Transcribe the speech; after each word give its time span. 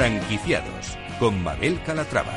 Franquiciados 0.00 0.96
con 1.18 1.42
Mabel 1.42 1.78
Calatrava. 1.84 2.32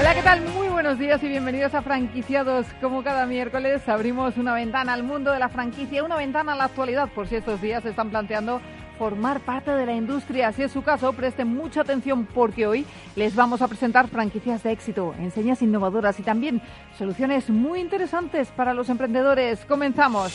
Hola, 0.00 0.14
¿qué 0.14 0.22
tal? 0.22 0.40
Muy 0.54 0.68
buenos 0.68 0.98
días 0.98 1.22
y 1.22 1.28
bienvenidos 1.28 1.74
a 1.74 1.82
Franquiciados. 1.82 2.64
Como 2.80 3.04
cada 3.04 3.26
miércoles 3.26 3.86
abrimos 3.86 4.38
una 4.38 4.54
ventana 4.54 4.94
al 4.94 5.02
mundo 5.02 5.30
de 5.30 5.38
la 5.38 5.50
franquicia, 5.50 6.02
una 6.02 6.16
ventana 6.16 6.54
a 6.54 6.56
la 6.56 6.64
actualidad, 6.64 7.10
por 7.10 7.28
si 7.28 7.36
estos 7.36 7.60
días 7.60 7.82
se 7.82 7.90
están 7.90 8.08
planteando 8.08 8.62
formar 8.98 9.40
parte 9.40 9.70
de 9.70 9.86
la 9.86 9.94
industria. 9.94 10.52
Si 10.52 10.62
es 10.62 10.72
su 10.72 10.82
caso, 10.82 11.12
presten 11.12 11.48
mucha 11.48 11.82
atención 11.82 12.26
porque 12.26 12.66
hoy 12.66 12.86
les 13.16 13.34
vamos 13.34 13.62
a 13.62 13.68
presentar 13.68 14.08
franquicias 14.08 14.62
de 14.62 14.72
éxito, 14.72 15.14
enseñas 15.18 15.62
innovadoras 15.62 16.18
y 16.20 16.22
también 16.22 16.62
soluciones 16.98 17.50
muy 17.50 17.80
interesantes 17.80 18.48
para 18.48 18.74
los 18.74 18.88
emprendedores. 18.88 19.64
Comenzamos. 19.64 20.32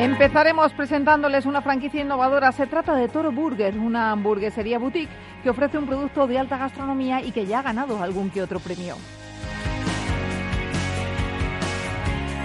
Empezaremos 0.00 0.72
presentándoles 0.72 1.44
una 1.44 1.60
franquicia 1.60 2.00
innovadora. 2.00 2.52
Se 2.52 2.66
trata 2.66 2.94
de 2.94 3.08
Toro 3.08 3.32
Burger, 3.32 3.76
una 3.76 4.12
hamburguesería 4.12 4.78
boutique 4.78 5.10
que 5.42 5.50
ofrece 5.50 5.76
un 5.76 5.86
producto 5.86 6.26
de 6.26 6.38
alta 6.38 6.56
gastronomía 6.56 7.20
y 7.22 7.32
que 7.32 7.44
ya 7.44 7.58
ha 7.58 7.62
ganado 7.62 8.02
algún 8.02 8.30
que 8.30 8.40
otro 8.40 8.60
premio. 8.60 8.96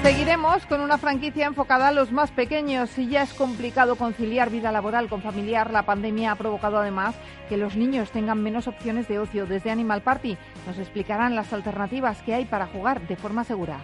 Seguiremos 0.05 0.67
con 0.67 0.81
una 0.81 0.99
franquicia 0.99 1.47
enfocada 1.47 1.87
a 1.87 1.91
los 1.91 2.11
más 2.11 2.29
pequeños. 2.29 2.91
Si 2.91 3.07
ya 3.07 3.23
es 3.23 3.33
complicado 3.33 3.95
conciliar 3.95 4.51
vida 4.51 4.71
laboral 4.71 5.09
con 5.09 5.23
familiar, 5.23 5.71
la 5.71 5.81
pandemia 5.81 6.31
ha 6.31 6.35
provocado 6.35 6.77
además 6.77 7.15
que 7.49 7.57
los 7.57 7.75
niños 7.75 8.11
tengan 8.11 8.43
menos 8.43 8.67
opciones 8.67 9.07
de 9.07 9.17
ocio. 9.17 9.47
Desde 9.47 9.71
Animal 9.71 10.03
Party 10.03 10.37
nos 10.67 10.77
explicarán 10.77 11.33
las 11.33 11.51
alternativas 11.53 12.21
que 12.21 12.35
hay 12.35 12.45
para 12.45 12.67
jugar 12.67 13.07
de 13.07 13.15
forma 13.15 13.43
segura. 13.45 13.79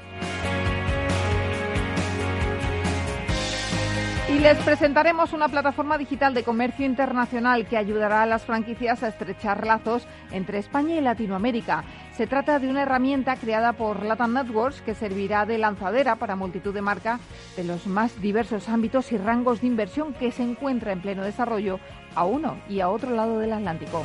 Y 4.32 4.40
les 4.40 4.58
presentaremos 4.60 5.34
una 5.34 5.50
plataforma 5.50 5.98
digital 5.98 6.34
de 6.34 6.46
comercio 6.46 6.86
internacional 6.86 7.68
que 7.68 7.76
ayudará 7.76 8.24
a 8.24 8.26
las 8.26 8.46
franquicias 8.46 9.04
a 9.04 9.10
estrechar 9.10 9.68
lazos 9.68 10.08
entre 10.32 10.58
España 10.58 10.96
y 10.96 11.02
Latinoamérica. 11.02 11.84
Se 12.16 12.28
trata 12.28 12.58
de 12.58 12.70
una 12.70 12.84
herramienta 12.84 13.36
creada 13.36 13.74
por 13.74 14.06
Latam 14.06 14.34
Networks 14.34 14.82
que 14.84 14.96
servirá 14.96 15.46
de 15.46 15.58
lanzadera 15.58 16.16
para 16.16 16.38
multitud 16.38 16.74
de 16.74 16.82
marcas 16.82 17.20
de 17.58 17.66
los 17.66 17.88
más 17.88 18.22
diversos 18.22 18.70
ámbitos 18.70 19.12
y 19.12 19.18
rangos 19.18 19.60
de 19.60 19.68
inversión 19.68 20.14
que 20.14 20.32
se 20.32 20.44
encuentra 20.44 20.94
en 20.94 21.02
pleno 21.02 21.24
desarrollo 21.24 21.82
a 22.16 22.24
uno 22.24 22.58
y 22.70 22.80
a 22.80 22.88
otro 22.88 23.12
lado 23.12 23.38
del 23.38 23.52
Atlántico. 23.52 24.02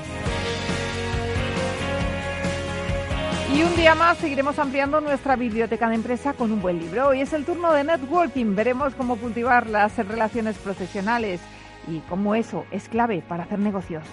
Y 3.57 3.63
un 3.63 3.75
día 3.75 3.95
más 3.95 4.19
seguiremos 4.19 4.59
ampliando 4.59 5.01
nuestra 5.01 5.35
biblioteca 5.35 5.89
de 5.89 5.95
empresa 5.95 6.35
con 6.35 6.53
un 6.53 6.61
buen 6.61 6.79
libro. 6.79 7.09
Hoy 7.09 7.23
es 7.23 7.33
el 7.33 7.47
turno 7.47 7.73
de 7.73 7.85
networking. 7.85 8.55
Veremos 8.55 8.95
cómo 8.95 9.17
cultivar 9.17 9.67
las 9.67 9.97
relaciones 9.97 10.59
profesionales 10.59 11.41
y 11.89 12.01
cómo 12.01 12.35
eso 12.35 12.67
es 12.71 12.87
clave 12.87 13.23
para 13.27 13.45
hacer 13.45 13.59
negocios. 13.59 14.05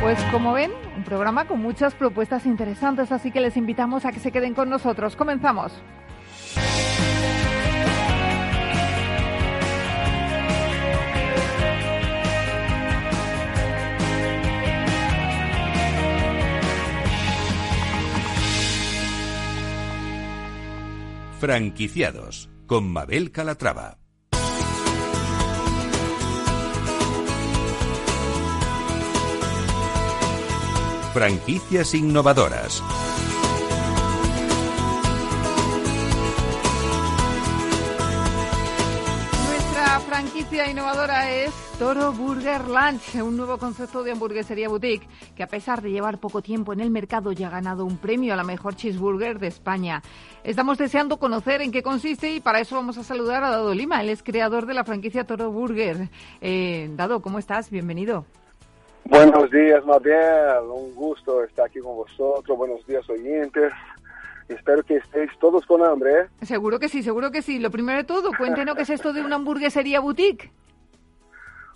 Pues 0.00 0.20
como 0.32 0.52
ven, 0.52 0.72
un 0.96 1.04
programa 1.04 1.44
con 1.44 1.62
muchas 1.62 1.94
propuestas 1.94 2.44
interesantes, 2.44 3.12
así 3.12 3.30
que 3.30 3.40
les 3.40 3.56
invitamos 3.56 4.04
a 4.04 4.10
que 4.10 4.18
se 4.18 4.32
queden 4.32 4.54
con 4.54 4.68
nosotros. 4.68 5.14
Comenzamos. 5.14 5.80
Franquiciados 21.38 22.48
con 22.66 22.90
Mabel 22.90 23.30
Calatrava. 23.30 23.98
Franquicias 31.12 31.94
innovadoras. 31.94 32.82
Franquicia 40.56 40.72
innovadora 40.72 41.30
es 41.30 41.50
Toro 41.78 42.12
Burger 42.12 42.62
Lunch, 42.64 43.16
un 43.16 43.36
nuevo 43.36 43.58
concepto 43.58 44.02
de 44.02 44.12
hamburguesería 44.12 44.70
boutique 44.70 45.06
que 45.36 45.42
a 45.42 45.48
pesar 45.48 45.82
de 45.82 45.90
llevar 45.90 46.18
poco 46.18 46.40
tiempo 46.40 46.72
en 46.72 46.80
el 46.80 46.90
mercado 46.90 47.32
ya 47.32 47.48
ha 47.48 47.50
ganado 47.50 47.84
un 47.84 47.98
premio 47.98 48.32
a 48.32 48.36
la 48.36 48.42
mejor 48.42 48.74
cheeseburger 48.74 49.38
de 49.38 49.48
España. 49.48 50.00
Estamos 50.44 50.78
deseando 50.78 51.18
conocer 51.18 51.60
en 51.60 51.72
qué 51.72 51.82
consiste 51.82 52.30
y 52.30 52.40
para 52.40 52.60
eso 52.60 52.74
vamos 52.74 52.96
a 52.96 53.04
saludar 53.04 53.44
a 53.44 53.50
Dado 53.50 53.74
Lima, 53.74 54.00
él 54.00 54.08
es 54.08 54.22
creador 54.22 54.64
de 54.64 54.72
la 54.72 54.84
franquicia 54.84 55.24
Toro 55.24 55.50
Burger. 55.50 56.08
Eh, 56.40 56.88
Dado, 56.92 57.20
¿cómo 57.20 57.38
estás? 57.38 57.70
Bienvenido. 57.70 58.24
Buenos 59.04 59.50
días, 59.50 59.84
Mabel. 59.84 60.64
Un 60.72 60.94
gusto 60.94 61.44
estar 61.44 61.66
aquí 61.66 61.80
con 61.80 61.96
vosotros. 61.96 62.56
Buenos 62.56 62.84
días, 62.86 63.08
oyentes. 63.10 63.72
Espero 64.48 64.82
que 64.84 64.96
estéis 64.96 65.30
todos 65.40 65.66
con 65.66 65.82
hambre. 65.82 66.20
¿eh? 66.20 66.44
Seguro 66.44 66.78
que 66.78 66.88
sí, 66.88 67.02
seguro 67.02 67.30
que 67.30 67.42
sí. 67.42 67.58
Lo 67.58 67.70
primero 67.70 67.98
de 67.98 68.04
todo, 68.04 68.30
cuéntenos 68.36 68.76
qué 68.76 68.82
es 68.82 68.90
esto 68.90 69.12
de 69.12 69.22
una 69.22 69.36
hamburguesería 69.36 70.00
boutique. 70.00 70.50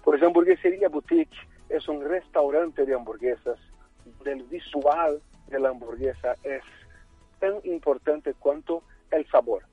Pues 0.04 0.22
hamburguesería 0.22 0.88
boutique 0.88 1.36
es 1.69 1.88
un 1.88 2.04
restaurante 2.04 2.86
de 2.86 2.94
hamburguesas. 2.94 3.58
El 4.25 4.42
visual 4.44 5.20
de 5.48 5.58
la 5.58 5.70
hamburguesa 5.70 6.34
es 6.44 6.62
tan 7.41 7.54
importante 7.64 8.34
cuanto 8.34 8.82
el 9.10 9.26
sabor. 9.31 9.64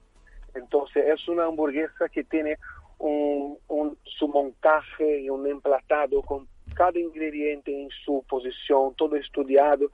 Entonces 0.55 1.05
es 1.07 1.27
una 1.27 1.45
hamburguesa 1.45 2.09
que 2.09 2.23
tiene 2.23 2.57
un, 2.97 3.57
un, 3.67 3.97
su 4.03 4.27
montaje 4.27 5.21
y 5.21 5.29
un 5.29 5.45
emplatado 5.45 6.21
con 6.23 6.47
cada 6.73 6.97
ingrediente 6.97 7.71
en 7.71 7.89
su 8.03 8.23
posición, 8.27 8.95
todo 8.95 9.15
estudiado 9.15 9.91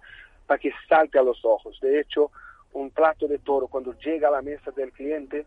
para 0.48 0.60
que 0.60 0.72
salte 0.88 1.20
a 1.20 1.24
los 1.24 1.44
ojos. 1.44 1.80
De 1.82 2.00
hecho, 2.00 2.32
un 2.74 2.92
plato 2.92 3.28
de 3.28 3.40
toro 3.40 3.68
cuando 3.68 3.94
llega 4.00 4.28
a 4.28 4.32
la 4.32 4.42
mesa 4.42 4.72
del 4.72 4.92
cliente, 4.92 5.46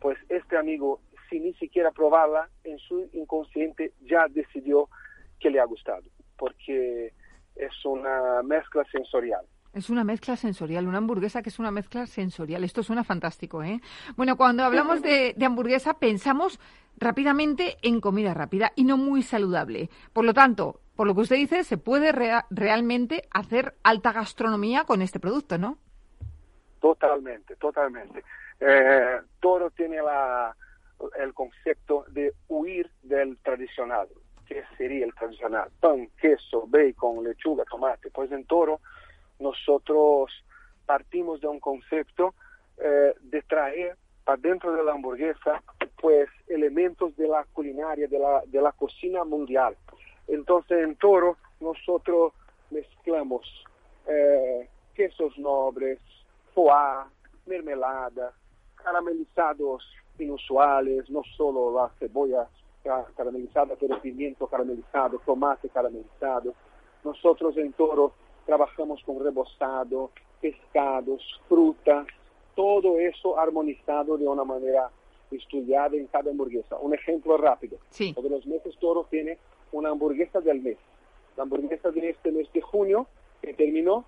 pues 0.00 0.18
este 0.28 0.56
amigo, 0.56 1.00
sin 1.28 1.44
ni 1.44 1.54
siquiera 1.54 1.90
probarla, 1.90 2.48
en 2.64 2.78
su 2.78 3.08
inconsciente 3.12 3.92
ya 4.02 4.26
decidió 4.28 4.88
que 5.40 5.50
le 5.50 5.60
ha 5.60 5.64
gustado, 5.64 6.04
porque 6.36 7.12
es 7.56 7.84
una 7.84 8.42
mezcla 8.42 8.84
sensorial. 8.90 9.44
Es 9.72 9.90
una 9.90 10.04
mezcla 10.04 10.36
sensorial, 10.36 10.88
una 10.88 10.98
hamburguesa 10.98 11.42
que 11.42 11.50
es 11.50 11.58
una 11.58 11.70
mezcla 11.70 12.06
sensorial. 12.06 12.64
Esto 12.64 12.82
suena 12.82 13.04
fantástico, 13.04 13.62
¿eh? 13.62 13.82
Bueno, 14.16 14.38
cuando 14.38 14.64
hablamos 14.64 15.02
de, 15.02 15.34
hamburguesa 15.44 15.98
pensamos 15.98 16.58
rápidamente 16.96 17.76
en 17.82 18.00
comida 18.00 18.32
rápida 18.32 18.72
y 18.74 18.84
no 18.84 18.96
muy 18.96 19.22
saludable. 19.22 19.90
Por 20.14 20.24
lo 20.24 20.32
tanto, 20.32 20.80
por 20.94 21.06
lo 21.06 21.14
que 21.14 21.20
usted 21.20 21.36
dice, 21.36 21.62
se 21.62 21.76
puede 21.76 22.10
rea 22.12 22.46
realmente 22.48 23.24
hacer 23.30 23.74
alta 23.82 24.12
gastronomía 24.12 24.84
con 24.84 25.02
este 25.02 25.20
producto, 25.20 25.58
¿no? 25.58 25.76
Totalmente, 26.86 27.56
totalmente. 27.56 28.22
Eh, 28.60 29.20
Toro 29.40 29.72
tiene 29.72 30.00
la, 30.00 30.54
el 31.18 31.34
concepto 31.34 32.04
de 32.10 32.32
huir 32.46 32.88
del 33.02 33.38
tradicional. 33.38 34.06
¿Qué 34.46 34.62
sería 34.78 35.04
el 35.04 35.12
tradicional? 35.12 35.68
Pan, 35.80 36.08
queso, 36.16 36.64
bacon, 36.68 37.24
lechuga, 37.24 37.64
tomate. 37.64 38.08
Pues 38.12 38.30
en 38.30 38.44
Toro 38.44 38.78
nosotros 39.40 40.30
partimos 40.86 41.40
de 41.40 41.48
un 41.48 41.58
concepto 41.58 42.34
eh, 42.78 43.14
de 43.20 43.42
traer 43.42 43.96
para 44.22 44.40
dentro 44.40 44.72
de 44.72 44.84
la 44.84 44.92
hamburguesa 44.92 45.64
pues 46.00 46.28
elementos 46.46 47.16
de 47.16 47.26
la 47.26 47.42
culinaria, 47.52 48.06
de 48.06 48.18
la, 48.20 48.42
de 48.46 48.62
la 48.62 48.70
cocina 48.70 49.24
mundial. 49.24 49.76
Entonces 50.28 50.84
en 50.84 50.94
Toro 50.94 51.36
nosotros 51.58 52.32
mezclamos 52.70 53.44
eh, 54.06 54.68
quesos 54.94 55.36
nobles, 55.36 55.98
foie, 56.56 57.04
mermelada, 57.44 58.32
caramelizados 58.74 59.84
inusuales, 60.18 61.08
no 61.10 61.22
solo 61.36 61.70
las 61.70 61.92
cebollas 61.98 62.48
caramelizadas, 63.14 63.76
pero 63.78 64.00
pimiento 64.00 64.46
caramelizado, 64.46 65.20
tomate 65.26 65.68
caramelizado. 65.68 66.54
Nosotros 67.04 67.56
en 67.58 67.72
Toro 67.74 68.12
trabajamos 68.46 69.02
con 69.04 69.22
rebozado, 69.22 70.10
pescados, 70.40 71.22
frutas, 71.48 72.06
todo 72.54 72.98
eso 72.98 73.38
armonizado 73.38 74.16
de 74.16 74.26
una 74.26 74.44
manera 74.44 74.88
estudiada 75.30 75.96
en 75.96 76.06
cada 76.06 76.30
hamburguesa. 76.30 76.76
Un 76.76 76.94
ejemplo 76.94 77.36
rápido. 77.36 77.78
Sí. 77.90 78.14
Todos 78.14 78.30
los 78.30 78.46
meses 78.46 78.74
Toro 78.78 79.06
tiene 79.10 79.38
una 79.72 79.90
hamburguesa 79.90 80.40
del 80.40 80.62
mes. 80.62 80.78
La 81.36 81.42
hamburguesa 81.42 81.90
de 81.90 82.10
este 82.10 82.32
mes 82.32 82.50
de 82.52 82.62
junio, 82.62 83.06
que 83.42 83.52
terminó, 83.52 84.06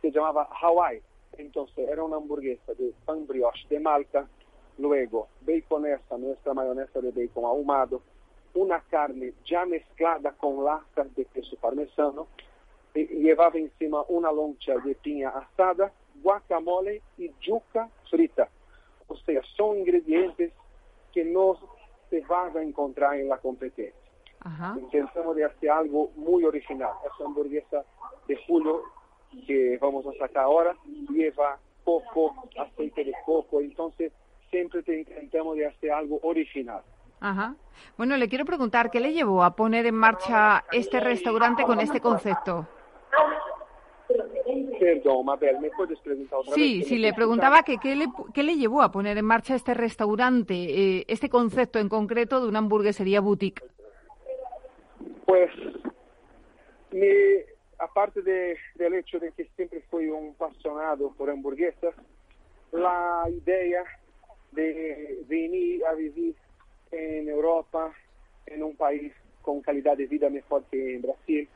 se 0.00 0.10
llamaba 0.10 0.48
Hawaii. 0.60 1.00
Entonces 1.38 1.88
era 1.88 2.02
una 2.02 2.16
hamburguesa 2.16 2.74
de 2.74 2.92
pan 3.04 3.26
brioche 3.26 3.66
de 3.68 3.80
Malta, 3.80 4.26
luego 4.78 5.28
baconesa, 5.40 6.16
nuestra 6.18 6.54
mayonesa 6.54 7.00
de 7.00 7.10
bacon 7.10 7.44
ahumado, 7.44 8.02
una 8.54 8.80
carne 8.80 9.34
ya 9.44 9.66
mezclada 9.66 10.32
con 10.32 10.64
lascas 10.64 11.14
de 11.14 11.24
queso 11.26 11.56
parmesano, 11.56 12.26
y 12.94 13.04
llevaba 13.22 13.58
encima 13.58 14.02
una 14.08 14.32
loncha 14.32 14.74
de 14.78 14.94
piña 14.94 15.28
asada, 15.28 15.92
guacamole 16.22 17.02
y 17.18 17.30
yuca 17.40 17.90
frita. 18.10 18.48
O 19.08 19.16
sea, 19.16 19.42
son 19.56 19.78
ingredientes 19.78 20.52
que 21.12 21.24
no 21.24 21.58
se 22.08 22.20
van 22.22 22.56
a 22.56 22.62
encontrar 22.62 23.16
en 23.16 23.28
la 23.28 23.38
competencia. 23.38 23.94
Ajá. 24.40 24.76
Intentamos 24.78 25.36
de 25.36 25.44
hacer 25.44 25.70
algo 25.70 26.10
muy 26.16 26.44
original. 26.44 26.92
Esta 27.10 27.24
hamburguesa 27.24 27.84
de 28.26 28.36
julio 28.46 28.82
que 29.46 29.78
vamos 29.80 30.06
a 30.06 30.12
sacar 30.18 30.44
ahora 30.44 30.76
lleva 31.10 31.58
coco, 31.84 32.34
aceite 32.58 33.04
de 33.04 33.12
coco, 33.24 33.60
entonces 33.60 34.12
siempre 34.50 34.82
te 34.82 35.00
intentamos 35.00 35.56
de 35.56 35.66
hacer 35.66 35.90
algo 35.92 36.18
original. 36.22 36.82
Ajá. 37.20 37.54
Bueno, 37.96 38.16
le 38.16 38.28
quiero 38.28 38.44
preguntar, 38.44 38.90
¿qué 38.90 39.00
le 39.00 39.12
llevó 39.12 39.42
a 39.42 39.54
poner 39.56 39.86
en 39.86 39.94
marcha 39.94 40.64
este 40.72 41.00
restaurante 41.00 41.64
con 41.64 41.80
este 41.80 42.00
concepto? 42.00 42.66
Perdón, 44.78 45.24
Mabel, 45.26 45.58
¿me 45.60 45.70
puedes 45.70 45.98
preguntar 46.00 46.38
otra 46.38 46.54
Sí, 46.54 46.78
vez? 46.78 46.88
sí, 46.88 46.98
le 46.98 47.12
preguntaba 47.12 47.62
que 47.62 47.78
qué 47.78 47.96
le, 47.96 48.06
qué 48.34 48.42
le 48.42 48.56
llevó 48.56 48.82
a 48.82 48.92
poner 48.92 49.18
en 49.18 49.24
marcha 49.24 49.54
este 49.54 49.74
restaurante, 49.74 50.54
eh, 50.98 51.04
este 51.08 51.28
concepto 51.28 51.78
en 51.78 51.88
concreto 51.88 52.40
de 52.40 52.48
una 52.48 52.58
hamburguesería 52.60 53.20
boutique. 53.20 53.62
Pues, 55.26 55.50
mi- 56.92 57.55
aparte 57.78 58.22
de, 58.22 58.56
del 58.74 58.94
hecho 58.94 59.18
de 59.18 59.32
que 59.32 59.44
siempre 59.56 59.80
fui 59.90 60.08
un 60.08 60.30
apasionado 60.30 61.12
por 61.12 61.30
hamburguesas, 61.30 61.94
la 62.72 63.24
idea 63.30 63.84
de 64.52 65.22
venir 65.28 65.84
a 65.86 65.94
vivir 65.94 66.34
en 66.90 67.28
Europa, 67.28 67.94
en 68.46 68.62
un 68.62 68.76
país 68.76 69.12
con 69.42 69.60
calidad 69.60 69.96
de 69.96 70.06
vida 70.06 70.28
mejor 70.30 70.64
que 70.70 70.94
en 70.96 71.02
Brasil. 71.02 71.48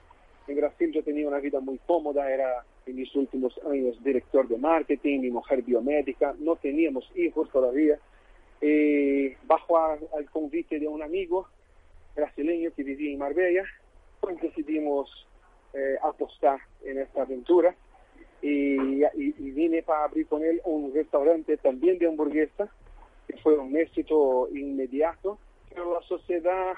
En 0.47 0.57
Brasil 0.57 0.93
yo 0.93 1.03
tenía 1.03 1.27
una 1.29 1.39
vida 1.39 1.61
muy 1.61 1.79
cómoda, 1.87 2.31
era 2.31 2.65
en 2.87 2.97
mis 2.97 3.15
últimos 3.15 3.59
años 3.71 4.03
director 4.03 4.49
de 4.49 4.57
marketing, 4.59 5.21
mi 5.21 5.31
mujer 5.31 5.63
biomédica, 5.63 6.35
no 6.39 6.57
teníamos 6.57 7.11
hijos 7.15 7.51
todavía. 7.51 7.99
Eh, 8.61 9.37
bajo 9.45 9.79
a- 9.79 9.99
al 10.17 10.31
convite 10.31 10.79
de 10.79 10.87
un 10.87 11.03
amigo 11.03 11.49
brasileño 12.15 12.73
que 12.75 12.83
vivía 12.83 13.13
en 13.13 13.19
Marbella, 13.19 13.65
pues 14.21 14.41
decidimos 14.41 15.27
eh, 15.75 15.97
apostar 16.03 16.61
en 16.85 16.99
esta 16.99 17.23
aventura 17.23 17.75
y, 18.43 19.05
y- 19.05 19.51
vine 19.53 19.83
para 19.83 20.05
abrir 20.05 20.27
con 20.27 20.43
él 20.43 20.61
un 20.65 20.93
restaurante 20.95 21.57
también 21.59 21.99
de 21.99 22.07
hamburguesa, 22.07 22.69
que 23.27 23.37
fue 23.39 23.59
un 23.59 23.77
éxito 23.77 24.49
inmediato, 24.53 25.39
pero 25.69 25.95
la 25.95 26.01
sociedad 26.07 26.75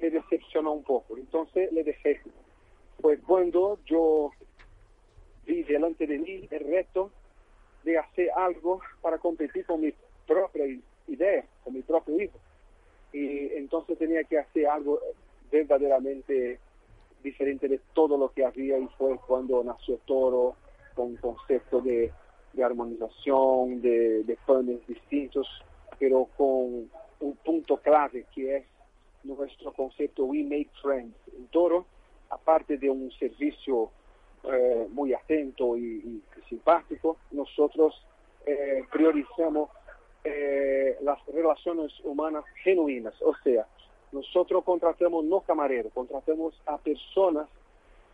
me 0.00 0.10
decepcionó 0.10 0.72
un 0.72 0.84
poco, 0.84 1.16
entonces 1.16 1.72
le 1.72 1.82
dejé. 1.84 2.20
Pues 3.00 3.20
cuando 3.26 3.78
yo 3.86 4.30
vi 5.46 5.62
delante 5.64 6.06
de 6.06 6.18
mí 6.18 6.48
el 6.50 6.64
reto 6.64 7.10
de 7.82 7.98
hacer 7.98 8.30
algo 8.36 8.80
para 9.02 9.18
competir 9.18 9.66
con 9.66 9.80
mi 9.80 9.92
propia 10.26 10.64
idea, 11.08 11.44
con 11.62 11.74
mi 11.74 11.82
propio 11.82 12.20
hijo. 12.20 12.38
Y 13.12 13.52
entonces 13.54 13.98
tenía 13.98 14.24
que 14.24 14.38
hacer 14.38 14.66
algo 14.66 15.00
verdaderamente 15.50 16.58
diferente 17.24 17.66
de 17.66 17.80
todo 17.92 18.16
lo 18.16 18.28
que 18.30 18.44
había 18.44 18.78
y 18.78 18.86
fue 18.96 19.18
cuando 19.26 19.64
nació 19.64 19.98
Toro 20.04 20.54
con 20.94 21.06
un 21.06 21.16
concepto 21.16 21.80
de, 21.80 22.12
armonización, 22.62 23.82
de, 23.82 24.22
de 24.22 24.38
panes 24.46 24.86
distintos, 24.86 25.48
pero 25.98 26.28
con 26.36 26.88
un 27.20 27.36
punto 27.44 27.78
clave 27.78 28.26
que 28.32 28.58
es 28.58 28.64
nuestro 29.24 29.72
concepto 29.72 30.26
We 30.26 30.44
Make 30.44 30.70
Friends. 30.80 31.16
En 31.36 31.48
Toro, 31.48 31.86
aparte 32.30 32.78
de 32.78 32.88
un 32.88 33.10
servicio 33.12 33.90
eh, 34.44 34.86
muy 34.90 35.14
atento 35.14 35.76
y, 35.76 35.82
y 35.82 36.22
simpático, 36.48 37.16
nosotros 37.32 38.06
eh, 38.46 38.84
priorizamos 38.92 39.70
eh, 40.22 40.96
las 41.02 41.18
relaciones 41.26 41.92
humanas 42.04 42.44
genuinas, 42.62 43.14
o 43.22 43.34
sea, 43.42 43.66
nosotros 44.14 44.62
contratamos 44.64 45.24
no 45.24 45.40
camareros, 45.40 45.92
contratamos 45.92 46.54
a 46.66 46.78
personas 46.78 47.48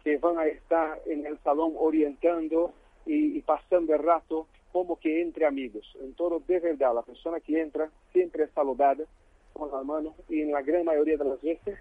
que 0.02 0.16
van 0.16 0.38
a 0.38 0.46
estar 0.46 0.98
en 1.06 1.26
el 1.26 1.38
salón 1.40 1.74
orientando 1.76 2.72
y, 3.04 3.38
pasando 3.42 3.94
el 3.94 4.02
rato 4.02 4.46
como 4.72 4.98
que 4.98 5.20
entre 5.20 5.44
amigos. 5.44 5.84
En 6.00 6.14
todo, 6.14 6.40
de 6.46 6.58
verdad, 6.58 6.94
la 6.94 7.02
persona 7.02 7.38
que 7.40 7.60
entra 7.60 7.90
siempre 8.12 8.44
es 8.44 8.50
saludada 8.52 9.04
con 9.52 9.70
la 9.70 9.82
mano 9.82 10.14
y 10.28 10.40
en 10.40 10.52
la 10.52 10.62
gran 10.62 10.86
mayoría 10.86 11.18
de 11.18 11.24
las 11.24 11.42
veces, 11.42 11.78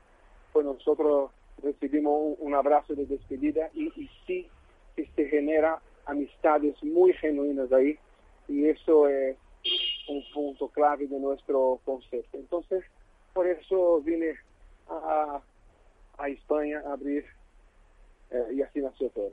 pues 0.51 0.65
nosotros 0.65 1.31
recibimos 1.63 2.35
un, 2.39 2.53
abrazo 2.53 2.95
de 2.95 3.05
despedida 3.05 3.69
y, 3.73 3.89
sí 4.27 4.47
se 5.15 5.25
genera 5.29 5.81
amistades 6.05 6.75
muy 6.83 7.13
genuinas 7.13 7.71
ahí 7.71 7.97
y 8.49 8.65
eso 8.65 9.07
es 9.07 9.37
un 10.09 10.21
punto 10.33 10.67
clave 10.67 11.07
de 11.07 11.17
nuestro 11.19 11.79
concepto. 11.85 12.37
Entonces, 12.37 12.83
por 13.33 13.47
eso 13.47 14.01
vine 14.01 14.35
a, 14.89 15.41
a 16.17 16.29
España 16.29 16.81
a 16.85 16.93
abrir 16.93 17.25
eh, 18.31 18.53
y 18.53 18.61
así 18.61 18.79
nació 18.79 19.09
todo. 19.09 19.31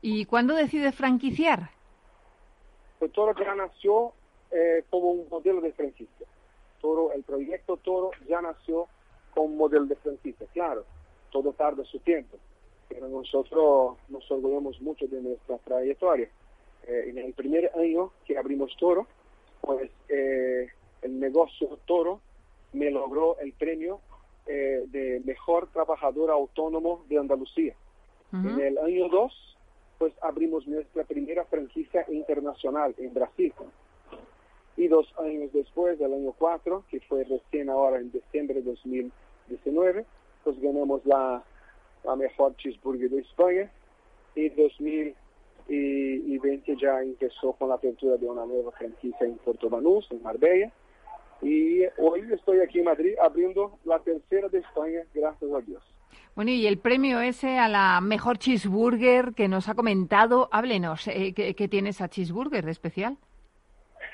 ¿Y 0.00 0.24
cuándo 0.24 0.54
decide 0.54 0.92
franquiciar? 0.92 1.70
Pues 2.98 3.12
Toro 3.12 3.34
ya 3.38 3.54
nació 3.54 4.12
eh, 4.50 4.84
como 4.90 5.12
un 5.12 5.28
modelo 5.28 5.60
de 5.60 5.72
franquicia. 5.72 6.26
Toro, 6.80 7.12
el 7.12 7.22
proyecto 7.22 7.76
Toro 7.76 8.10
ya 8.28 8.40
nació 8.40 8.88
como 9.34 9.46
un 9.46 9.56
modelo 9.56 9.86
de 9.86 9.96
franquicia. 9.96 10.46
Claro, 10.52 10.84
todo 11.30 11.52
tarda 11.52 11.84
su 11.84 11.98
tiempo, 12.00 12.36
pero 12.88 13.08
nosotros 13.08 13.96
nos 14.08 14.30
orgullamos 14.30 14.80
mucho 14.80 15.06
de 15.06 15.22
nuestra 15.22 15.58
trayectoria. 15.58 16.28
Eh, 16.86 17.04
en 17.08 17.18
el 17.18 17.32
primer 17.32 17.70
año 17.76 18.12
que 18.26 18.36
abrimos 18.36 18.76
Toro, 18.76 19.06
pues 19.60 19.90
eh, 20.08 20.68
el 21.02 21.20
negocio 21.20 21.78
Toro 21.86 22.20
me 22.72 22.90
logró 22.90 23.38
el 23.38 23.52
premio 23.52 24.00
eh, 24.46 24.84
de 24.88 25.22
mejor 25.24 25.68
trabajador 25.68 26.30
autónomo 26.30 27.04
de 27.08 27.18
Andalucía. 27.18 27.74
En 28.32 28.58
el 28.60 28.78
año 28.78 29.10
2, 29.10 29.56
pues 29.98 30.14
abrimos 30.22 30.66
nuestra 30.66 31.04
primera 31.04 31.44
franquicia 31.44 32.06
internacional 32.08 32.94
en 32.96 33.12
Brasil. 33.12 33.52
Y 34.76 34.88
dos 34.88 35.06
años 35.18 35.52
después, 35.52 35.98
del 35.98 36.14
año 36.14 36.32
4, 36.38 36.84
que 36.88 37.00
fue 37.00 37.24
recién 37.24 37.68
ahora 37.68 37.98
en 37.98 38.10
diciembre 38.10 38.62
de 38.62 38.64
2019, 38.70 40.06
pues 40.44 40.58
ganamos 40.62 41.04
la, 41.04 41.44
la 42.04 42.16
mejor 42.16 42.56
cheeseburger 42.56 43.10
de 43.10 43.20
España. 43.20 43.70
Y 44.34 44.48
2020 44.48 46.76
ya 46.80 47.02
empezó 47.02 47.52
con 47.52 47.68
la 47.68 47.74
apertura 47.74 48.16
de 48.16 48.26
una 48.26 48.46
nueva 48.46 48.72
franquicia 48.72 49.26
en 49.26 49.36
Puerto 49.36 49.68
Banús, 49.68 50.10
en 50.10 50.22
Marbella. 50.22 50.72
Y 51.42 51.82
hoy 51.98 52.22
estoy 52.32 52.60
aquí 52.60 52.78
en 52.78 52.84
Madrid 52.84 53.14
abriendo 53.20 53.78
la 53.84 53.98
tercera 53.98 54.48
de 54.48 54.60
España, 54.60 55.00
gracias 55.12 55.52
a 55.52 55.60
Dios. 55.60 55.82
Bueno, 56.36 56.50
y 56.52 56.66
el 56.66 56.78
premio 56.78 57.20
ese 57.20 57.58
a 57.58 57.68
la 57.68 58.00
mejor 58.00 58.38
cheeseburger 58.38 59.34
que 59.34 59.48
nos 59.48 59.68
ha 59.68 59.74
comentado, 59.74 60.48
háblenos, 60.52 61.08
eh, 61.08 61.34
¿qué, 61.34 61.54
qué 61.54 61.68
tiene 61.68 61.90
esa 61.90 62.08
cheeseburger 62.08 62.64
de 62.64 62.70
especial? 62.70 63.18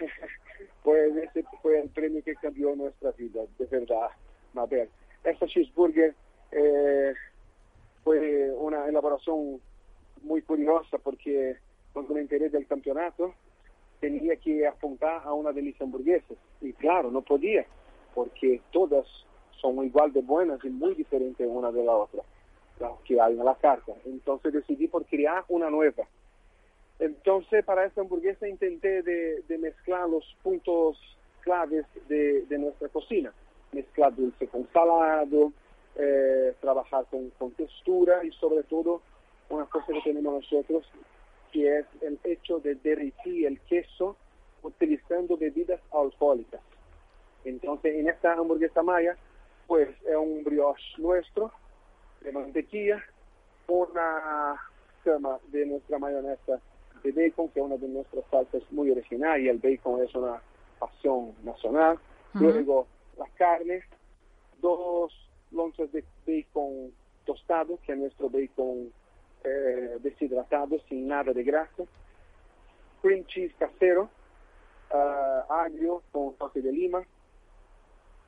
pues 0.82 1.16
ese 1.16 1.44
fue 1.62 1.80
el 1.80 1.90
premio 1.90 2.24
que 2.24 2.34
cambió 2.36 2.74
nuestra 2.74 3.12
vida, 3.12 3.42
de 3.58 3.66
verdad, 3.66 4.08
Mabel. 4.54 4.88
Esta 5.22 5.46
cheeseburger 5.46 6.14
eh, 6.50 7.12
fue 8.02 8.50
una 8.52 8.88
elaboración 8.88 9.60
muy 10.22 10.42
curiosa 10.42 10.98
porque 10.98 11.56
cuando 11.92 12.14
me 12.14 12.20
enteré 12.20 12.48
del 12.48 12.66
campeonato 12.66 13.34
tenía 14.00 14.36
que 14.36 14.66
apuntar 14.66 15.22
a 15.24 15.32
una 15.32 15.52
de 15.52 15.62
mis 15.62 15.80
hamburguesas 15.80 16.36
y 16.60 16.72
claro, 16.72 17.10
no 17.10 17.22
podía 17.22 17.66
porque 18.14 18.60
todas 18.72 19.06
son 19.60 19.84
igual 19.84 20.12
de 20.12 20.22
buenas 20.22 20.64
y 20.64 20.70
muy 20.70 20.94
diferentes 20.94 21.46
una 21.48 21.70
de 21.70 21.84
la 21.84 21.92
otra, 21.92 22.22
las 22.80 22.92
que 23.04 23.20
hay 23.20 23.38
en 23.38 23.44
la 23.44 23.54
carta. 23.54 23.92
Entonces 24.04 24.52
decidí 24.52 24.88
por 24.88 25.04
crear 25.06 25.44
una 25.48 25.70
nueva. 25.70 26.04
Entonces, 26.98 27.64
para 27.64 27.84
esta 27.84 28.00
hamburguesa 28.00 28.48
intenté 28.48 29.02
de, 29.02 29.58
mezclar 29.58 30.08
los 30.08 30.24
puntos 30.42 30.98
claves 31.40 31.86
de, 32.08 32.42
de 32.46 32.58
nuestra 32.58 32.88
cocina. 32.88 33.32
Mezclar 33.72 34.14
dulce 34.14 34.48
con 34.48 34.66
salado, 34.72 35.52
eh, 35.96 36.54
trabajar 36.60 37.04
con, 37.10 37.30
con 37.38 37.52
textura 37.52 38.24
y 38.24 38.30
sobre 38.32 38.62
todo 38.64 39.02
una 39.48 39.64
cosa 39.66 39.92
que 39.92 40.00
tenemos 40.02 40.34
nosotros, 40.34 40.84
que 41.52 41.78
es 41.78 41.86
el 42.02 42.18
hecho 42.24 42.58
de 42.60 42.74
derretir 42.76 43.46
el 43.46 43.60
queso 43.60 44.16
utilizando 44.62 45.36
bebidas 45.36 45.80
alcohólicas. 45.92 46.60
Entonces, 47.44 47.94
en 47.94 48.08
esta 48.08 48.32
hamburguesa 48.34 48.82
maya, 48.82 49.16
pues 49.66 49.88
es 50.04 50.16
un 50.16 50.42
brioche 50.44 50.82
nuestro 50.98 51.52
de 52.20 52.32
mantequilla, 52.32 53.02
una 53.68 54.60
cama 55.04 55.38
de 55.48 55.66
nuestra 55.66 55.98
mayonesa 55.98 56.60
de 57.02 57.12
bacon, 57.12 57.48
que 57.50 57.60
es 57.60 57.66
una 57.66 57.76
de 57.76 57.88
nuestras 57.88 58.24
salsas 58.30 58.62
muy 58.72 58.90
original, 58.90 59.40
y 59.40 59.48
el 59.48 59.58
bacon 59.58 60.02
es 60.02 60.14
una 60.14 60.42
pasión 60.78 61.34
nacional. 61.44 61.98
Ujú. 62.34 62.44
Luego 62.44 62.86
la 63.16 63.26
carne, 63.36 63.84
dos 64.60 65.12
lonchas 65.52 65.90
de 65.92 66.04
bacon 66.26 66.92
tostado, 67.24 67.78
que 67.84 67.92
es 67.92 67.98
nuestro 67.98 68.28
bacon 68.28 68.92
eh, 69.44 69.98
deshidratado, 70.00 70.78
sin 70.88 71.08
nada 71.08 71.32
de 71.32 71.42
grasa, 71.42 71.84
cream 73.02 73.24
cheese 73.26 73.54
casero, 73.58 74.08
uh, 74.92 75.52
agrio 75.52 76.02
con 76.12 76.34
toque 76.34 76.60
de 76.60 76.72
lima 76.72 77.02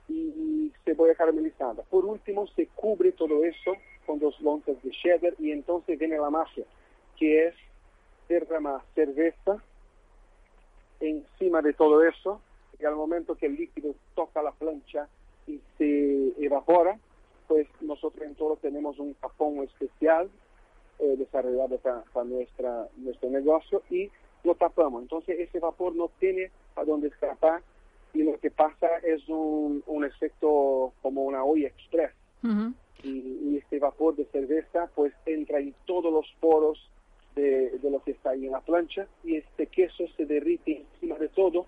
y 0.09 0.73
cebolla 0.85 1.14
caramelizada. 1.14 1.83
Por 1.85 2.05
último, 2.05 2.47
se 2.49 2.67
cubre 2.69 3.12
todo 3.12 3.45
eso 3.45 3.73
con 4.07 4.19
dos 4.19 4.40
lonchas 4.40 4.83
de 4.83 4.90
cheddar 4.90 5.35
y 5.38 5.52
entonces 5.52 5.99
viene 5.99 6.19
la 6.19 6.31
magia, 6.31 6.64
que 7.17 7.49
es 7.49 7.55
derramar 8.29 8.83
cerveza 8.95 9.62
encima 11.00 11.62
de 11.62 11.73
todo 11.73 12.05
eso 12.05 12.40
y 12.79 12.85
al 12.85 12.95
momento 12.95 13.35
que 13.35 13.47
el 13.47 13.57
líquido 13.57 13.95
toca 14.14 14.43
la 14.43 14.52
plancha 14.52 15.09
y 15.47 15.61
se 15.76 16.45
evapora, 16.45 16.99
pues 17.49 17.67
nosotros 17.81 18.25
en 18.25 18.35
todo 18.35 18.57
tenemos 18.57 18.99
un 18.99 19.14
tapón 19.14 19.59
especial 19.64 20.31
eh, 21.00 21.16
desarrollado 21.16 21.78
para, 21.78 22.25
nuestra, 22.25 22.88
nuestro 22.97 23.30
negocio 23.30 23.83
y 23.90 24.11
lo 24.45 24.54
tapamos. 24.54 25.02
Entonces 25.02 25.38
ese 25.40 25.59
vapor 25.59 25.95
no 25.95 26.11
tiene 26.19 26.50
a 26.76 26.85
dónde 26.85 27.09
escapar 27.09 27.62
y 28.12 28.23
lo 28.23 28.38
que 28.38 28.50
pasa 28.50 28.88
es 29.02 29.28
un, 29.28 29.83
un 29.87 30.04
efecto 30.04 30.92
como 31.02 31.25
una 31.25 31.45
olla 31.45 31.69
express. 31.69 32.12
y, 33.02 33.57
este 33.57 33.78
vapor 33.78 34.16
de 34.16 34.25
cerveza 34.26 34.90
pues 34.95 35.12
entra 35.26 35.61
en 35.61 35.75
todos 35.85 36.12
los 36.12 36.26
poros 36.40 36.90
de, 37.37 37.78
de, 37.78 37.90
lo 37.90 38.02
que 38.02 38.11
está 38.12 38.30
ahí 38.30 38.47
en 38.47 38.52
la 38.52 38.61
plancha 38.61 39.07
y 39.23 39.37
este 39.37 39.66
queso 39.66 40.04
se 40.16 40.26
derrite 40.26 40.85
encima 40.95 41.16
de 41.16 41.28
todo, 41.28 41.66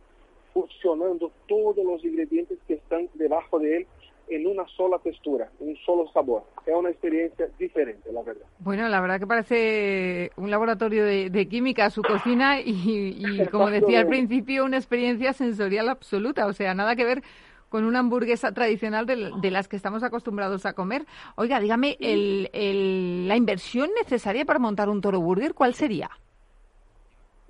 fusionando 0.53 1.31
todos 1.47 1.85
los 1.85 2.05
ingredientes 2.05 2.59
que 2.67 2.75
están 2.75 3.09
debajo 3.15 3.61
de 3.61 3.77
él 3.79 3.87
en 4.29 4.47
una 4.47 4.67
sola 4.69 4.99
textura, 4.99 5.51
un 5.61 5.77
solo 5.85 6.11
sabor. 6.13 6.45
Es 6.67 6.75
una 6.75 6.91
experiencia 6.91 7.49
diferente, 7.59 8.13
la 8.13 8.23
verdad. 8.23 8.47
Bueno, 8.59 8.89
la 8.89 9.01
verdad 9.01 9.21
que 9.21 9.27
parece 9.27 10.31
un 10.37 10.51
laboratorio 10.51 11.05
de, 11.05 11.49
química 11.49 11.91
su 11.91 12.03
cocina 12.03 12.61
y, 12.61 13.47
como 13.51 13.71
decía 13.71 14.01
al 14.01 14.07
principio, 14.07 14.65
una 14.65 14.77
experiencia 14.77 15.33
sensorial 15.33 15.89
absoluta. 15.89 16.47
O 16.47 16.53
sea, 16.53 16.75
nada 16.75 16.97
que 16.97 17.05
ver 17.05 17.23
con 17.69 17.85
una 17.85 18.01
hamburguesa 18.01 18.53
tradicional 18.53 19.07
de, 19.07 19.51
las 19.51 19.67
que 19.67 19.77
estamos 19.77 20.03
acostumbrados 20.03 20.67
a 20.67 20.75
comer. 20.75 21.07
Oiga, 21.37 21.59
dígame, 21.59 21.97
el, 22.01 23.27
la 23.27 23.37
inversión 23.37 23.91
necesaria 23.99 24.45
para 24.45 24.59
montar 24.59 24.91
un 24.91 25.01
toro 25.01 25.21
burger, 25.21 25.55
¿cuál 25.55 25.75
sería? 25.75 26.11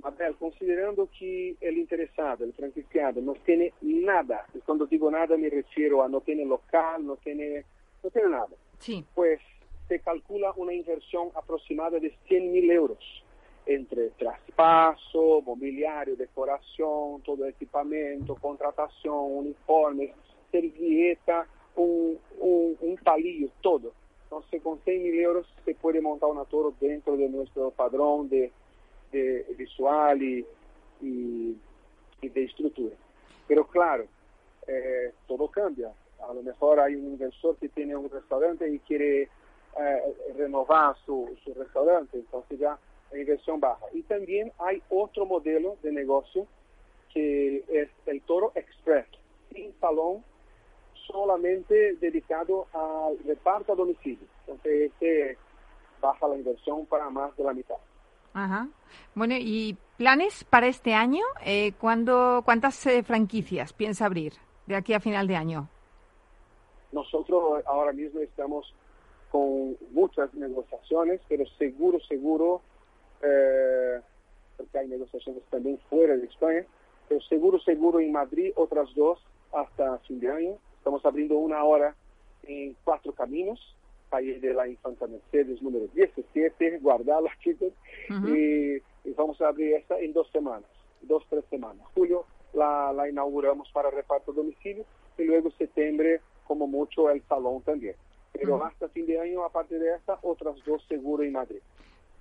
Abel, 0.02 0.36
considerando 0.36 1.08
que 1.18 1.56
el 1.60 1.78
interesado, 1.78 2.44
el 2.44 2.52
franquiciado, 2.52 3.20
no 3.20 3.34
tiene 3.44 3.72
nada, 3.80 4.46
y 4.54 4.58
cuando 4.58 4.86
digo 4.86 5.10
nada 5.10 5.36
me 5.36 5.48
refiero 5.48 6.02
a 6.02 6.08
no 6.08 6.20
tiene 6.20 6.44
local, 6.44 7.06
no 7.06 7.16
tiene, 7.16 7.64
no 8.02 8.10
tiene 8.10 8.28
nada, 8.30 8.56
sí. 8.78 9.04
pues 9.14 9.40
se 9.88 10.00
calcula 10.00 10.52
una 10.56 10.72
inversión 10.72 11.28
aproximada 11.34 11.98
de 11.98 12.16
100 12.26 12.52
mil 12.52 12.70
euros 12.70 13.24
entre 13.66 14.08
traspaso, 14.10 15.40
mobiliario, 15.42 16.16
decoración, 16.16 17.22
todo 17.22 17.46
equipamiento, 17.46 18.34
contratación, 18.34 19.14
uniformes, 19.14 20.10
servilleta, 20.50 21.46
un, 21.76 22.18
un, 22.40 22.76
un 22.80 22.96
palillo, 22.96 23.48
todo. 23.60 23.92
Entonces 24.24 24.62
con 24.62 24.80
100 24.80 25.02
mil 25.02 25.18
euros 25.20 25.46
se 25.64 25.74
puede 25.74 26.00
montar 26.00 26.30
una 26.30 26.44
toro 26.44 26.74
dentro 26.80 27.16
de 27.16 27.28
nuestro 27.28 27.70
padrón 27.70 28.28
de 28.28 28.50
de 29.12 29.46
visual 29.56 30.22
y, 30.22 30.46
y, 31.00 31.56
de 32.22 32.44
estructura. 32.44 32.96
Pero 33.46 33.66
claro, 33.66 34.06
eh, 34.66 35.12
todo 35.26 35.48
cambia. 35.48 35.92
A 36.28 36.32
lo 36.32 36.42
mejor 36.42 36.80
hay 36.80 36.94
un 36.94 37.06
inversor 37.06 37.56
que 37.56 37.68
tiene 37.68 37.96
un 37.96 38.08
restaurante 38.08 38.68
y 38.68 38.78
quiere 38.80 39.22
eh, 39.22 40.14
renovar 40.36 40.96
su, 41.04 41.36
su 41.44 41.52
restaurante, 41.54 42.18
entonces 42.18 42.58
ya 42.58 42.78
la 43.10 43.18
inversión 43.18 43.60
baja. 43.60 43.84
Y 43.92 44.02
también 44.02 44.52
hay 44.58 44.82
otro 44.88 45.26
modelo 45.26 45.76
de 45.82 45.92
negocio 45.92 46.46
que 47.12 47.64
es 47.68 47.90
el 48.06 48.22
Toro 48.22 48.52
Express, 48.54 49.06
sin 49.52 49.72
salón, 49.80 50.24
solamente 51.06 51.94
dedicado 51.96 52.66
al 52.72 53.18
reparto 53.26 53.72
a 53.72 53.76
domicilio. 53.76 54.26
Entonces, 54.46 54.92
este 54.92 55.36
baja 56.00 56.26
la 56.28 56.36
inversión 56.36 56.86
para 56.86 57.10
más 57.10 57.36
de 57.36 57.44
la 57.44 57.52
mitad. 57.52 57.76
Ajá. 58.34 58.68
Bueno, 59.14 59.34
¿y 59.38 59.76
planes 59.96 60.44
para 60.44 60.66
este 60.66 60.94
año? 60.94 61.24
Eh, 61.44 61.72
¿cuándo, 61.80 62.42
¿Cuántas 62.44 62.86
eh, 62.86 63.02
franquicias 63.02 63.72
piensa 63.72 64.06
abrir 64.06 64.34
de 64.66 64.76
aquí 64.76 64.94
a 64.94 65.00
final 65.00 65.26
de 65.26 65.36
año? 65.36 65.68
Nosotros 66.92 67.62
ahora 67.66 67.92
mismo 67.92 68.20
estamos 68.20 68.74
con 69.30 69.76
muchas 69.92 70.32
negociaciones, 70.34 71.20
pero 71.28 71.44
seguro, 71.58 71.98
seguro, 72.00 72.60
eh, 73.22 74.00
porque 74.56 74.78
hay 74.78 74.88
negociaciones 74.88 75.42
también 75.50 75.78
fuera 75.88 76.16
de 76.16 76.26
España, 76.26 76.66
pero 77.08 77.20
seguro, 77.22 77.58
seguro 77.60 78.00
en 78.00 78.12
Madrid 78.12 78.52
otras 78.56 78.94
dos 78.94 79.18
hasta 79.52 79.98
fin 80.00 80.20
de 80.20 80.30
año. 80.30 80.54
Estamos 80.76 81.04
abriendo 81.06 81.38
una 81.38 81.58
ahora 81.58 81.94
en 82.42 82.76
cuatro 82.84 83.12
caminos, 83.12 83.58
calle 84.12 84.38
de 84.40 84.52
la 84.52 84.68
Infanta 84.68 85.06
Mercedes 85.06 85.62
número 85.62 85.86
17, 85.94 86.78
guardarla, 86.80 87.30
chicos, 87.42 87.72
y, 88.10 88.78
vamos 89.16 89.40
a 89.40 89.48
abrir 89.48 89.74
esta 89.74 89.98
en 89.98 90.12
dos 90.12 90.28
semanas, 90.30 90.68
dos, 91.00 91.24
tres 91.30 91.44
semanas. 91.48 91.86
Julio 91.94 92.26
la, 92.52 92.92
la 92.92 93.08
inauguramos 93.08 93.70
para 93.72 93.90
reparto 93.90 94.32
domicilio 94.32 94.84
y 95.16 95.24
luego 95.24 95.50
septiembre, 95.52 96.20
como 96.46 96.66
mucho, 96.66 97.08
el 97.10 97.22
salón 97.22 97.62
también. 97.62 97.96
Pero 98.32 98.62
hasta 98.62 98.88
fin 98.88 99.06
de 99.06 99.18
año, 99.18 99.44
aparte 99.44 99.78
de 99.78 99.94
esta, 99.94 100.18
otras 100.22 100.56
dos 100.66 100.84
seguro 100.88 101.22
en 101.22 101.32
Madrid. 101.32 101.60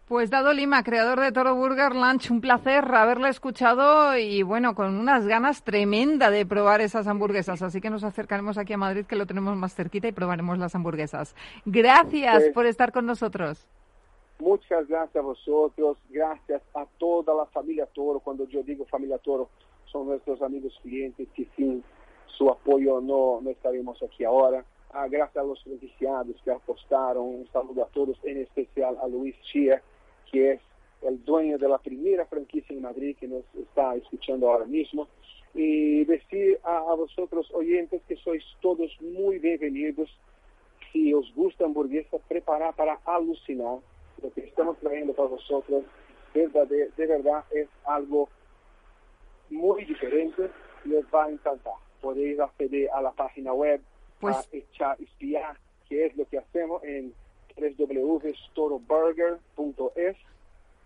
Pues 0.07 0.29
Dado 0.29 0.51
Lima, 0.51 0.83
creador 0.83 1.21
de 1.21 1.31
Toro 1.31 1.55
Burger 1.55 1.95
Lunch, 1.95 2.31
un 2.31 2.41
placer 2.41 2.83
haberle 2.93 3.29
escuchado 3.29 4.17
y 4.17 4.43
bueno, 4.43 4.75
con 4.75 4.93
unas 4.95 5.25
ganas 5.25 5.63
tremenda 5.63 6.29
de 6.29 6.45
probar 6.45 6.81
esas 6.81 7.07
hamburguesas. 7.07 7.61
Así 7.61 7.79
que 7.79 7.89
nos 7.89 8.03
acercaremos 8.03 8.57
aquí 8.57 8.73
a 8.73 8.77
Madrid, 8.77 9.05
que 9.05 9.15
lo 9.15 9.25
tenemos 9.25 9.55
más 9.55 9.73
cerquita, 9.73 10.09
y 10.09 10.11
probaremos 10.11 10.57
las 10.57 10.75
hamburguesas. 10.75 11.33
Gracias 11.65 12.49
por 12.49 12.65
estar 12.65 12.91
con 12.91 13.05
nosotros. 13.05 13.65
Muchas 14.39 14.87
gracias 14.87 15.15
a 15.15 15.21
vosotros, 15.21 15.97
gracias 16.09 16.61
a 16.73 16.85
toda 16.97 17.33
la 17.33 17.45
familia 17.45 17.85
Toro. 17.85 18.19
Cuando 18.19 18.45
yo 18.47 18.63
digo 18.63 18.85
familia 18.85 19.17
Toro, 19.19 19.49
son 19.85 20.07
nuestros 20.07 20.41
amigos 20.41 20.77
clientes 20.81 21.27
que 21.35 21.47
sin 21.55 21.83
su 22.25 22.49
apoyo 22.49 22.99
no, 22.99 23.39
no 23.41 23.49
estaríamos 23.49 24.01
aquí 24.03 24.23
ahora. 24.23 24.65
Ah, 24.93 25.07
gracias 25.07 25.37
a 25.37 25.47
los 25.47 25.63
beneficiados 25.63 26.35
que 26.43 26.51
apostaron. 26.51 27.23
Un 27.23 27.47
saludo 27.53 27.83
a 27.83 27.87
todos, 27.87 28.17
en 28.23 28.41
especial 28.41 28.97
a 29.01 29.07
Luis 29.07 29.39
Chia 29.43 29.81
que 30.31 30.53
es 30.53 30.61
el 31.01 31.23
dueño 31.23 31.57
de 31.57 31.67
la 31.67 31.77
primera 31.77 32.25
franquicia 32.25 32.75
en 32.75 32.81
Madrid 32.81 33.15
que 33.19 33.27
nos 33.27 33.43
está 33.55 33.95
escuchando 33.95 34.49
ahora 34.49 34.65
mismo. 34.65 35.07
Y 35.53 36.05
decir 36.05 36.59
a, 36.63 36.93
vosotros 36.95 37.49
oyentes 37.53 38.01
que 38.07 38.15
sois 38.17 38.43
todos 38.61 38.89
muy 39.01 39.39
bienvenidos. 39.39 40.09
Si 40.91 41.13
os 41.13 41.33
gusta 41.35 41.65
hamburguesa, 41.65 42.17
preparar 42.27 42.75
para 42.75 42.99
alucinar. 43.05 43.79
Lo 44.21 44.31
que 44.31 44.41
estamos 44.41 44.77
trayendo 44.77 45.13
para 45.13 45.29
vosotros 45.29 45.83
de, 46.33 46.89
de 46.95 47.07
verdad 47.07 47.43
es 47.51 47.67
algo 47.85 48.29
muy 49.49 49.83
diferente. 49.85 50.49
Les 50.85 51.03
va 51.13 51.25
a 51.25 51.29
encantar. 51.29 51.73
Podéis 52.01 52.39
acceder 52.39 52.89
a 52.91 53.01
la 53.01 53.11
página 53.11 53.53
web, 53.53 53.81
pues... 54.19 54.35
a 54.35 54.45
echar, 54.51 55.01
espiar 55.01 55.57
qué 55.87 56.05
es 56.05 56.15
lo 56.15 56.25
que 56.25 56.37
hacemos 56.37 56.83
en 56.83 57.13
www.storoburger.es 57.61 60.17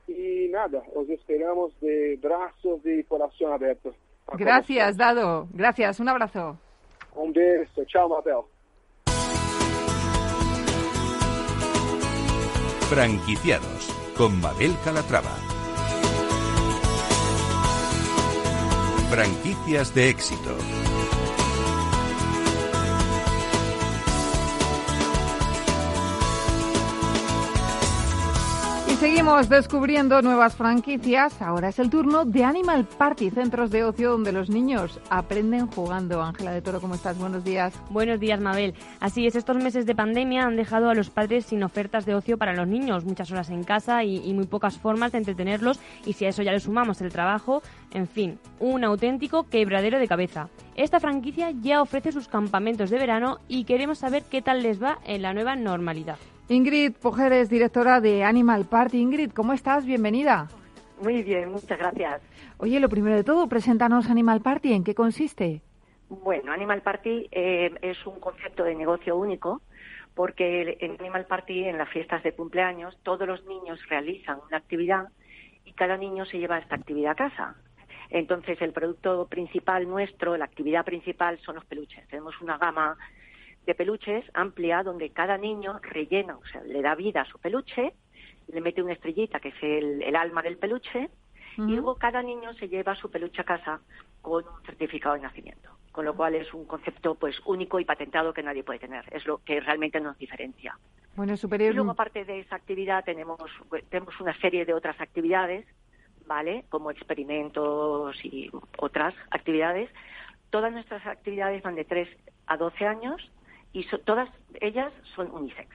y 0.08 0.50
nada, 0.50 0.84
os 0.94 1.10
esperamos 1.10 1.72
de 1.82 2.20
brazos 2.22 2.80
y 2.86 3.04
corazón 3.04 3.54
abiertos. 3.54 3.96
Gracias, 4.34 4.98
Dado. 4.98 5.48
Gracias, 5.52 6.00
un 6.00 6.10
abrazo. 6.10 6.60
Un 7.16 7.34
beso. 7.34 7.84
Chao, 7.86 8.10
Mabel. 8.10 8.42
Franquiciados 12.90 13.90
con 14.16 14.40
Mabel 14.40 14.76
Calatrava. 14.84 15.32
Franquicias 19.10 19.96
de 19.96 20.10
éxito. 20.10 20.85
Seguimos 29.06 29.50
descubriendo 29.50 30.20
nuevas 30.24 30.56
franquicias. 30.56 31.40
Ahora 31.40 31.70
es 31.70 31.78
el 31.78 31.92
turno 31.92 32.26
de 32.26 32.44
Animal 32.44 32.86
Party, 32.86 33.30
centros 33.30 33.70
de 33.70 33.84
ocio 33.84 34.10
donde 34.10 34.32
los 34.32 34.50
niños 34.50 35.00
aprenden 35.12 35.68
jugando. 35.68 36.24
Ángela 36.24 36.52
de 36.52 36.64
Toro, 36.64 36.82
¿cómo 36.82 36.96
estás? 36.96 37.16
Buenos 37.20 37.44
días. 37.44 37.80
Buenos 37.92 38.20
días, 38.20 38.42
Mabel. 38.42 38.74
Así 39.00 39.28
es, 39.28 39.36
estos 39.36 39.58
meses 39.58 39.86
de 39.86 39.94
pandemia 39.94 40.46
han 40.46 40.56
dejado 40.56 40.90
a 40.90 40.96
los 40.96 41.12
padres 41.12 41.46
sin 41.46 41.62
ofertas 41.62 42.08
de 42.08 42.16
ocio 42.16 42.40
para 42.40 42.56
los 42.56 42.68
niños, 42.68 43.06
muchas 43.06 43.30
horas 43.30 43.52
en 43.52 43.64
casa 43.64 44.04
y, 44.04 44.28
y 44.28 44.34
muy 44.34 44.48
pocas 44.48 44.80
formas 44.80 45.12
de 45.12 45.20
entretenerlos. 45.20 45.80
Y 46.04 46.14
si 46.14 46.26
a 46.26 46.30
eso 46.30 46.42
ya 46.42 46.52
le 46.52 46.60
sumamos 46.60 47.00
el 47.02 47.12
trabajo, 47.12 47.62
en 47.94 48.08
fin, 48.08 48.40
un 48.60 48.84
auténtico 48.84 49.44
quebradero 49.44 50.00
de 50.00 50.08
cabeza. 50.08 50.50
Esta 50.76 51.00
franquicia 51.00 51.52
ya 51.52 51.84
ofrece 51.84 52.12
sus 52.12 52.28
campamentos 52.28 52.90
de 52.90 52.98
verano 52.98 53.38
y 53.48 53.66
queremos 53.66 54.00
saber 54.00 54.24
qué 54.24 54.42
tal 54.42 54.64
les 54.64 54.82
va 54.82 54.98
en 55.06 55.22
la 55.22 55.36
nueva 55.36 55.56
normalidad. 55.56 56.18
Ingrid 56.48 56.94
Pojeres, 56.94 57.50
directora 57.50 58.00
de 58.00 58.24
Animal 58.24 58.66
Party. 58.66 59.00
Ingrid, 59.00 59.32
¿cómo 59.32 59.54
estás? 59.54 59.84
Bienvenida. 59.84 60.48
Muy 61.02 61.24
bien, 61.24 61.52
muchas 61.52 61.80
gracias. 61.80 62.22
Oye, 62.58 62.80
lo 62.80 62.88
primero 62.88 63.16
de 63.16 63.24
todo, 63.24 63.50
preséntanos 63.50 64.12
Animal 64.12 64.42
Party. 64.42 64.74
¿En 64.74 64.84
qué 64.84 64.94
consiste? 64.94 65.62
Bueno, 66.08 66.52
Animal 66.52 66.84
Party 66.84 67.28
eh, 67.32 67.74
es 67.82 68.06
un 68.06 68.20
concepto 68.20 68.64
de 68.64 68.76
negocio 68.76 69.18
único 69.18 69.64
porque 70.14 70.78
en 70.82 70.98
Animal 71.00 71.26
Party, 71.26 71.64
en 71.64 71.80
las 71.80 71.90
fiestas 71.90 72.22
de 72.22 72.34
cumpleaños, 72.34 72.96
todos 73.02 73.28
los 73.28 73.44
niños 73.46 73.80
realizan 73.90 74.38
una 74.48 74.58
actividad 74.58 75.10
y 75.66 75.74
cada 75.74 75.98
niño 75.98 76.26
se 76.26 76.38
lleva 76.38 76.60
esta 76.60 76.76
actividad 76.76 77.14
a 77.14 77.16
casa. 77.16 77.56
Entonces, 78.12 78.62
el 78.62 78.72
producto 78.72 79.26
principal 79.26 79.90
nuestro, 79.90 80.38
la 80.38 80.46
actividad 80.46 80.86
principal, 80.86 81.40
son 81.40 81.56
los 81.56 81.66
peluches. 81.66 82.08
Tenemos 82.08 82.40
una 82.40 82.60
gama 82.60 82.96
de 83.66 83.76
peluches 83.76 84.26
amplia 84.34 84.84
donde 84.84 85.10
cada 85.10 85.38
niño 85.38 85.80
rellena, 85.82 86.38
o 86.38 86.46
sea, 86.46 86.62
le 86.64 86.82
da 86.82 86.96
vida 86.96 87.22
a 87.22 87.26
su 87.26 87.40
peluche, 87.40 87.94
le 88.48 88.62
mete 88.62 88.82
una 88.82 88.94
estrellita 88.94 89.40
que 89.40 89.50
es 89.50 89.56
el, 89.62 90.16
alma 90.16 90.42
del 90.42 90.58
peluche 90.58 91.10
y 91.58 91.72
luego 91.72 91.96
cada 91.96 92.22
niño 92.22 92.54
se 92.56 92.68
lleva 92.68 92.96
su 92.96 93.10
peluche 93.10 93.42
a 93.42 93.46
casa 93.46 93.80
con 94.22 94.44
un 94.46 94.62
certificado 94.66 95.16
de 95.16 95.22
nacimiento, 95.22 95.70
con 95.92 96.04
lo 96.04 96.14
cual 96.14 96.36
es 96.36 96.54
un 96.54 96.66
concepto 96.66 97.16
pues 97.16 97.40
único 97.46 97.80
y 97.80 97.86
patentado 97.86 98.34
que 98.34 98.44
nadie 98.44 98.64
puede 98.64 98.80
tener, 98.80 99.06
es 99.12 99.26
lo 99.26 99.38
que 99.38 99.62
realmente 99.62 100.00
nos 100.02 100.18
diferencia. 100.18 100.78
Bueno, 101.16 101.38
superior... 101.38 101.72
Y 101.72 101.76
luego 101.76 101.92
aparte 101.92 102.26
de 102.26 102.40
esa 102.40 102.58
actividad 102.58 103.06
tenemos 103.06 103.40
tenemos 103.90 104.20
una 104.20 104.38
serie 104.40 104.66
de 104.66 104.74
otras 104.74 105.00
actividades, 105.00 105.66
¿vale? 106.28 106.66
Como 106.70 106.92
experimentos 106.92 108.18
y 108.26 108.52
otras 108.78 109.14
actividades. 109.32 109.90
Todas 110.50 110.74
nuestras 110.74 111.06
actividades 111.08 111.64
van 111.64 111.76
de 111.76 111.86
3 111.86 112.10
a 112.48 112.58
12 112.58 112.86
años 112.86 113.32
y 113.76 113.86
todas 114.06 114.30
ellas 114.62 114.92
son 115.16 115.30
unisex. 115.32 115.70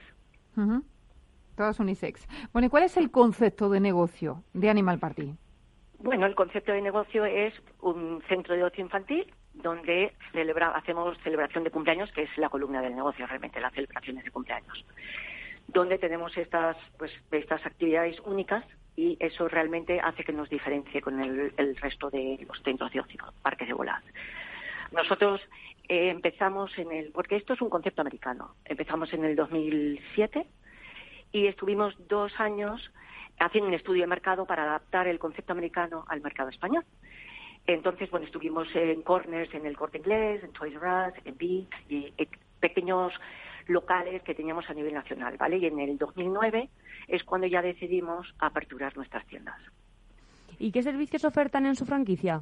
Todas 1.55 1.79
unisex. 1.79 2.27
Bueno, 2.51 2.65
¿y 2.65 2.69
cuál 2.69 2.83
es 2.83 2.97
el 2.97 3.11
concepto 3.11 3.69
de 3.69 3.79
negocio 3.79 4.43
de 4.53 4.71
Animal 4.71 4.97
Party? 4.97 5.35
Bueno, 5.99 6.25
el 6.25 6.33
concepto 6.33 6.71
de 6.71 6.81
negocio 6.81 7.25
es 7.25 7.53
un 7.79 8.23
centro 8.27 8.55
de 8.55 8.63
ocio 8.63 8.83
infantil 8.83 9.31
donde 9.53 10.13
celebra, 10.31 10.69
hacemos 10.69 11.15
celebración 11.19 11.63
de 11.63 11.69
cumpleaños, 11.69 12.11
que 12.11 12.23
es 12.23 12.37
la 12.37 12.49
columna 12.49 12.81
del 12.81 12.95
negocio 12.95 13.27
realmente, 13.27 13.61
las 13.61 13.73
celebraciones 13.73 14.23
de 14.23 14.31
cumpleaños, 14.31 14.83
donde 15.67 15.99
tenemos 15.99 16.35
estas, 16.37 16.77
pues, 16.97 17.11
estas 17.29 17.63
actividades 17.63 18.19
únicas 18.21 18.65
y 18.95 19.15
eso 19.19 19.47
realmente 19.47 19.99
hace 19.99 20.23
que 20.23 20.33
nos 20.33 20.49
diferencie 20.49 21.01
con 21.01 21.21
el, 21.21 21.53
el 21.55 21.75
resto 21.75 22.09
de 22.09 22.43
los 22.47 22.63
centros 22.63 22.91
de 22.91 23.01
ocio, 23.01 23.23
parques 23.43 23.67
de 23.67 23.75
bolas. 23.75 24.03
Nosotros 24.91 25.41
eh, 25.87 26.09
empezamos 26.09 26.77
en 26.77 26.91
el, 26.91 27.11
porque 27.11 27.37
esto 27.37 27.53
es 27.53 27.61
un 27.61 27.69
concepto 27.69 28.01
americano, 28.01 28.55
empezamos 28.65 29.13
en 29.13 29.23
el 29.23 29.35
2007 29.35 30.45
y 31.31 31.47
estuvimos 31.47 31.95
dos 32.07 32.31
años 32.39 32.91
haciendo 33.39 33.69
un 33.69 33.73
estudio 33.73 34.03
de 34.03 34.07
mercado 34.07 34.45
para 34.45 34.63
adaptar 34.63 35.07
el 35.07 35.19
concepto 35.19 35.53
americano 35.53 36.05
al 36.07 36.21
mercado 36.21 36.49
español. 36.49 36.85
Entonces, 37.67 38.09
bueno, 38.09 38.25
estuvimos 38.25 38.67
en 38.75 39.01
corners 39.01 39.53
en 39.53 39.65
el 39.65 39.77
Corte 39.77 39.99
Inglés, 39.99 40.43
en 40.43 40.51
Toys 40.51 40.75
R 40.75 40.85
Us, 40.85 41.13
en 41.25 41.37
Beat 41.37 41.69
y 41.89 42.13
pequeños 42.59 43.13
locales 43.67 44.21
que 44.23 44.35
teníamos 44.35 44.69
a 44.69 44.73
nivel 44.73 44.93
nacional, 44.93 45.37
¿vale? 45.37 45.57
Y 45.57 45.65
en 45.65 45.79
el 45.79 45.97
2009 45.97 46.69
es 47.07 47.23
cuando 47.23 47.47
ya 47.47 47.61
decidimos 47.61 48.33
aperturar 48.39 48.95
nuestras 48.97 49.25
tiendas. 49.27 49.59
¿Y 50.59 50.71
qué 50.71 50.83
servicios 50.83 51.23
ofertan 51.23 51.65
en 51.65 51.75
su 51.75 51.85
franquicia? 51.85 52.41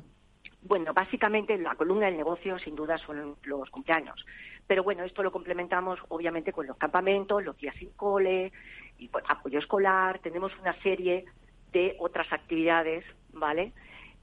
Bueno, 0.61 0.93
básicamente 0.93 1.57
la 1.57 1.75
columna 1.75 2.07
del 2.07 2.17
negocio 2.17 2.59
sin 2.59 2.75
duda 2.75 2.97
son 2.97 3.35
los 3.43 3.69
cumpleaños. 3.69 4.25
Pero 4.67 4.83
bueno, 4.83 5.03
esto 5.03 5.23
lo 5.23 5.31
complementamos 5.31 5.99
obviamente 6.09 6.51
con 6.51 6.67
los 6.67 6.77
campamentos, 6.77 7.43
los 7.43 7.57
días 7.57 7.75
sin 7.77 7.89
cole, 7.91 8.51
y 8.97 9.09
apoyo 9.27 9.59
escolar. 9.59 10.19
Tenemos 10.19 10.51
una 10.59 10.73
serie 10.81 11.25
de 11.71 11.95
otras 11.99 12.31
actividades, 12.31 13.05
¿vale? 13.33 13.71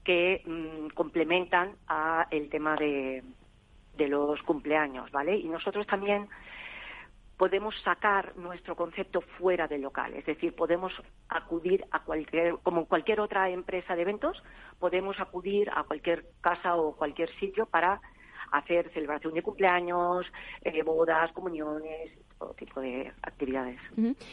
Que 0.03 0.41
mm, 0.45 0.93
complementan 0.93 1.75
a 1.87 2.27
el 2.31 2.49
tema 2.49 2.75
de, 2.75 3.23
de 3.97 4.07
los 4.07 4.41
cumpleaños, 4.43 5.11
¿vale? 5.11 5.35
Y 5.35 5.49
nosotros 5.49 5.85
también 5.87 6.27
podemos 7.37 7.75
sacar 7.83 8.35
nuestro 8.35 8.75
concepto 8.75 9.21
fuera 9.21 9.67
del 9.67 9.81
local, 9.81 10.13
es 10.15 10.25
decir, 10.25 10.55
podemos 10.55 10.91
acudir 11.29 11.85
a 11.91 11.99
cualquier, 12.03 12.55
como 12.63 12.85
cualquier 12.85 13.19
otra 13.19 13.49
empresa 13.49 13.95
de 13.95 14.01
eventos, 14.01 14.41
podemos 14.79 15.19
acudir 15.19 15.69
a 15.69 15.83
cualquier 15.83 16.25
casa 16.41 16.75
o 16.75 16.95
cualquier 16.95 17.29
sitio 17.39 17.67
para 17.67 18.01
hacer 18.51 18.91
celebración 18.93 19.33
de 19.33 19.43
cumpleaños, 19.43 20.25
eh, 20.63 20.81
bodas, 20.83 21.31
comuniones, 21.33 22.11
todo 22.39 22.53
tipo 22.53 22.81
de 22.81 23.11
actividades. 23.21 23.79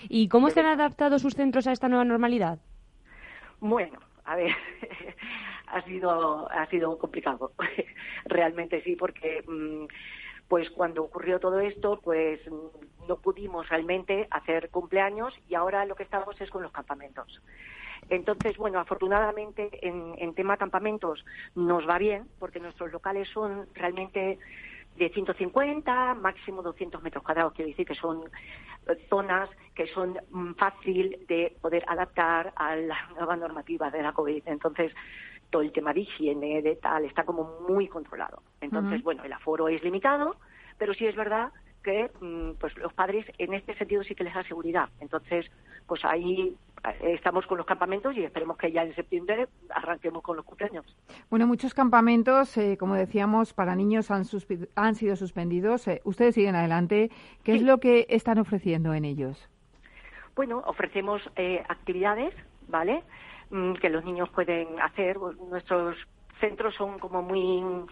¿Y 0.08 0.28
cómo 0.28 0.50
se 0.50 0.60
han 0.60 0.66
adaptado 0.66 1.18
sus 1.18 1.34
centros 1.34 1.66
a 1.66 1.72
esta 1.72 1.88
nueva 1.88 2.04
normalidad? 2.04 2.58
Bueno, 3.60 3.98
a 4.24 4.36
ver, 4.36 4.52
ha 5.66 5.82
sido 5.82 6.50
ha 6.50 6.66
sido 6.66 6.98
complicado, 6.98 7.52
realmente 8.24 8.82
sí, 8.82 8.96
porque 8.96 9.42
mm, 9.46 9.86
pues 10.48 10.70
cuando 10.70 11.02
ocurrió 11.02 11.40
todo 11.40 11.60
esto, 11.60 12.00
pues 12.02 12.40
no 13.08 13.16
pudimos 13.16 13.68
realmente 13.68 14.26
hacer 14.30 14.70
cumpleaños 14.70 15.34
y 15.48 15.54
ahora 15.54 15.84
lo 15.84 15.94
que 15.94 16.02
estamos 16.02 16.40
es 16.40 16.50
con 16.50 16.62
los 16.62 16.72
campamentos. 16.72 17.40
Entonces, 18.10 18.56
bueno, 18.56 18.78
afortunadamente 18.78 19.70
en, 19.86 20.14
en 20.18 20.34
tema 20.34 20.56
campamentos 20.56 21.24
nos 21.54 21.88
va 21.88 21.98
bien 21.98 22.28
porque 22.38 22.60
nuestros 22.60 22.92
locales 22.92 23.28
son 23.32 23.66
realmente 23.74 24.38
de 24.96 25.08
150, 25.10 26.14
máximo 26.14 26.62
200 26.62 27.02
metros 27.02 27.24
cuadrados, 27.24 27.52
quiero 27.54 27.70
decir 27.70 27.86
que 27.86 27.94
son 27.94 28.22
eh, 28.86 29.06
zonas 29.08 29.50
que 29.74 29.86
son 29.88 30.16
mm, 30.30 30.52
fácil 30.52 31.24
de 31.26 31.56
poder 31.60 31.84
adaptar 31.88 32.52
a 32.54 32.76
la 32.76 33.08
nueva 33.16 33.36
normativa 33.36 33.90
de 33.90 34.02
la 34.02 34.12
COVID. 34.12 34.42
Entonces, 34.46 34.92
todo 35.54 35.62
el 35.62 35.70
tema 35.70 35.92
de 35.92 36.00
higiene, 36.00 36.62
de 36.62 36.74
tal, 36.74 37.04
está 37.04 37.22
como 37.22 37.60
muy 37.68 37.86
controlado. 37.86 38.42
Entonces, 38.60 39.04
bueno, 39.04 39.22
el 39.22 39.32
aforo 39.32 39.68
es 39.68 39.84
limitado, 39.84 40.34
pero 40.78 40.92
sí 40.94 41.06
es 41.06 41.14
verdad 41.14 41.52
que 41.84 42.10
mm, 42.20 42.58
pues 42.58 42.76
los 42.76 42.92
padres 42.92 43.24
en 43.38 43.54
este 43.54 43.72
sentido 43.76 44.02
sí 44.02 44.16
que 44.16 44.24
les 44.24 44.34
da 44.34 44.42
seguridad. 44.42 44.88
Entonces, 44.98 45.46
pues 45.86 46.04
ahí 46.04 46.56
eh, 46.82 47.14
estamos 47.14 47.46
con 47.46 47.56
los 47.56 47.66
campamentos 47.68 48.16
y 48.16 48.24
esperemos 48.24 48.56
que 48.56 48.72
ya 48.72 48.82
en 48.82 48.96
septiembre 48.96 49.46
arranquemos 49.70 50.24
con 50.24 50.36
los 50.36 50.44
cumpleaños. 50.44 50.84
Bueno, 51.30 51.46
muchos 51.46 51.72
campamentos, 51.72 52.56
eh, 52.56 52.76
como 52.76 52.96
decíamos, 52.96 53.54
para 53.54 53.76
niños 53.76 54.10
han, 54.10 54.24
han 54.74 54.94
sido 54.96 55.14
suspendidos. 55.14 55.86
Eh, 55.86 56.00
ustedes 56.02 56.34
siguen 56.34 56.56
adelante. 56.56 57.12
¿Qué 57.44 57.54
es 57.54 57.62
lo 57.62 57.78
que 57.78 58.06
están 58.08 58.40
ofreciendo 58.40 58.92
en 58.92 59.04
ellos? 59.04 59.48
Bueno, 60.34 60.64
ofrecemos 60.66 61.22
actividades, 61.68 62.34
¿vale? 62.68 63.02
Mm, 63.50 63.74
que 63.74 63.88
los 63.88 64.04
niños 64.04 64.28
pueden 64.30 64.80
hacer. 64.80 65.16
Nuestros 65.18 65.96
centros 66.40 66.74
son 66.74 66.98
como 66.98 67.22
muy 67.22 67.86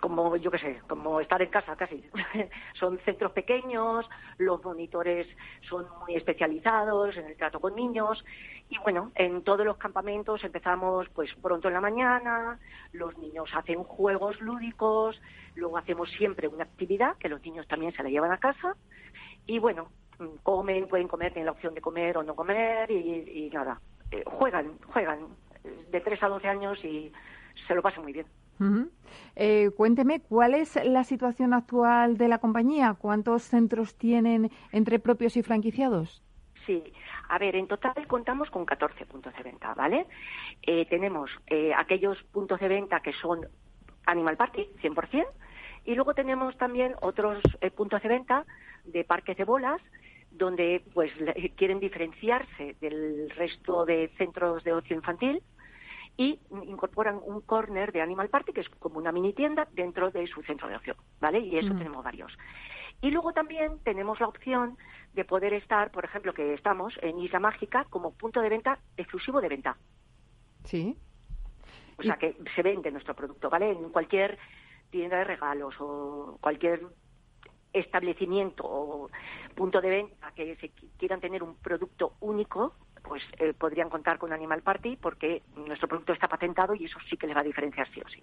como 0.00 0.36
yo 0.36 0.50
qué 0.50 0.58
sé, 0.58 0.82
como 0.86 1.18
estar 1.18 1.40
en 1.40 1.48
casa 1.48 1.76
casi. 1.76 2.04
son 2.78 2.98
centros 3.06 3.32
pequeños, 3.32 4.06
los 4.36 4.62
monitores 4.62 5.26
son 5.66 5.86
muy 6.00 6.14
especializados 6.14 7.16
en 7.16 7.24
el 7.24 7.36
trato 7.38 7.58
con 7.58 7.74
niños 7.74 8.22
y 8.68 8.76
bueno, 8.78 9.12
en 9.14 9.42
todos 9.42 9.64
los 9.64 9.78
campamentos 9.78 10.44
empezamos 10.44 11.08
pues 11.14 11.30
pronto 11.40 11.68
en 11.68 11.74
la 11.74 11.80
mañana, 11.80 12.58
los 12.92 13.16
niños 13.16 13.48
hacen 13.54 13.82
juegos 13.82 14.38
lúdicos, 14.42 15.18
luego 15.54 15.78
hacemos 15.78 16.10
siempre 16.10 16.48
una 16.48 16.64
actividad 16.64 17.16
que 17.16 17.30
los 17.30 17.40
niños 17.42 17.66
también 17.66 17.94
se 17.94 18.02
la 18.02 18.10
llevan 18.10 18.32
a 18.32 18.36
casa 18.36 18.76
y 19.46 19.58
bueno, 19.58 19.88
comen, 20.42 20.88
pueden 20.88 21.08
comer, 21.08 21.32
tienen 21.32 21.46
la 21.46 21.52
opción 21.52 21.74
de 21.74 21.80
comer 21.80 22.18
o 22.18 22.22
no 22.22 22.34
comer 22.34 22.90
y, 22.90 23.50
nada, 23.52 23.80
eh, 24.10 24.22
juegan, 24.26 24.78
juegan 24.92 25.28
de 25.90 26.00
3 26.00 26.22
a 26.22 26.28
12 26.28 26.48
años 26.48 26.84
y 26.84 27.12
se 27.66 27.74
lo 27.74 27.82
pasan 27.82 28.02
muy 28.02 28.12
bien. 28.12 28.26
Eh, 29.36 29.70
cuénteme, 29.76 30.20
¿cuál 30.20 30.54
es 30.54 30.76
la 30.84 31.04
situación 31.04 31.52
actual 31.52 32.16
de 32.16 32.28
la 32.28 32.38
compañía? 32.38 32.94
¿Cuántos 32.98 33.42
centros 33.42 33.96
tienen 33.96 34.50
entre 34.72 34.98
propios 34.98 35.36
y 35.36 35.42
franquiciados? 35.42 36.22
Sí, 36.66 36.82
a 37.28 37.38
ver, 37.38 37.56
en 37.56 37.66
total 37.66 38.06
contamos 38.06 38.50
con 38.50 38.64
14 38.64 39.06
puntos 39.06 39.34
de 39.36 39.42
venta, 39.42 39.74
¿vale? 39.74 40.06
Eh, 40.62 40.86
tenemos 40.86 41.30
eh, 41.46 41.72
aquellos 41.76 42.22
puntos 42.32 42.60
de 42.60 42.68
venta 42.68 43.00
que 43.00 43.12
son 43.12 43.46
Animal 44.06 44.36
Party, 44.36 44.68
100%, 44.80 45.26
y 45.84 45.94
luego 45.94 46.14
tenemos 46.14 46.56
también 46.56 46.94
otros 47.02 47.42
puntos 47.76 48.02
de 48.02 48.08
venta 48.08 48.46
de 48.84 49.04
parques 49.04 49.36
de 49.36 49.44
bolas, 49.44 49.82
donde 50.36 50.82
pues 50.92 51.12
quieren 51.56 51.80
diferenciarse 51.80 52.76
del 52.80 53.30
resto 53.30 53.84
de 53.84 54.08
centros 54.18 54.64
de 54.64 54.72
ocio 54.72 54.96
infantil 54.96 55.42
y 56.16 56.38
incorporan 56.64 57.20
un 57.24 57.40
corner 57.40 57.92
de 57.92 58.00
Animal 58.00 58.28
Party, 58.28 58.52
que 58.52 58.60
es 58.60 58.68
como 58.68 58.98
una 58.98 59.12
mini 59.12 59.32
tienda 59.32 59.66
dentro 59.72 60.10
de 60.10 60.26
su 60.26 60.42
centro 60.42 60.68
de 60.68 60.76
ocio, 60.76 60.96
¿vale? 61.20 61.40
Y 61.40 61.58
eso 61.58 61.74
tenemos 61.74 62.04
varios. 62.04 62.36
Y 63.00 63.10
luego 63.10 63.32
también 63.32 63.78
tenemos 63.82 64.20
la 64.20 64.28
opción 64.28 64.76
de 65.12 65.24
poder 65.24 65.52
estar, 65.54 65.90
por 65.90 66.04
ejemplo, 66.04 66.32
que 66.32 66.54
estamos 66.54 66.94
en 67.02 67.18
Isla 67.18 67.40
Mágica 67.40 67.84
como 67.90 68.12
punto 68.12 68.40
de 68.40 68.48
venta 68.48 68.78
exclusivo 68.96 69.40
de 69.40 69.48
venta. 69.48 69.76
Sí. 70.64 70.96
O 71.98 72.02
sea, 72.02 72.16
que 72.16 72.36
se 72.54 72.62
vende 72.62 72.90
nuestro 72.90 73.14
producto, 73.14 73.50
¿vale? 73.50 73.70
En 73.70 73.90
cualquier 73.90 74.38
tienda 74.90 75.18
de 75.18 75.24
regalos 75.24 75.74
o 75.80 76.38
cualquier 76.40 76.80
establecimiento 77.74 78.64
o 78.64 79.10
punto 79.54 79.80
de 79.80 79.90
venta 79.90 80.32
que 80.34 80.56
se 80.56 80.70
quieran 80.98 81.20
tener 81.20 81.42
un 81.42 81.56
producto 81.56 82.14
único, 82.20 82.74
pues 83.02 83.22
eh, 83.38 83.52
podrían 83.52 83.90
contar 83.90 84.18
con 84.18 84.32
Animal 84.32 84.62
Party 84.62 84.96
porque 84.96 85.42
nuestro 85.56 85.88
producto 85.88 86.12
está 86.12 86.28
patentado 86.28 86.74
y 86.74 86.86
eso 86.86 86.98
sí 87.10 87.16
que 87.16 87.26
le 87.26 87.34
va 87.34 87.40
a 87.40 87.44
diferenciar 87.44 87.86
sí 87.92 88.00
o 88.00 88.08
sí. 88.08 88.22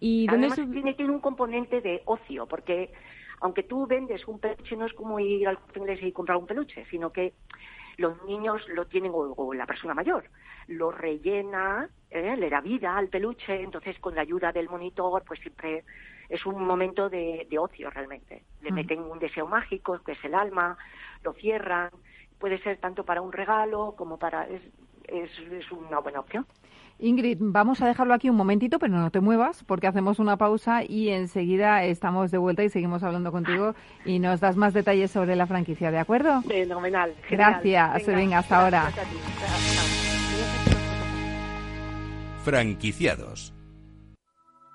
¿Y 0.00 0.26
Además, 0.28 0.56
tiene, 0.56 0.94
tiene 0.94 1.12
un 1.12 1.20
componente 1.20 1.80
de 1.80 2.02
ocio 2.04 2.46
porque 2.46 2.92
aunque 3.40 3.62
tú 3.62 3.86
vendes 3.86 4.26
un 4.28 4.38
peluche 4.38 4.76
no 4.76 4.86
es 4.86 4.92
como 4.92 5.18
ir 5.20 5.48
al 5.48 5.58
inglés 5.74 6.02
y 6.02 6.12
comprar 6.12 6.36
un 6.36 6.46
peluche, 6.46 6.84
sino 6.90 7.10
que 7.10 7.32
los 7.96 8.22
niños 8.24 8.62
lo 8.68 8.86
tienen 8.86 9.12
o, 9.14 9.54
la 9.54 9.66
persona 9.66 9.94
mayor 9.94 10.24
lo 10.66 10.90
rellena, 10.90 11.88
¿eh? 12.10 12.36
le 12.36 12.48
da 12.48 12.62
vida 12.62 12.96
al 12.96 13.08
peluche, 13.08 13.62
entonces 13.62 13.98
con 13.98 14.14
la 14.14 14.22
ayuda 14.22 14.50
del 14.50 14.68
monitor 14.68 15.22
pues 15.26 15.40
siempre 15.40 15.84
es 16.28 16.46
un 16.46 16.64
momento 16.64 17.08
de, 17.08 17.46
ocio 17.58 17.90
realmente. 17.90 18.42
Le 18.62 18.72
meten 18.72 19.00
un 19.00 19.18
deseo 19.18 19.46
mágico, 19.46 20.00
que 20.04 20.12
es 20.12 20.24
el 20.24 20.34
alma, 20.34 20.76
lo 21.22 21.32
cierran, 21.34 21.90
puede 22.38 22.58
ser 22.62 22.78
tanto 22.78 23.04
para 23.04 23.20
un 23.20 23.32
regalo 23.32 23.94
como 23.96 24.18
para... 24.18 24.46
Es, 24.48 24.62
es, 25.06 25.30
una 25.70 25.98
buena 26.00 26.20
opción. 26.20 26.46
Ingrid, 26.98 27.38
vamos 27.40 27.82
a 27.82 27.88
dejarlo 27.88 28.14
aquí 28.14 28.30
un 28.30 28.36
momentito, 28.36 28.78
pero 28.78 28.94
no 28.94 29.10
te 29.10 29.20
muevas 29.20 29.64
porque 29.64 29.86
hacemos 29.86 30.18
una 30.18 30.36
pausa 30.36 30.82
y 30.82 31.10
enseguida 31.10 31.84
estamos 31.84 32.30
de 32.30 32.38
vuelta 32.38 32.62
y 32.64 32.70
seguimos 32.70 33.02
hablando 33.02 33.32
contigo 33.32 33.74
y 34.04 34.18
nos 34.18 34.40
das 34.40 34.56
más 34.56 34.72
detalles 34.72 35.10
sobre 35.10 35.36
la 35.36 35.46
franquicia, 35.46 35.90
¿de 35.90 35.98
acuerdo? 35.98 36.40
Fenomenal. 36.42 37.14
Gracias, 37.28 38.06
venga, 38.06 38.38
hasta 38.38 38.62
ahora. 38.62 38.90
Franquiciados 42.44 43.53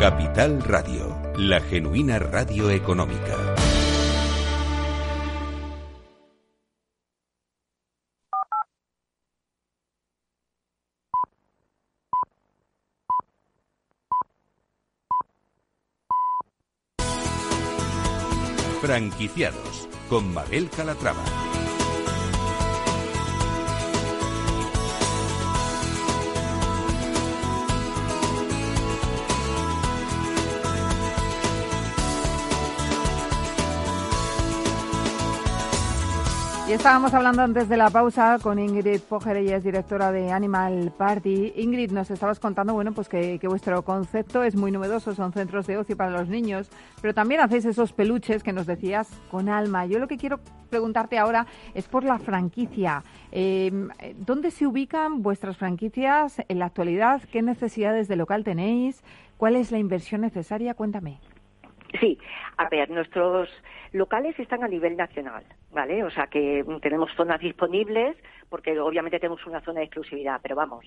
Capital 0.00 0.62
Radio, 0.62 1.14
la 1.36 1.60
genuina 1.60 2.18
radio 2.18 2.70
económica. 2.70 3.36
Franquiciados 18.80 19.86
con 20.08 20.32
Mabel 20.32 20.70
Calatrava. 20.70 21.49
Y 36.70 36.74
estábamos 36.74 37.12
hablando 37.14 37.42
antes 37.42 37.68
de 37.68 37.76
la 37.76 37.90
pausa 37.90 38.38
con 38.40 38.60
Ingrid 38.60 39.00
Poger, 39.00 39.38
ella 39.38 39.56
es 39.56 39.64
directora 39.64 40.12
de 40.12 40.30
Animal 40.30 40.92
Party. 40.96 41.54
Ingrid, 41.56 41.90
nos 41.90 42.12
estabas 42.12 42.38
contando, 42.38 42.74
bueno, 42.74 42.92
pues 42.92 43.08
que, 43.08 43.40
vuestro 43.42 43.82
concepto 43.82 44.44
es 44.44 44.54
muy 44.54 44.70
novedoso, 44.70 45.12
son 45.16 45.32
centros 45.32 45.66
de 45.66 45.78
ocio 45.78 45.96
para 45.96 46.12
los 46.12 46.28
niños, 46.28 46.70
pero 47.02 47.12
también 47.12 47.40
hacéis 47.40 47.64
esos 47.64 47.92
peluches 47.92 48.44
que 48.44 48.52
nos 48.52 48.68
decías 48.68 49.08
con 49.32 49.48
alma. 49.48 49.86
Yo 49.86 49.98
lo 49.98 50.06
que 50.06 50.16
quiero 50.16 50.38
preguntarte 50.70 51.18
ahora 51.18 51.44
es 51.74 51.88
por 51.88 52.04
la 52.04 52.20
franquicia. 52.20 53.02
Eh, 53.32 53.72
¿Dónde 54.18 54.52
se 54.52 54.64
ubican 54.64 55.22
vuestras 55.24 55.56
franquicias 55.56 56.36
en 56.46 56.60
la 56.60 56.66
actualidad? 56.66 57.20
¿Qué 57.32 57.42
necesidades 57.42 58.06
de 58.06 58.14
local 58.14 58.44
tenéis? 58.44 59.02
¿Cuál 59.38 59.56
es 59.56 59.72
la 59.72 59.80
inversión 59.80 60.20
necesaria? 60.20 60.74
Cuéntame. 60.74 61.18
Sí, 61.98 62.18
a 62.56 62.68
ver, 62.68 62.90
nuestros 62.90 63.48
locales 63.92 64.38
están 64.38 64.62
a 64.62 64.68
nivel 64.68 64.96
nacional, 64.96 65.44
¿vale? 65.72 66.04
O 66.04 66.10
sea 66.10 66.28
que 66.28 66.64
tenemos 66.80 67.10
zonas 67.16 67.40
disponibles 67.40 68.16
porque 68.48 68.78
obviamente 68.78 69.18
tenemos 69.18 69.44
una 69.46 69.60
zona 69.60 69.80
de 69.80 69.86
exclusividad, 69.86 70.40
pero 70.42 70.54
vamos, 70.54 70.86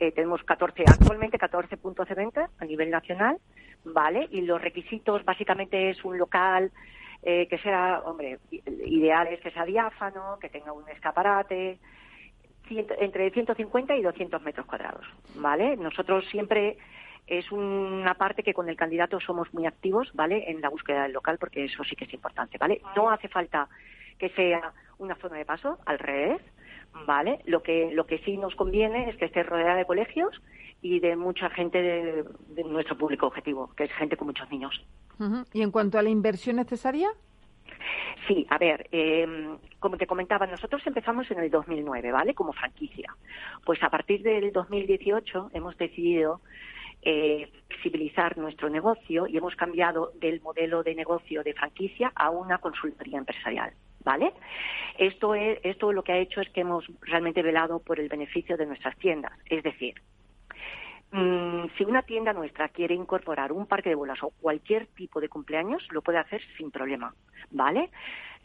eh, 0.00 0.10
tenemos 0.12 0.42
14, 0.42 0.88
actualmente 0.88 1.38
14 1.38 1.76
puntos 1.76 2.08
de 2.08 2.14
venta 2.14 2.50
a 2.58 2.64
nivel 2.64 2.90
nacional, 2.90 3.38
¿vale? 3.84 4.26
Y 4.30 4.40
los 4.40 4.60
requisitos 4.60 5.24
básicamente 5.24 5.90
es 5.90 6.04
un 6.04 6.18
local 6.18 6.72
eh, 7.22 7.46
que 7.46 7.58
sea, 7.58 8.02
hombre, 8.04 8.38
ideal 8.50 9.28
es 9.28 9.40
que 9.40 9.52
sea 9.52 9.64
diáfano, 9.64 10.38
que 10.40 10.48
tenga 10.48 10.72
un 10.72 10.88
escaparate, 10.88 11.78
entre 12.68 13.30
150 13.30 13.96
y 13.96 14.02
200 14.02 14.42
metros 14.42 14.66
cuadrados, 14.66 15.06
¿vale? 15.36 15.76
Nosotros 15.76 16.24
siempre 16.30 16.78
es 17.26 17.50
una 17.52 18.14
parte 18.14 18.42
que 18.42 18.54
con 18.54 18.68
el 18.68 18.76
candidato 18.76 19.20
somos 19.20 19.52
muy 19.54 19.66
activos, 19.66 20.10
¿vale? 20.14 20.50
En 20.50 20.60
la 20.60 20.68
búsqueda 20.68 21.04
del 21.04 21.12
local, 21.12 21.38
porque 21.38 21.64
eso 21.64 21.84
sí 21.84 21.96
que 21.96 22.04
es 22.04 22.14
importante, 22.14 22.58
¿vale? 22.58 22.80
No 22.96 23.10
hace 23.10 23.28
falta 23.28 23.68
que 24.18 24.28
sea 24.30 24.72
una 24.98 25.14
zona 25.16 25.38
de 25.38 25.44
paso, 25.44 25.78
al 25.86 25.98
revés, 25.98 26.40
¿vale? 27.06 27.40
Lo 27.46 27.62
que, 27.62 27.90
lo 27.92 28.06
que 28.06 28.18
sí 28.18 28.36
nos 28.36 28.54
conviene 28.54 29.10
es 29.10 29.16
que 29.16 29.26
esté 29.26 29.42
rodeada 29.42 29.76
de 29.76 29.86
colegios 29.86 30.42
y 30.80 31.00
de 31.00 31.16
mucha 31.16 31.48
gente 31.50 31.80
de, 31.80 32.64
nuestro 32.64 32.98
público 32.98 33.26
objetivo, 33.26 33.72
que 33.76 33.84
es 33.84 33.92
gente 33.92 34.16
con 34.16 34.26
muchos 34.26 34.50
niños. 34.50 34.84
¿Y 35.52 35.62
en 35.62 35.70
cuanto 35.70 35.98
a 35.98 36.02
la 36.02 36.10
inversión 36.10 36.56
necesaria? 36.56 37.08
Sí, 38.26 38.46
a 38.50 38.58
ver, 38.58 38.88
eh, 38.92 39.56
como 39.78 39.96
te 39.96 40.06
comentaba, 40.06 40.46
nosotros 40.46 40.82
empezamos 40.86 41.30
en 41.30 41.38
el 41.38 41.50
2009, 41.50 42.12
¿vale? 42.12 42.34
Como 42.34 42.52
franquicia. 42.52 43.14
Pues 43.64 43.82
a 43.82 43.90
partir 43.90 44.22
del 44.22 44.52
2018 44.52 45.50
hemos 45.54 45.76
decidido 45.76 46.40
eh, 47.02 47.50
flexibilizar 47.68 48.38
nuestro 48.38 48.70
negocio 48.70 49.26
y 49.26 49.36
hemos 49.36 49.56
cambiado 49.56 50.12
del 50.20 50.40
modelo 50.40 50.84
de 50.84 50.94
negocio 50.94 51.42
de 51.42 51.52
franquicia 51.52 52.12
a 52.14 52.30
una 52.30 52.58
consultoría 52.58 53.18
empresarial. 53.18 53.72
¿Vale? 54.04 54.32
Esto, 54.98 55.34
es, 55.36 55.60
esto 55.62 55.92
lo 55.92 56.02
que 56.02 56.12
ha 56.12 56.18
hecho 56.18 56.40
es 56.40 56.50
que 56.50 56.62
hemos 56.62 56.84
realmente 57.02 57.40
velado 57.40 57.78
por 57.78 58.00
el 58.00 58.08
beneficio 58.08 58.56
de 58.56 58.66
nuestras 58.66 58.96
tiendas. 58.98 59.32
Es 59.46 59.62
decir, 59.62 59.94
mm, 61.12 61.66
si 61.76 61.84
una 61.84 62.02
tienda 62.02 62.32
nuestra 62.32 62.68
quiere 62.68 62.96
incorporar 62.96 63.52
un 63.52 63.66
parque 63.66 63.90
de 63.90 63.94
bolas 63.94 64.20
o 64.22 64.30
cualquier 64.30 64.88
tipo 64.88 65.20
de 65.20 65.28
cumpleaños, 65.28 65.86
lo 65.92 66.02
puede 66.02 66.18
hacer 66.18 66.42
sin 66.56 66.72
problema, 66.72 67.14
¿vale? 67.52 67.90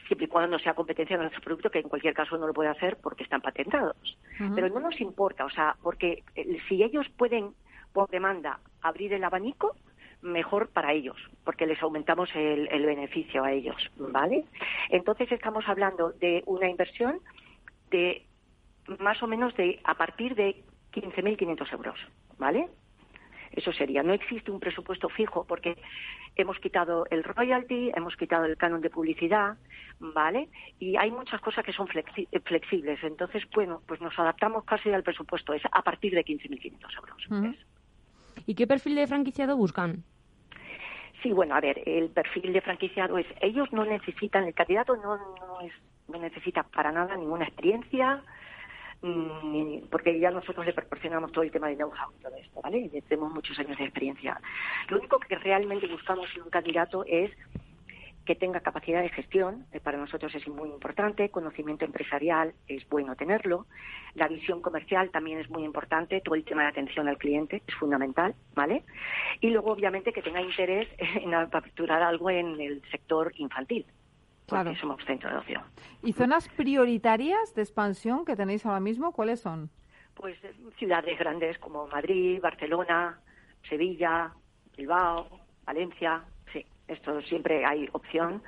Siempre 0.06 0.26
y 0.26 0.30
cuando 0.30 0.56
no 0.56 0.60
sea 0.60 0.76
competencia 0.76 1.18
de 1.18 1.24
nuestro 1.24 1.42
producto, 1.42 1.72
que 1.72 1.80
en 1.80 1.90
cualquier 1.90 2.14
caso 2.14 2.38
no 2.38 2.46
lo 2.46 2.54
puede 2.54 2.70
hacer 2.70 2.98
porque 3.02 3.24
están 3.24 3.42
patentados. 3.42 4.18
Pero 4.54 4.70
no 4.70 4.80
nos 4.80 5.02
importa, 5.02 5.44
o 5.46 5.50
sea, 5.50 5.76
porque 5.82 6.24
eh, 6.36 6.60
si 6.70 6.84
ellos 6.84 7.08
pueden 7.18 7.56
por 7.94 8.10
demanda 8.10 8.60
abrir 8.82 9.14
el 9.14 9.24
abanico, 9.24 9.76
mejor 10.22 10.70
para 10.70 10.94
ellos, 10.94 11.18
porque 11.44 11.68
les 11.68 11.82
aumentamos 11.82 12.30
el, 12.36 12.86
beneficio 12.86 13.44
a 13.44 13.52
ellos, 13.52 13.92
¿vale? 13.98 14.46
Entonces 14.90 15.32
estamos 15.32 15.68
hablando 15.68 16.12
de 16.12 16.44
una 16.46 16.70
inversión 16.70 17.20
de 17.92 18.26
más 19.00 19.22
o 19.22 19.28
menos 19.28 19.56
de 19.56 19.80
a 19.84 19.96
partir 19.96 20.36
de 20.36 20.64
15.500 20.94 21.74
euros, 21.74 22.00
¿vale? 22.38 22.68
Eso 23.52 23.72
sería. 23.72 24.04
No 24.04 24.14
existe 24.14 24.52
un 24.52 24.60
presupuesto 24.60 25.10
fijo 25.10 25.46
porque 25.46 25.78
hemos 26.36 26.60
quitado 26.60 27.06
el 27.10 27.24
royalty, 27.24 27.92
hemos 27.96 28.16
quitado 28.16 28.46
el 28.46 28.58
canon 28.58 28.82
de 28.82 28.90
publicidad, 28.90 29.58
¿vale? 30.00 30.50
Y 30.80 30.96
hay 30.98 31.12
muchas 31.12 31.42
cosas 31.42 31.66
que 31.66 31.74
son 31.74 31.88
flexibles. 31.88 33.04
Entonces, 33.04 33.44
bueno, 33.54 33.82
pues 33.88 34.02
nos 34.02 34.18
adaptamos 34.20 34.64
casi 34.66 34.92
al 34.92 35.04
presupuesto. 35.04 35.54
Es 35.54 35.64
a 35.72 35.82
partir 35.82 36.14
de 36.14 36.26
15.500 36.26 36.96
euros. 36.98 37.58
¿Y 38.46 38.56
qué 38.56 38.68
perfil 38.68 38.96
de 38.96 39.08
franquiciado 39.08 39.58
buscan? 39.58 40.04
Sí, 41.22 41.32
bueno, 41.32 41.56
a 41.56 41.62
ver, 41.62 41.82
el 41.86 42.10
perfil 42.10 42.54
de 42.54 42.62
franquiciado 42.62 43.18
es, 43.18 43.26
ellos 43.42 43.72
no 43.72 43.86
necesitan, 43.86 44.44
el 44.44 44.54
candidato 44.54 44.96
no, 44.96 45.18
no, 46.08 46.20
necesita 46.20 46.64
para 46.64 46.92
nada 46.92 47.16
ninguna 47.18 47.46
experiencia, 47.46 48.22
porque 49.90 50.20
ya 50.20 50.32
nosotros 50.32 50.66
le 50.66 50.74
proporcionamos 50.74 51.32
todo 51.32 51.44
el 51.44 51.52
tema 51.52 51.68
de 51.68 51.76
know-how 51.76 52.12
y 52.18 52.24
todo 52.24 52.36
esto, 52.36 52.62
¿vale? 52.62 52.90
tenemos 53.08 53.34
muchos 53.34 53.58
años 53.60 53.78
de 53.78 53.86
experiencia. 53.86 54.40
Lo 54.90 54.98
único 54.98 55.20
que 55.20 55.36
realmente 55.36 55.88
buscamos 55.88 56.28
en 56.36 56.44
un 56.44 56.50
candidato 56.50 57.04
es 57.06 57.32
que 58.28 58.36
tenga 58.36 58.60
capacidad 58.60 59.02
de 59.02 59.08
gestión, 59.08 59.66
eh, 59.72 59.80
para 59.80 59.98
nosotros 59.98 60.36
es 60.36 60.46
muy 60.50 60.68
importante, 60.70 61.30
conocimiento 61.30 61.86
empresarial 61.86 62.54
es 62.68 62.88
bueno 62.90 63.16
tenerlo, 63.16 63.68
la 64.16 64.28
visión 64.28 64.62
comercial 64.62 65.10
también 65.12 65.40
es 65.40 65.50
muy 65.50 65.64
importante, 65.64 66.20
todo 66.20 66.36
el 66.36 66.44
tema 66.44 66.64
de 66.64 66.68
atención 66.68 67.08
al 67.08 67.18
cliente 67.18 67.64
es 67.66 67.74
fundamental, 67.76 68.36
¿vale? 68.54 68.84
Y 69.40 69.50
luego, 69.50 69.72
obviamente, 69.72 70.12
que 70.12 70.22
tenga 70.22 70.42
interés 70.42 70.90
en 71.00 71.32
capturar 71.50 72.04
algo 72.04 72.30
en 72.30 72.60
el 72.60 72.82
sector 72.92 73.32
infantil. 73.38 73.86
Claro. 74.46 74.74
somos 74.76 75.04
centro 75.06 75.30
de 75.30 75.38
ocio. 75.38 75.62
¿Y 76.04 76.14
zonas 76.14 76.48
prioritarias 76.50 77.54
de 77.54 77.62
expansión 77.62 78.24
que 78.24 78.36
tenéis 78.36 78.66
ahora 78.66 78.80
mismo, 78.80 79.12
cuáles 79.12 79.42
son? 79.42 79.70
Pues 80.14 80.42
eh, 80.44 80.54
ciudades 80.78 81.18
grandes 81.18 81.58
como 81.60 81.88
Madrid, 81.88 82.40
Barcelona, 82.42 83.20
Sevilla, 83.68 84.34
Bilbao, 84.78 85.28
Valencia, 85.66 86.24
esto 86.88 87.22
siempre 87.22 87.66
hay 87.66 87.90
opción, 87.92 88.42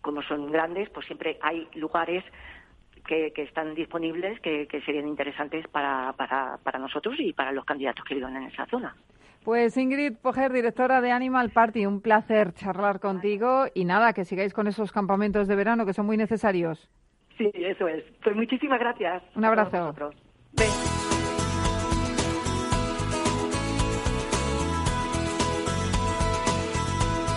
como 0.00 0.22
son 0.22 0.50
grandes, 0.50 0.88
pues 0.90 1.06
siempre 1.06 1.38
hay 1.42 1.68
lugares 1.74 2.24
que, 3.06 3.32
están 3.36 3.74
disponibles 3.74 4.40
que, 4.40 4.66
serían 4.84 5.08
interesantes 5.08 5.66
para, 5.68 6.12
para, 6.12 6.58
para 6.62 6.78
nosotros 6.78 7.16
y 7.18 7.32
para 7.32 7.52
los 7.52 7.64
candidatos 7.64 8.04
que 8.04 8.14
viven 8.14 8.36
en 8.36 8.44
esa 8.44 8.66
zona. 8.66 8.94
Pues 9.44 9.76
Ingrid 9.76 10.14
Poger, 10.22 10.52
directora 10.52 11.00
de 11.00 11.10
Animal 11.10 11.50
Party, 11.50 11.84
un 11.84 12.00
placer 12.00 12.52
charlar 12.52 13.00
contigo 13.00 13.64
y 13.74 13.84
nada, 13.84 14.12
que 14.12 14.24
sigáis 14.24 14.54
con 14.54 14.68
esos 14.68 14.92
campamentos 14.92 15.48
de 15.48 15.56
verano 15.56 15.84
que 15.84 15.92
son 15.92 16.06
muy 16.06 16.16
necesarios. 16.16 16.88
Sí, 17.36 17.50
eso 17.54 17.88
es. 17.88 18.04
Pues 18.22 18.36
muchísimas 18.36 18.78
gracias. 18.78 19.22
Un 19.34 19.44
abrazo. 19.44 19.94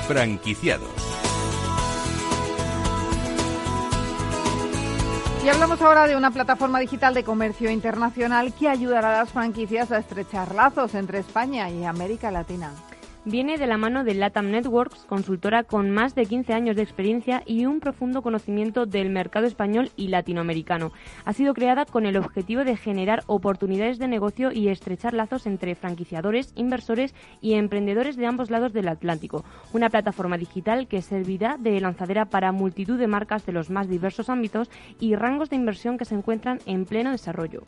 Franquiciados. 0.08 0.90
Y 5.44 5.50
hablamos 5.50 5.82
ahora 5.82 6.08
de 6.08 6.16
una 6.16 6.32
plataforma 6.32 6.80
digital 6.80 7.14
de 7.14 7.24
comercio 7.24 7.70
internacional 7.70 8.54
que 8.54 8.68
ayudará 8.68 9.16
a 9.16 9.24
las 9.24 9.32
franquicias 9.32 9.92
a 9.92 10.00
estrechar 10.00 10.56
lazos 10.56 10.96
entre 10.96 11.20
España 11.20 11.70
y 11.70 11.86
América 11.86 12.32
Latina 12.32 12.72
viene 13.26 13.58
de 13.58 13.66
la 13.66 13.78
mano 13.78 14.04
de 14.04 14.14
Latam 14.14 14.52
Networks, 14.52 15.06
consultora 15.06 15.64
con 15.64 15.90
más 15.90 16.14
de 16.16 16.26
15 16.26 16.54
años 16.54 16.76
de 16.76 16.84
experiencia 16.84 17.42
y 17.46 17.66
un 17.66 17.80
profundo 17.80 18.22
conocimiento 18.22 18.86
del 18.86 19.10
mercado 19.10 19.48
español 19.48 19.90
y 19.98 20.10
latinoamericano. 20.10 20.92
Ha 21.26 21.34
sido 21.34 21.54
creada 21.54 21.86
con 21.86 22.06
el 22.06 22.18
objetivo 22.18 22.64
de 22.64 22.78
generar 22.78 23.24
oportunidades 23.28 23.98
de 23.98 24.08
negocio 24.08 24.52
y 24.52 24.70
estrechar 24.70 25.14
lazos 25.14 25.48
entre 25.48 25.76
franquiciadores, 25.76 26.54
inversores 26.56 27.16
y 27.42 27.54
emprendedores 27.54 28.16
de 28.16 28.28
ambos 28.28 28.52
lados 28.52 28.74
del 28.74 28.88
Atlántico. 28.88 29.44
Una 29.74 29.90
plataforma 29.90 30.38
digital 30.38 30.88
que 30.88 31.02
servirá 31.02 31.58
de 31.60 31.80
lanzadera 31.82 32.26
para 32.26 32.52
multitud 32.52 33.00
de 33.00 33.08
marcas 33.08 33.46
de 33.46 33.54
los 33.54 33.70
más 33.70 33.90
diversos 33.90 34.30
ámbitos 34.30 34.70
y 35.00 35.16
rangos 35.16 35.50
de 35.50 35.56
inversión 35.56 35.98
que 35.98 36.06
se 36.06 36.16
encuentran 36.16 36.60
en 36.66 36.86
pleno 36.86 37.12
desarrollo. 37.12 37.64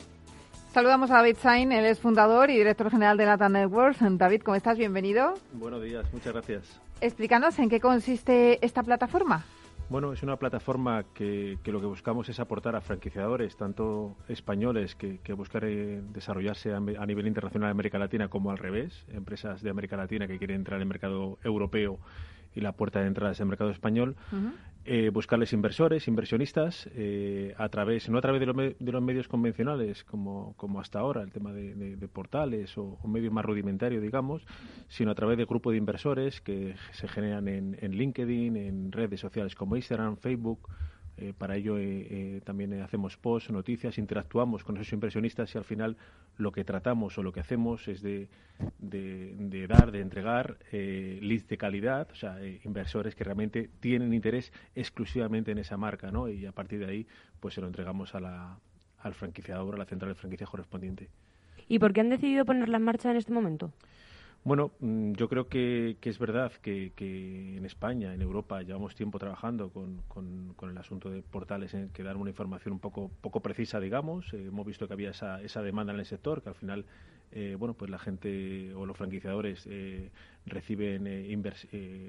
Saludamos 0.78 1.10
a 1.10 1.14
David 1.14 1.38
Sain, 1.40 1.72
él 1.72 1.84
es 1.86 1.98
fundador 1.98 2.50
y 2.50 2.56
director 2.56 2.88
general 2.88 3.16
de 3.16 3.26
Latam 3.26 3.50
Networks. 3.50 3.98
David, 4.00 4.42
¿cómo 4.42 4.54
estás? 4.54 4.78
Bienvenido. 4.78 5.34
Buenos 5.54 5.82
días, 5.82 6.06
muchas 6.12 6.32
gracias. 6.32 6.80
Explícanos 7.00 7.58
en 7.58 7.68
qué 7.68 7.80
consiste 7.80 8.64
esta 8.64 8.84
plataforma. 8.84 9.44
Bueno, 9.90 10.12
es 10.12 10.22
una 10.22 10.36
plataforma 10.36 11.02
que, 11.14 11.58
lo 11.64 11.80
que 11.80 11.86
buscamos 11.86 12.28
es 12.28 12.38
aportar 12.38 12.76
a 12.76 12.80
franquiciadores, 12.80 13.56
tanto 13.56 14.14
españoles 14.28 14.94
que, 14.94 15.18
que 15.18 15.32
buscan 15.32 15.62
eh, 15.64 16.00
desarrollarse 16.12 16.72
a, 16.72 16.78
nivel 16.78 17.26
internacional 17.26 17.66
de 17.66 17.72
América 17.72 17.98
Latina 17.98 18.28
como 18.28 18.52
al 18.52 18.58
revés, 18.58 19.04
empresas 19.08 19.60
de 19.62 19.70
América 19.70 19.96
Latina 19.96 20.28
que 20.28 20.38
quieren 20.38 20.58
entrar 20.58 20.76
en 20.76 20.82
el 20.82 20.88
mercado 20.88 21.40
europeo 21.42 21.98
y 22.54 22.60
la 22.60 22.70
puerta 22.70 23.00
de 23.00 23.08
entrada 23.08 23.32
es 23.32 23.40
el 23.40 23.46
mercado 23.46 23.70
español. 23.70 24.14
Eh, 24.84 25.10
buscarles 25.10 25.52
inversores, 25.52 26.08
inversionistas, 26.08 26.88
eh, 26.94 27.54
a 27.58 27.68
través, 27.68 28.08
no 28.08 28.16
a 28.16 28.20
través 28.22 28.40
de, 28.40 28.46
los 28.46 29.02
medios 29.02 29.28
convencionales, 29.28 30.02
como, 30.04 30.54
como 30.56 30.80
hasta 30.80 31.00
ahora, 31.00 31.22
el 31.22 31.30
tema 31.30 31.52
de, 31.52 32.08
portales 32.10 32.78
o, 32.78 32.98
medios 33.06 33.32
más 33.32 33.44
rudimentarios, 33.44 34.02
digamos, 34.02 34.46
sino 34.88 35.10
a 35.10 35.14
través 35.14 35.36
de 35.36 35.44
grupos 35.44 35.72
de 35.72 35.78
inversores 35.78 36.40
que 36.40 36.74
se 36.92 37.06
generan 37.06 37.48
en, 37.48 37.76
en 37.82 37.92
LinkedIn, 37.92 38.56
en 38.56 38.90
redes 38.90 39.20
sociales 39.20 39.54
como 39.54 39.76
Instagram, 39.76 40.16
Facebook, 40.16 40.68
eh, 41.20 41.32
para 41.36 41.56
ello 41.56 41.78
eh, 41.78 42.06
eh, 42.10 42.40
también 42.44 42.80
hacemos 42.80 43.16
posts, 43.16 43.50
noticias, 43.50 43.98
interactuamos 43.98 44.62
con 44.62 44.76
esos 44.76 44.92
impresionistas 44.92 45.52
y 45.54 45.58
al 45.58 45.64
final 45.64 45.96
lo 46.36 46.52
que 46.52 46.64
tratamos 46.64 47.18
o 47.18 47.22
lo 47.22 47.32
que 47.32 47.40
hacemos 47.40 47.88
es 47.88 48.02
de, 48.02 48.28
dar, 49.68 49.90
de 49.90 50.00
entregar 50.00 50.58
leads 50.70 51.48
de 51.48 51.58
calidad, 51.58 52.08
o 52.12 52.14
sea, 52.14 52.38
inversores 52.64 53.16
que 53.16 53.24
realmente 53.24 53.68
tienen 53.80 54.14
interés 54.14 54.52
exclusivamente 54.76 55.50
en 55.50 55.58
esa 55.58 55.76
marca, 55.76 56.12
¿no? 56.12 56.28
Y 56.28 56.46
a 56.46 56.52
partir 56.52 56.78
de 56.78 56.86
ahí, 56.86 57.06
pues 57.40 57.54
se 57.54 57.60
lo 57.60 57.66
entregamos 57.66 58.14
a 58.14 58.58
al 59.00 59.14
franquiciador, 59.14 59.74
a 59.74 59.78
la 59.78 59.84
central 59.84 60.10
de 60.10 60.14
franquicia 60.14 60.46
correspondiente. 60.46 61.08
¿Y 61.68 61.78
por 61.78 61.92
qué 61.92 62.00
han 62.00 62.08
decidido 62.08 62.44
ponerla 62.44 62.78
en 62.78 62.82
marcha 62.84 63.10
en 63.10 63.16
este 63.16 63.32
momento? 63.32 63.72
Bueno, 64.44 64.72
mm, 64.80 65.12
yo 65.12 65.28
creo 65.28 65.48
que, 65.48 65.98
es 66.00 66.18
verdad 66.18 66.52
que, 66.62 66.92
en 67.56 67.64
España, 67.66 68.14
en 68.14 68.22
Europa, 68.22 68.62
llevamos 68.62 68.94
tiempo 68.94 69.18
trabajando 69.18 69.70
con, 69.70 70.54
el 70.62 70.78
asunto 70.78 71.10
de 71.10 71.22
portales 71.22 71.74
en 71.74 71.90
que 71.90 72.02
dan 72.02 72.16
una 72.16 72.30
información 72.30 72.72
un 72.72 72.80
poco, 72.80 73.10
poco 73.20 73.40
precisa, 73.40 73.80
digamos. 73.80 74.32
Eh, 74.32 74.46
hemos 74.46 74.66
visto 74.66 74.86
que 74.86 74.94
había 74.94 75.10
esa, 75.10 75.42
esa 75.42 75.62
demanda 75.62 75.92
en 75.92 75.98
el 75.98 76.06
sector, 76.06 76.42
que 76.42 76.48
al 76.48 76.54
final, 76.54 76.86
eh, 77.32 77.56
bueno, 77.58 77.74
pues 77.74 77.90
la 77.90 77.98
gente 77.98 78.72
o 78.74 78.86
los 78.86 78.96
franquiciadores 78.96 79.66
eh, 79.68 80.10
reciben 80.46 81.42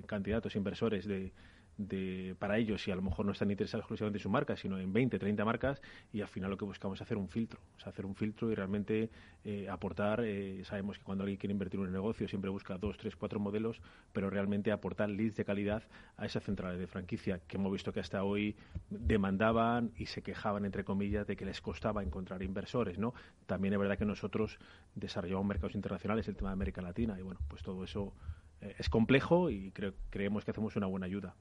candidatos 0.05 0.55
inversores 0.55 1.05
de 1.07 1.33
de, 1.79 2.35
para 2.37 2.57
ellos 2.57 2.85
y 2.87 2.91
a 2.91 2.95
lo 2.95 3.01
mejor 3.01 3.25
no 3.25 3.31
están 3.31 3.49
interesados 3.49 3.83
exclusivamente 3.83 4.17
en 4.17 4.23
su 4.23 4.29
marca, 4.29 4.57
sino 4.57 4.77
en 4.77 4.91
20, 4.91 5.17
30 5.17 5.45
marcas 5.45 5.81
y 6.11 6.19
al 6.19 6.27
final 6.27 6.51
lo 6.51 6.57
que 6.57 6.65
buscamos 6.65 6.97
es 6.97 7.01
hacer 7.03 7.17
un 7.17 7.29
filtro, 7.29 7.61
o 7.77 7.79
sea, 7.79 7.89
hacer 7.89 8.05
un 8.05 8.15
filtro 8.15 8.51
y 8.51 8.55
realmente 8.55 9.09
eh, 9.45 9.69
aportar, 9.69 10.21
eh, 10.25 10.61
sabemos 10.65 10.97
que 10.97 11.05
cuando 11.05 11.23
alguien 11.23 11.37
quiere 11.39 11.53
invertir 11.53 11.79
en 11.79 11.87
un 11.87 11.93
negocio 11.93 12.27
siempre 12.27 12.49
busca 12.49 12.77
dos, 12.77 12.97
tres, 12.97 13.15
cuatro 13.15 13.39
modelos, 13.39 13.81
pero 14.11 14.29
realmente 14.29 14.73
aportar 14.73 15.09
leads 15.09 15.37
de 15.37 15.45
calidad 15.45 15.83
a 16.17 16.25
esas 16.25 16.43
centrales 16.43 16.79
de 16.79 16.87
franquicia 16.87 17.39
que 17.47 17.55
hemos 17.55 17.71
visto 17.71 17.93
que 17.93 18.01
hasta 18.01 18.23
hoy 18.23 18.57
demandaban 18.89 19.91
y 19.95 20.07
se 20.07 20.21
quejaban, 20.21 20.65
entre 20.65 20.83
comillas, 20.83 21.27
de 21.27 21.37
que 21.37 21.45
les 21.45 21.61
costaba 21.61 22.03
encontrar 22.03 22.43
inversores, 22.43 22.99
¿no? 22.99 23.13
También 23.45 23.73
es 23.73 23.79
verdad 23.79 23.97
que 23.97 24.05
nosotros 24.05 24.59
desarrollamos 24.95 25.45
mercados 25.45 25.75
internacionales, 25.75 26.27
el 26.27 26.35
tema 26.35 26.49
de 26.49 26.53
América 26.53 26.81
Latina 26.81 27.17
y 27.17 27.21
bueno, 27.21 27.39
pues 27.47 27.63
todo 27.63 27.85
eso 27.85 28.13
es 28.62 28.89
complejo 28.89 29.50
y 29.50 29.72
creemos 30.10 30.45
que 30.45 30.52
hacemos 30.52 30.76
una 30.76 30.88
buena 30.88 31.06
ayuda. 31.06 31.36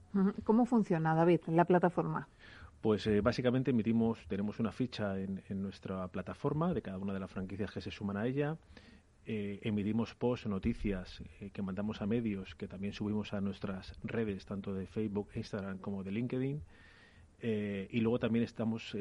¿Cómo 0.44 0.66
funciona, 0.66 1.14
David, 1.14 1.40
la 1.48 1.64
plataforma? 1.64 2.28
Pues 2.80 3.06
eh, 3.08 3.20
básicamente 3.20 3.72
emitimos, 3.72 4.24
tenemos 4.28 4.60
una 4.60 4.70
ficha 4.70 5.18
en, 5.18 5.42
nuestra 5.48 6.06
plataforma 6.08 6.72
de 6.72 6.82
cada 6.82 6.98
una 6.98 7.12
de 7.12 7.18
las 7.20 7.30
franquicias 7.30 7.72
que 7.72 7.80
se 7.80 7.90
suman 7.90 8.16
a 8.16 8.26
ella. 8.26 8.56
Eh, 9.26 9.58
emitimos 9.62 10.14
posts, 10.14 10.46
noticias 10.46 11.22
que 11.52 11.62
mandamos 11.62 12.00
a 12.00 12.06
medios, 12.06 12.54
que 12.54 12.68
también 12.68 12.92
subimos 12.92 13.34
a 13.34 13.40
nuestras 13.40 13.98
redes, 14.04 14.46
tanto 14.46 14.72
de 14.74 14.86
Facebook, 14.86 15.28
Instagram 15.34 15.78
como 15.78 16.04
de 16.04 16.12
LinkedIn. 16.12 16.62
y 17.42 18.00
luego 18.00 18.18
también 18.18 18.44
estamos 18.44 18.96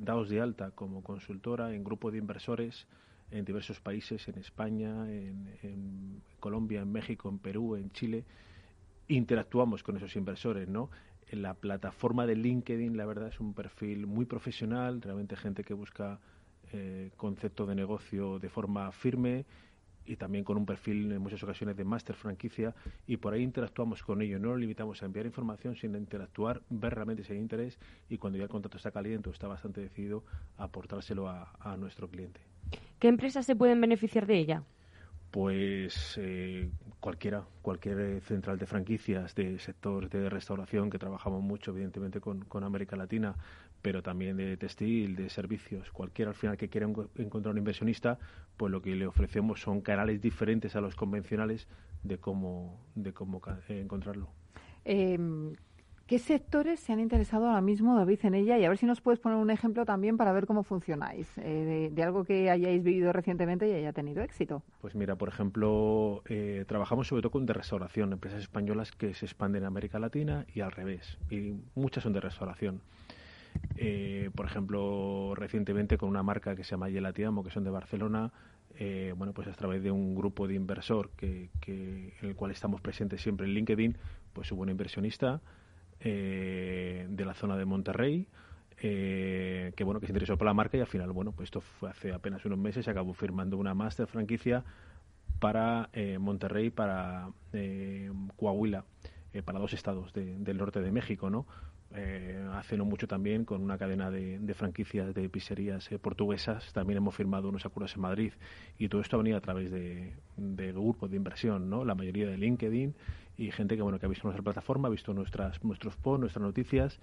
dados 0.00 0.28
de 0.28 0.40
alta 0.40 0.72
como 0.72 1.02
consultora 1.02 1.74
en 1.74 1.84
grupo 1.84 2.10
de 2.10 2.18
inversores 2.18 2.86
en 3.32 3.44
diversos 3.44 3.80
países, 3.80 4.28
en 4.28 4.38
España, 4.38 5.10
en, 5.10 6.22
Colombia, 6.38 6.82
en 6.82 6.92
México, 6.92 7.28
en 7.28 7.38
Perú, 7.38 7.76
en 7.76 7.90
Chile. 7.92 8.24
Interactuamos 9.08 9.82
con 9.82 9.96
esos 9.96 10.14
inversores, 10.16 10.68
¿no? 10.68 10.90
En 11.28 11.42
la 11.42 11.54
plataforma 11.54 12.26
de 12.26 12.36
LinkedIn, 12.36 12.96
la 12.96 13.06
verdad, 13.06 13.28
es 13.28 13.40
un 13.40 13.54
perfil 13.54 14.06
muy 14.06 14.26
profesional, 14.26 15.00
realmente 15.00 15.36
gente 15.36 15.64
que 15.64 15.72
busca 15.72 16.20
eh, 16.72 17.10
concepto 17.16 17.64
de 17.64 17.74
negocio 17.74 18.38
de 18.38 18.48
forma 18.48 18.92
firme 18.92 19.46
y 20.04 20.16
también 20.16 20.44
con 20.44 20.56
un 20.56 20.66
perfil 20.66 21.10
en 21.12 21.22
muchas 21.22 21.42
ocasiones 21.42 21.76
de 21.76 21.84
máster 21.84 22.16
franquicia 22.16 22.74
y 23.06 23.18
por 23.18 23.32
ahí 23.32 23.42
interactuamos 23.42 24.02
con 24.02 24.20
ellos. 24.20 24.40
No 24.40 24.50
nos 24.50 24.58
limitamos 24.58 25.02
a 25.02 25.06
enviar 25.06 25.26
información, 25.26 25.76
sino 25.76 25.96
a 25.96 26.00
interactuar, 26.00 26.60
ver 26.68 26.94
realmente 26.94 27.24
si 27.24 27.32
hay 27.32 27.38
interés 27.38 27.78
y 28.10 28.18
cuando 28.18 28.38
ya 28.38 28.44
el 28.44 28.50
contrato 28.50 28.76
está 28.76 28.90
caliente 28.90 29.30
o 29.30 29.32
está 29.32 29.46
bastante 29.46 29.80
decidido, 29.80 30.24
aportárselo 30.58 31.28
a 31.28 31.76
nuestro 31.78 32.08
cliente. 32.08 32.51
¿Qué 32.98 33.08
empresas 33.08 33.46
se 33.46 33.56
pueden 33.56 33.80
beneficiar 33.80 34.26
de 34.26 34.38
ella? 34.38 34.62
Pues 35.32 36.18
eh, 36.20 36.70
cualquiera, 37.00 37.42
cualquier 37.62 38.20
central 38.20 38.58
de 38.58 38.66
franquicias 38.66 39.34
de 39.34 39.58
sector 39.58 40.10
de 40.10 40.28
restauración, 40.28 40.90
que 40.90 40.98
trabajamos 40.98 41.42
mucho, 41.42 41.70
evidentemente, 41.70 42.20
con, 42.20 42.46
América 42.62 42.96
Latina, 42.96 43.34
pero 43.80 44.02
también 44.02 44.36
de 44.36 44.56
textil, 44.58 45.16
de 45.16 45.30
servicios. 45.30 45.90
Cualquiera 45.90 46.32
al 46.32 46.36
final 46.36 46.58
que 46.58 46.68
quiera 46.68 46.86
encontrar 47.16 47.52
un 47.52 47.58
inversionista, 47.58 48.18
pues 48.58 48.70
lo 48.70 48.82
que 48.82 48.94
le 48.94 49.06
ofrecemos 49.06 49.60
son 49.60 49.80
canales 49.80 50.20
diferentes 50.20 50.76
a 50.76 50.82
los 50.82 50.94
convencionales 50.94 51.66
de 52.02 52.18
cómo, 52.18 52.86
de 52.94 53.14
cómo 53.14 53.40
eh, 53.68 53.80
encontrarlo. 53.80 54.28
Em, 54.84 55.54
¿Qué 56.12 56.18
sectores 56.18 56.78
se 56.78 56.92
han 56.92 57.00
interesado 57.00 57.46
ahora 57.46 57.62
mismo, 57.62 57.96
David, 57.96 58.18
en 58.24 58.34
ella? 58.34 58.58
Y 58.58 58.66
a 58.66 58.68
ver 58.68 58.76
si 58.76 58.84
nos 58.84 59.00
puedes 59.00 59.18
poner 59.18 59.38
un 59.38 59.50
ejemplo 59.50 59.86
también 59.86 60.18
para 60.18 60.30
ver 60.32 60.44
cómo 60.44 60.62
funcionáis, 60.62 61.26
eh, 61.38 61.90
de, 61.90 62.02
algo 62.02 62.22
que 62.24 62.50
hayáis 62.50 62.82
vivido 62.82 63.14
recientemente 63.14 63.66
y 63.66 63.72
haya 63.72 63.94
tenido 63.94 64.22
éxito. 64.22 64.62
Pues 64.82 64.94
mira, 64.94 65.16
por 65.16 65.30
ejemplo, 65.30 66.22
eh, 66.26 66.66
trabajamos 66.68 67.08
sobre 67.08 67.22
todo 67.22 67.30
con 67.30 67.46
de 67.46 67.54
restauración, 67.54 68.12
empresas 68.12 68.42
españolas 68.42 68.92
que 68.92 69.14
se 69.14 69.24
expanden 69.24 69.62
en 69.62 69.68
América 69.68 69.98
Latina 69.98 70.44
y 70.54 70.60
al 70.60 70.72
revés, 70.72 71.16
y 71.30 71.54
muchas 71.74 72.02
son 72.02 72.12
de 72.12 72.20
restauración. 72.20 72.82
Eh, 73.76 74.28
por 74.34 74.44
ejemplo, 74.44 75.32
recientemente 75.34 75.96
con 75.96 76.10
una 76.10 76.22
marca 76.22 76.54
que 76.54 76.62
se 76.62 76.72
llama 76.72 76.90
Yelatiamo, 76.90 77.42
que 77.42 77.48
son 77.48 77.64
de 77.64 77.70
Barcelona, 77.70 78.30
bueno, 79.16 79.32
pues 79.32 79.48
a 79.48 79.52
través 79.52 79.82
de 79.82 79.90
un 79.90 80.14
grupo 80.14 80.46
de 80.46 80.56
inversor 80.56 81.08
que, 81.16 81.48
que, 81.60 82.12
en 82.20 82.28
el 82.28 82.36
cual 82.36 82.50
estamos 82.50 82.82
presentes 82.82 83.22
siempre 83.22 83.46
en 83.46 83.54
LinkedIn, 83.54 83.96
pues 84.34 84.52
hubo 84.52 84.60
un 84.60 84.68
inversionista 84.68 85.40
eh, 86.04 87.06
de 87.08 87.24
la 87.24 87.32
zona 87.32 87.56
de 87.56 87.64
Monterrey, 87.64 88.26
eh, 88.78 89.72
que 89.76 89.84
bueno 89.84 90.00
que 90.00 90.06
se 90.06 90.10
interesó 90.10 90.36
por 90.36 90.48
la 90.48 90.54
marca 90.54 90.76
y 90.76 90.80
al 90.80 90.88
final 90.88 91.12
bueno 91.12 91.30
pues 91.30 91.46
esto 91.46 91.60
fue 91.60 91.90
hace 91.90 92.12
apenas 92.12 92.44
unos 92.44 92.58
meses 92.58 92.84
se 92.84 92.90
acabó 92.90 93.14
firmando 93.14 93.56
una 93.56 93.72
master 93.72 94.08
franquicia 94.08 94.64
para 95.38 95.90
eh, 95.92 96.18
Monterrey 96.18 96.70
para 96.70 97.28
Coahuila 98.34 98.84
para 99.44 99.60
dos 99.60 99.72
estados 99.74 100.12
del 100.12 100.56
norte 100.56 100.80
de 100.80 100.90
México 100.90 101.30
no 101.30 101.46
hace 102.54 102.76
no 102.76 102.84
mucho 102.84 103.06
también 103.06 103.44
con 103.44 103.62
una 103.62 103.78
cadena 103.78 104.10
de, 104.10 104.54
franquicias 104.54 105.14
de 105.14 105.28
pizzerías 105.28 105.88
portuguesas 106.00 106.72
también 106.72 106.96
hemos 106.96 107.14
firmado 107.14 107.48
unos 107.48 107.64
acuerdos 107.64 107.94
en 107.94 108.02
Madrid. 108.02 108.32
Y 108.78 108.88
todo 108.88 109.02
esto 109.02 109.16
ha 109.16 109.18
venido 109.18 109.36
a 109.36 109.40
través 109.42 109.70
de, 109.70 110.14
de 110.36 110.72
grupos 110.72 111.10
de 111.10 111.16
inversión 111.16 111.68
no 111.68 111.84
la 111.84 111.94
mayoría 111.94 112.26
de 112.26 112.38
LinkedIn 112.38 112.94
y 113.36 113.50
gente 113.50 113.76
que 113.76 113.82
bueno 113.82 113.98
que 113.98 114.06
ha 114.06 114.08
visto 114.08 114.26
nuestra 114.26 114.42
plataforma, 114.42 114.88
ha 114.88 114.90
visto 114.90 115.14
nuestras 115.14 115.62
nuestros 115.64 115.96
posts, 115.96 116.20
nuestras 116.20 116.42
noticias 116.42 116.98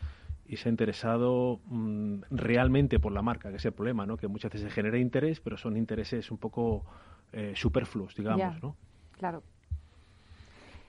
y 0.46 0.58
se 0.58 0.68
ha 0.68 0.72
interesado 0.72 1.60
mm, 1.68 2.22
realmente 2.32 3.00
por 3.00 3.12
la 3.12 3.22
marca, 3.22 3.50
que 3.50 3.58
es 3.58 3.65
el 3.65 3.72
problema, 3.72 4.06
¿no? 4.06 4.18
Que 4.18 4.28
muchas 4.28 4.52
veces 4.52 4.70
se 4.70 4.74
genera 4.74 4.98
interés, 4.98 5.39
pero 5.39 5.58
son 5.58 5.78
intereses 5.78 6.32
un 6.32 6.38
poco 6.38 6.84
eh, 7.32 7.54
superfluos, 7.56 8.15
digamos, 8.15 8.62
¿no? 8.62 8.76
Claro. 9.12 9.44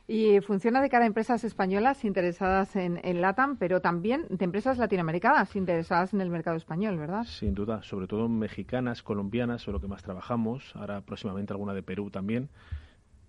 Y 0.08 0.40
funciona 0.40 0.80
de 0.80 0.88
cara 0.88 1.04
a 1.04 1.06
empresas 1.06 1.44
españolas 1.44 2.04
interesadas 2.04 2.74
en, 2.74 2.98
en, 3.04 3.20
LATAM, 3.20 3.58
pero 3.58 3.80
también 3.80 4.26
de 4.28 4.44
empresas 4.44 4.76
latinoamericanas 4.76 5.54
interesadas 5.54 6.14
en 6.14 6.20
el 6.20 6.30
mercado 6.30 6.56
español, 6.56 6.98
¿verdad? 6.98 7.22
Sin 7.24 7.54
duda, 7.54 7.82
sobre 7.82 8.08
todo 8.08 8.28
mexicanas, 8.28 9.04
colombianas, 9.04 9.62
son 9.62 9.74
lo 9.74 9.80
que 9.80 9.86
más 9.86 10.02
trabajamos. 10.02 10.74
Ahora 10.74 11.02
próximamente 11.02 11.52
alguna 11.52 11.74
de 11.74 11.84
Perú 11.84 12.10
también 12.10 12.48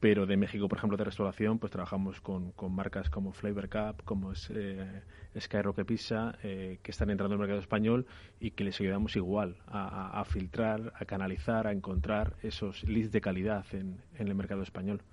pero 0.02 0.26
de 0.26 0.36
México, 0.36 0.68
por 0.68 0.80
ejemplo, 0.80 0.98
de 0.98 1.04
restauración, 1.04 1.60
pues 1.60 1.72
trabajamos 1.72 2.22
con, 2.22 2.54
marcas 2.72 3.12
como 3.12 3.34
Flavor 3.34 3.70
Cup, 3.70 4.04
como 4.04 4.32
es, 4.32 4.50
eh, 4.52 5.04
Skyrocket 5.40 5.86
Pizza, 5.86 6.34
eh, 6.42 6.80
que 6.82 6.90
están 6.90 7.12
entrando 7.12 7.36
en 7.36 7.40
el 7.40 7.48
mercado 7.48 7.62
español 7.62 8.08
y 8.40 8.50
que 8.52 8.64
les 8.64 8.82
ayudamos 8.82 9.16
igual 9.16 9.58
a, 9.68 10.24
filtrar, 10.26 10.92
a 11.00 11.06
canalizar, 11.06 11.68
a 11.68 11.72
encontrar 11.72 12.34
esos 12.42 12.84
leads 12.84 13.12
de 13.12 13.22
calidad 13.22 13.64
en, 13.74 14.02
en 14.18 14.28
el 14.28 14.34
mercado 14.34 14.64
español. 14.64 15.04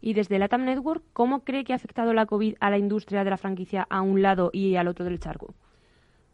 Y 0.00 0.14
desde 0.14 0.38
Latam 0.38 0.64
Network, 0.64 1.04
¿cómo 1.12 1.44
cree 1.44 1.64
que 1.64 1.74
ha 1.74 1.76
afectado 1.76 2.14
la 2.14 2.24
COVID 2.24 2.54
a 2.60 2.70
la 2.70 2.78
industria 2.78 3.24
de 3.24 3.30
la 3.30 3.36
franquicia 3.36 3.86
a 3.90 4.00
un 4.00 4.22
lado 4.22 4.48
y 4.54 4.76
al 4.76 4.88
otro 4.88 5.04
del 5.04 5.20
charco? 5.20 5.54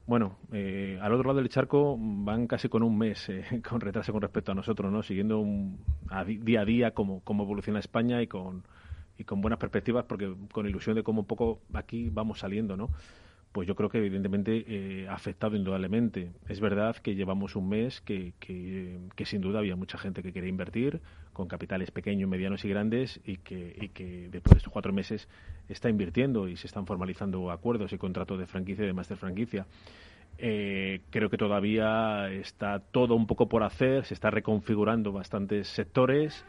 Bueno, 0.07 0.37
eh, 0.53 0.99
al 1.01 1.13
otro 1.15 1.29
lado 1.29 1.39
del 1.41 1.49
charco 1.49 1.97
van 1.99 2.47
casi 2.47 2.69
con 2.69 2.83
un 2.83 2.99
mes 2.99 3.29
eh, 3.31 3.63
con 3.69 3.81
retraso 3.81 4.13
con 4.13 4.21
respecto 4.21 4.53
a 4.53 4.55
nosotros, 4.55 4.93
¿no? 4.93 5.03
Siguiendo 5.03 5.39
un, 5.39 5.79
día 6.43 6.61
a 6.61 6.65
día 6.65 6.91
cómo, 6.93 7.21
cómo 7.25 7.45
evoluciona 7.45 7.79
España 7.79 8.21
y 8.21 8.27
con, 8.27 8.65
y 9.19 9.25
con 9.25 9.41
buenas 9.41 9.59
perspectivas, 9.59 10.05
porque 10.05 10.35
con 10.53 10.67
ilusión 10.67 10.95
de 10.95 11.03
cómo 11.03 11.21
un 11.21 11.27
poco 11.27 11.61
aquí 11.73 12.11
vamos 12.11 12.41
saliendo, 12.41 12.77
¿no? 12.77 12.91
Pues 13.55 13.69
yo 13.69 13.77
creo 13.77 13.89
que 13.89 13.99
evidentemente 13.99 14.65
eh, 14.67 15.07
ha 15.09 15.15
afectado 15.15 15.55
indudablemente. 15.55 16.33
Es 16.49 16.59
verdad 16.59 16.97
que 16.97 17.15
llevamos 17.15 17.55
un 17.55 17.69
mes 17.69 18.01
que, 18.01 18.33
que, 18.41 19.27
sin 19.27 19.43
duda 19.43 19.61
había 19.61 19.77
mucha 19.77 19.97
gente 19.97 20.25
que 20.25 20.33
quería 20.33 20.51
invertir 20.51 21.01
con 21.33 21.47
capitales 21.47 21.93
pequeños, 21.93 22.29
medianos 22.29 22.65
y 22.65 22.69
grandes 22.69 23.21
y 23.25 23.37
que, 23.37 23.77
y 23.81 23.91
que 23.91 24.29
después 24.29 24.55
de 24.55 24.59
estos 24.59 24.73
cuatro 24.73 24.93
meses 24.93 25.29
está 25.69 25.89
invirtiendo 25.89 26.49
y 26.49 26.57
se 26.57 26.67
están 26.67 26.85
formalizando 26.85 27.53
acuerdos 27.53 27.93
y 27.93 27.97
contratos 27.97 28.41
de 28.41 28.49
franquicia 28.49 28.83
y 28.83 28.89
de 28.89 28.93
master 28.93 29.19
franquicia. 29.19 29.69
Eh, 30.37 31.03
creo 31.11 31.31
que 31.31 31.39
todavía 31.39 32.33
está 32.33 32.81
todo 32.81 33.15
un 33.15 33.29
poco 33.29 33.49
por 33.49 33.63
hacer, 33.63 34.05
se 34.05 34.15
está 34.15 34.31
reconfigurando 34.33 35.13
bastantes 35.13 35.69
sectores 35.69 36.45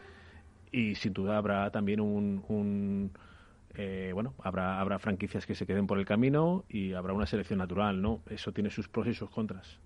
y 0.72 0.96
sin 0.96 1.12
duda 1.12 1.38
habrá 1.38 1.70
también 1.70 2.00
un 2.00 3.12
eh, 3.76 4.10
bueno, 4.12 4.34
habrá, 4.42 4.80
habrá 4.80 4.98
franquicias 4.98 5.46
que 5.46 5.54
se 5.54 5.66
queden 5.66 5.86
por 5.86 5.98
el 5.98 6.06
camino 6.06 6.64
y 6.68 6.94
habrá 6.94 7.12
una 7.12 7.26
selección 7.26 7.58
natural, 7.58 8.00
¿no? 8.00 8.20
Eso 8.28 8.52
tiene 8.52 8.70
sus 8.70 8.88
pros 8.88 9.06
y 9.06 9.14
sus 9.14 9.30
contras. 9.30 9.78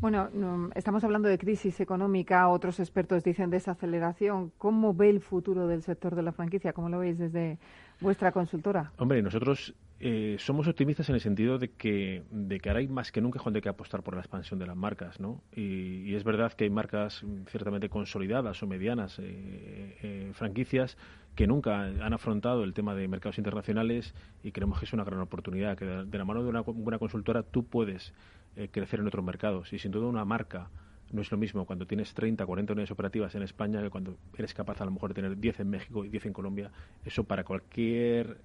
Bueno, 0.00 0.70
estamos 0.74 1.04
hablando 1.04 1.28
de 1.28 1.38
crisis 1.38 1.78
económica, 1.78 2.48
otros 2.48 2.80
expertos 2.80 3.22
dicen 3.22 3.50
desaceleración. 3.50 4.50
¿Cómo 4.58 4.94
ve 4.94 5.10
el 5.10 5.20
futuro 5.20 5.68
del 5.68 5.82
sector 5.82 6.16
de 6.16 6.22
la 6.22 6.32
franquicia? 6.32 6.72
¿Cómo 6.72 6.88
lo 6.88 6.98
veis 6.98 7.18
desde 7.18 7.58
vuestra 8.00 8.32
consultora? 8.32 8.90
Hombre, 8.98 9.22
nosotros 9.22 9.76
eh, 10.00 10.34
somos 10.40 10.66
optimistas 10.66 11.08
en 11.08 11.14
el 11.14 11.20
sentido 11.20 11.58
de 11.58 11.68
que, 11.68 12.24
de 12.32 12.58
que 12.58 12.68
ahora 12.68 12.80
hay 12.80 12.88
más 12.88 13.12
que 13.12 13.20
nunca 13.20 13.38
cuando 13.38 13.58
hay 13.58 13.62
que 13.62 13.68
apostar 13.68 14.02
por 14.02 14.14
la 14.14 14.20
expansión 14.22 14.58
de 14.58 14.66
las 14.66 14.74
marcas, 14.74 15.20
¿no? 15.20 15.40
Y, 15.54 16.12
es 16.16 16.24
verdad 16.24 16.52
que 16.52 16.64
hay 16.64 16.70
marcas 16.70 17.24
ciertamente 17.46 17.88
consolidadas 17.88 18.60
o 18.60 18.66
medianas, 18.66 19.20
eh, 19.22 20.32
franquicias, 20.34 20.98
que 21.34 21.46
nunca 21.46 21.82
han 21.84 22.12
afrontado 22.12 22.64
el 22.64 22.74
tema 22.74 22.94
de 22.94 23.08
mercados 23.08 23.38
internacionales 23.38 24.14
y 24.42 24.52
creemos 24.52 24.78
que 24.78 24.84
es 24.84 24.92
una 24.92 25.04
gran 25.04 25.20
oportunidad, 25.20 25.76
que 25.76 25.84
de, 25.84 26.18
la 26.18 26.24
mano 26.24 26.42
de 26.42 26.50
una 26.50 26.60
buena 26.60 26.98
consultora 26.98 27.42
tú 27.42 27.64
puedes 27.64 28.12
eh, 28.56 28.68
crecer 28.70 29.00
en 29.00 29.06
otros 29.06 29.24
mercados 29.24 29.72
y 29.72 29.78
sin 29.78 29.92
duda 29.92 30.06
una 30.06 30.24
marca 30.24 30.68
no 31.12 31.20
es 31.20 31.30
lo 31.30 31.36
mismo 31.36 31.66
cuando 31.66 31.86
tienes 31.86 32.14
30, 32.14 32.44
40 32.44 32.72
unidades 32.72 32.90
operativas 32.90 33.34
en 33.34 33.42
España 33.42 33.82
que 33.82 33.90
cuando 33.90 34.16
eres 34.36 34.54
capaz 34.54 34.80
a 34.80 34.84
lo 34.84 34.90
mejor 34.90 35.10
de 35.10 35.14
tener 35.14 35.36
10 35.38 35.60
en 35.60 35.70
México 35.70 36.04
y 36.04 36.08
10 36.08 36.26
en 36.26 36.32
Colombia. 36.32 36.70
Eso 37.04 37.24
para 37.24 37.44
cualquier 37.44 38.38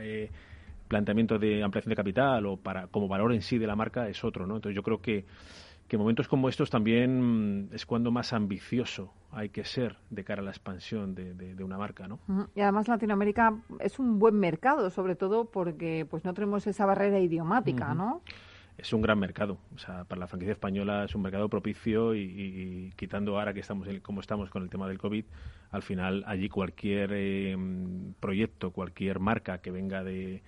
eh, 0.00 0.30
planteamiento 0.88 1.38
de 1.38 1.62
ampliación 1.62 1.90
de 1.90 1.96
capital 1.96 2.46
o 2.46 2.56
para 2.56 2.86
como 2.86 3.08
valor 3.08 3.34
en 3.34 3.42
sí 3.42 3.58
de 3.58 3.66
la 3.66 3.76
marca 3.76 4.08
es 4.08 4.24
otro, 4.24 4.46
¿no? 4.46 4.56
Entonces 4.56 4.74
yo 4.74 4.82
creo 4.82 5.02
que 5.02 5.26
que 5.88 5.96
momentos 5.96 6.28
como 6.28 6.48
estos 6.48 6.70
también 6.70 7.64
mm, 7.70 7.74
es 7.74 7.86
cuando 7.86 8.10
más 8.10 8.32
ambicioso 8.32 9.12
hay 9.32 9.48
que 9.48 9.64
ser 9.64 9.96
de 10.10 10.22
cara 10.22 10.42
a 10.42 10.44
la 10.44 10.50
expansión 10.50 11.14
de, 11.14 11.34
de, 11.34 11.64
una 11.64 11.78
marca, 11.78 12.06
¿no? 12.06 12.20
Y 12.54 12.60
además 12.60 12.88
Latinoamérica 12.88 13.58
es 13.80 13.98
un 13.98 14.18
buen 14.18 14.38
mercado, 14.38 14.90
sobre 14.90 15.16
todo 15.16 15.46
porque 15.46 16.06
pues 16.08 16.24
no 16.24 16.32
tenemos 16.34 16.66
esa 16.66 16.86
barrera 16.86 17.18
idiomática, 17.18 17.94
¿no? 17.94 18.22
Es 18.76 18.92
un 18.92 19.02
gran 19.02 19.18
mercado, 19.18 19.58
o 19.74 19.78
sea, 19.78 20.04
para 20.04 20.20
la 20.20 20.28
franquicia 20.28 20.52
española 20.52 21.04
es 21.04 21.14
un 21.14 21.22
mercado 21.22 21.48
propicio 21.48 22.14
y, 22.14 22.92
quitando 22.96 23.38
ahora 23.38 23.52
que 23.52 23.60
estamos 23.60 23.88
como 24.02 24.20
estamos 24.20 24.50
con 24.50 24.62
el 24.62 24.70
tema 24.70 24.86
del 24.86 24.98
COVID, 24.98 25.24
al 25.72 25.82
final 25.82 26.22
allí 26.26 26.48
cualquier 26.48 27.10
eh, 27.12 27.56
proyecto, 28.20 28.70
cualquier 28.70 29.18
marca 29.18 29.58
que 29.58 29.72
venga 29.72 30.04
de, 30.04 30.42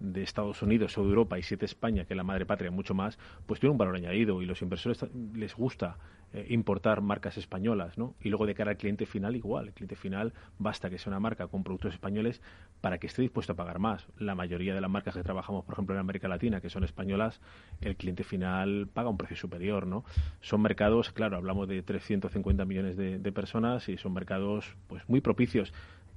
de 0.00 0.22
Estados 0.22 0.62
Unidos 0.62 0.96
o 0.98 1.02
de 1.02 1.08
Europa 1.08 1.38
y 1.38 1.42
siete 1.42 1.64
España, 1.64 2.04
que 2.04 2.14
es 2.14 2.16
la 2.16 2.24
madre 2.24 2.46
patria 2.46 2.70
mucho 2.70 2.94
más, 2.94 3.18
pues 3.46 3.60
tiene 3.60 3.72
un 3.72 3.78
valor 3.78 3.96
añadido 3.96 4.42
y 4.42 4.46
los 4.46 4.62
inversores 4.62 5.04
les 5.34 5.54
gusta 5.54 5.96
eh, 6.32 6.46
importar 6.50 7.00
marcas 7.00 7.38
españolas, 7.38 7.96
¿no? 7.96 8.14
Y 8.20 8.28
luego 8.28 8.46
de 8.46 8.54
cara 8.54 8.72
al 8.72 8.76
cliente 8.76 9.06
final 9.06 9.36
igual, 9.36 9.68
el 9.68 9.72
cliente 9.72 9.96
final 9.96 10.32
basta 10.58 10.90
que 10.90 10.98
sea 10.98 11.10
una 11.10 11.20
marca 11.20 11.46
con 11.46 11.62
productos 11.62 11.94
españoles 11.94 12.42
para 12.80 12.98
que 12.98 13.06
esté 13.06 13.22
dispuesto 13.22 13.52
a 13.52 13.56
pagar 13.56 13.78
más. 13.78 14.06
La 14.18 14.34
mayoría 14.34 14.74
de 14.74 14.80
las 14.80 14.90
marcas 14.90 15.14
que 15.14 15.22
trabajamos, 15.22 15.64
por 15.64 15.74
ejemplo, 15.74 15.94
en 15.94 16.00
América 16.00 16.28
Latina, 16.28 16.60
que 16.60 16.68
son 16.68 16.84
españolas, 16.84 17.40
el 17.80 17.96
cliente 17.96 18.24
final 18.24 18.88
paga 18.92 19.08
un 19.08 19.16
precio 19.16 19.36
superior, 19.36 19.86
¿no? 19.86 20.04
Son 20.40 20.60
mercados, 20.60 21.12
claro, 21.12 21.36
hablamos 21.36 21.68
de 21.68 21.82
350 21.82 22.64
millones 22.64 22.96
de, 22.96 23.18
de 23.18 23.32
personas 23.32 23.88
y 23.88 23.96
son 23.96 24.12
mercados 24.12 24.76
pues 24.88 25.08
muy 25.08 25.20
propicios. 25.20 25.72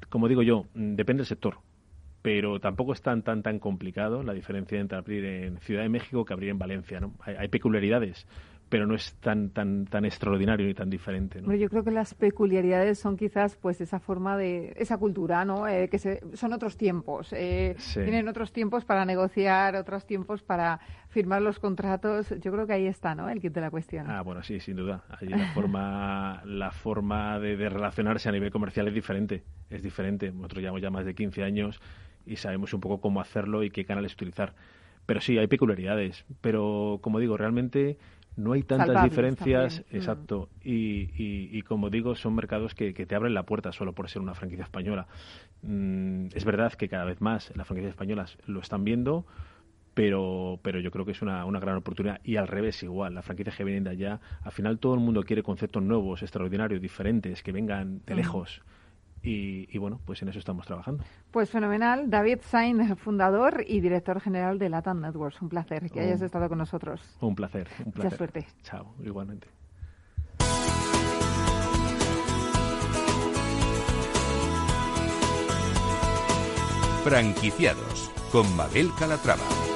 Como 0.10 0.28
digo 0.28 0.42
yo, 0.42 0.66
depende 0.74 1.22
del 1.22 1.28
sector 1.28 1.60
pero 2.30 2.60
tampoco 2.60 2.94
es 2.94 3.02
tan 3.02 3.24
tan 3.24 3.42
tan 3.42 3.58
complicado 3.58 4.22
la 4.22 4.34
diferencia 4.34 4.80
entre 4.80 5.00
abrir 5.00 5.26
en 5.26 5.58
Ciudad 5.62 5.82
de 5.82 5.90
México 5.90 6.24
que 6.24 6.34
abrir 6.34 6.52
en 6.52 6.60
Valencia, 6.60 7.00
¿no? 7.00 7.16
Hay, 7.22 7.48
peculiaridades, 7.48 8.28
pero 8.70 8.86
no 8.86 8.94
es 8.94 9.16
tan 9.16 9.50
tan 9.50 9.88
tan 9.88 10.06
extraordinario 10.06 10.68
ni 10.68 10.76
tan 10.76 10.92
diferente. 10.92 11.42
¿no? 11.42 11.56
yo 11.56 11.68
creo 11.70 11.84
que 11.84 11.90
las 11.90 12.14
peculiaridades 12.14 13.00
son 13.00 13.18
quizás 13.18 13.56
pues 13.56 13.82
esa 13.82 14.00
forma 14.00 14.38
de 14.38 14.74
esa 14.78 15.00
cultura, 15.00 15.44
¿no? 15.44 15.68
Eh, 15.68 15.90
que 15.90 15.98
son 15.98 16.54
otros 16.54 16.78
tiempos, 16.78 17.34
eh, 17.34 17.76
tienen 17.96 18.28
otros 18.28 18.54
tiempos 18.54 18.86
para 18.86 19.06
negociar, 19.06 19.76
otros 19.76 20.06
tiempos 20.06 20.44
para 20.44 20.80
firmar 21.08 21.42
los 21.42 21.58
contratos. 21.58 22.30
Yo 22.42 22.52
creo 22.52 22.68
que 22.68 22.74
ahí 22.74 22.86
está, 22.86 23.16
¿no? 23.16 23.28
El 23.28 23.42
kit 23.42 23.54
de 23.54 23.62
la 23.62 23.72
cuestión. 23.72 24.08
Ah, 24.08 24.22
bueno, 24.22 24.44
sí, 24.44 24.60
sin 24.60 24.76
duda. 24.76 25.04
Allí 25.20 25.32
la 25.32 25.52
forma 25.52 26.44
la 26.46 26.70
forma 26.70 27.40
de, 27.40 27.58
de 27.58 27.70
relacionarse 27.70 28.30
a 28.30 28.32
nivel 28.32 28.52
comercial 28.52 28.88
es 28.88 28.94
diferente, 28.94 29.42
es 29.72 29.82
diferente. 29.82 30.32
Nosotros 30.32 30.62
llevamos 30.62 30.84
ya 30.84 30.92
más 30.92 31.08
de 31.08 31.16
15 31.16 31.44
años 31.44 31.82
y 32.30 32.36
sabemos 32.36 32.74
un 32.74 32.82
poco 32.82 33.02
cómo 33.02 33.20
hacerlo 33.20 33.64
y 33.64 33.72
qué 33.72 33.86
canales 33.86 34.14
utilizar. 34.14 34.54
Pero 35.06 35.22
sí, 35.22 35.38
hay 35.38 35.48
peculiaridades. 35.48 36.24
Pero, 36.42 37.00
como 37.02 37.20
digo, 37.20 37.36
realmente 37.36 37.98
no 38.36 38.54
hay 38.54 38.64
tantas 38.64 39.04
diferencias. 39.04 39.84
Mm. 39.92 39.96
Exacto. 39.96 40.50
Y, 40.64 41.10
y, 41.18 41.62
como 41.64 41.90
digo, 41.90 42.16
son 42.16 42.36
mercados 42.36 42.76
que, 42.76 42.94
te 42.94 43.16
abren 43.16 43.34
la 43.34 43.44
puerta 43.44 43.72
solo 43.72 43.94
por 43.94 44.10
ser 44.10 44.22
una 44.22 44.36
franquicia 44.36 44.64
española. 44.64 45.08
Mm, 45.64 46.28
es 46.34 46.46
verdad 46.46 46.74
que 46.74 46.88
cada 46.88 47.06
vez 47.06 47.22
más 47.22 47.52
las 47.56 47.68
franquicias 47.68 47.92
españolas 47.92 48.38
lo 48.46 48.60
están 48.60 48.84
viendo. 48.84 49.26
Pero, 49.96 50.60
pero 50.62 50.80
yo 50.80 50.92
creo 50.92 51.04
que 51.04 51.12
es 51.12 51.22
una, 51.22 51.44
una 51.46 51.60
gran 51.60 51.76
oportunidad. 51.76 52.22
Y 52.24 52.38
al 52.38 52.48
revés, 52.48 52.84
igual, 52.84 53.16
las 53.16 53.26
franquicias 53.26 53.58
que 53.58 53.64
vienen 53.64 53.84
de 53.84 53.90
allá, 53.90 54.22
al 54.44 54.52
final 54.52 54.78
todo 54.78 54.94
el 54.94 55.00
mundo 55.02 55.24
quiere 55.24 55.44
conceptos 55.44 55.84
nuevos, 55.84 56.22
extraordinarios, 56.22 56.80
diferentes, 56.82 57.44
que 57.44 57.52
vengan 57.52 58.02
de 58.06 58.14
mm. 58.14 58.18
lejos. 58.18 58.62
Y, 59.22 59.78
bueno, 59.78 60.00
pues 60.06 60.22
en 60.22 60.30
eso 60.30 60.40
estamos 60.40 60.66
trabajando. 60.66 61.04
Pues 61.32 61.50
fenomenal. 61.50 62.10
David 62.10 62.40
Sain, 62.42 62.96
fundador 62.96 63.64
y 63.68 63.82
director 63.82 64.22
general 64.22 64.60
de 64.60 64.70
Latam 64.70 65.02
Networks. 65.02 65.42
Un 65.42 65.50
placer 65.50 65.90
que 65.92 66.00
hayas 66.00 66.22
estado 66.22 66.48
con 66.48 66.58
nosotros. 66.58 67.02
Un 67.20 67.36
placer, 67.36 67.68
un 67.86 67.92
placer. 67.92 68.12
Mucha 68.12 68.18
suerte. 68.18 68.48
Chao, 68.64 68.94
igualmente. 69.04 69.48
Franquiciados 77.04 78.12
con 78.32 78.56
Mabel 78.56 78.90
Calatrava. 78.98 79.69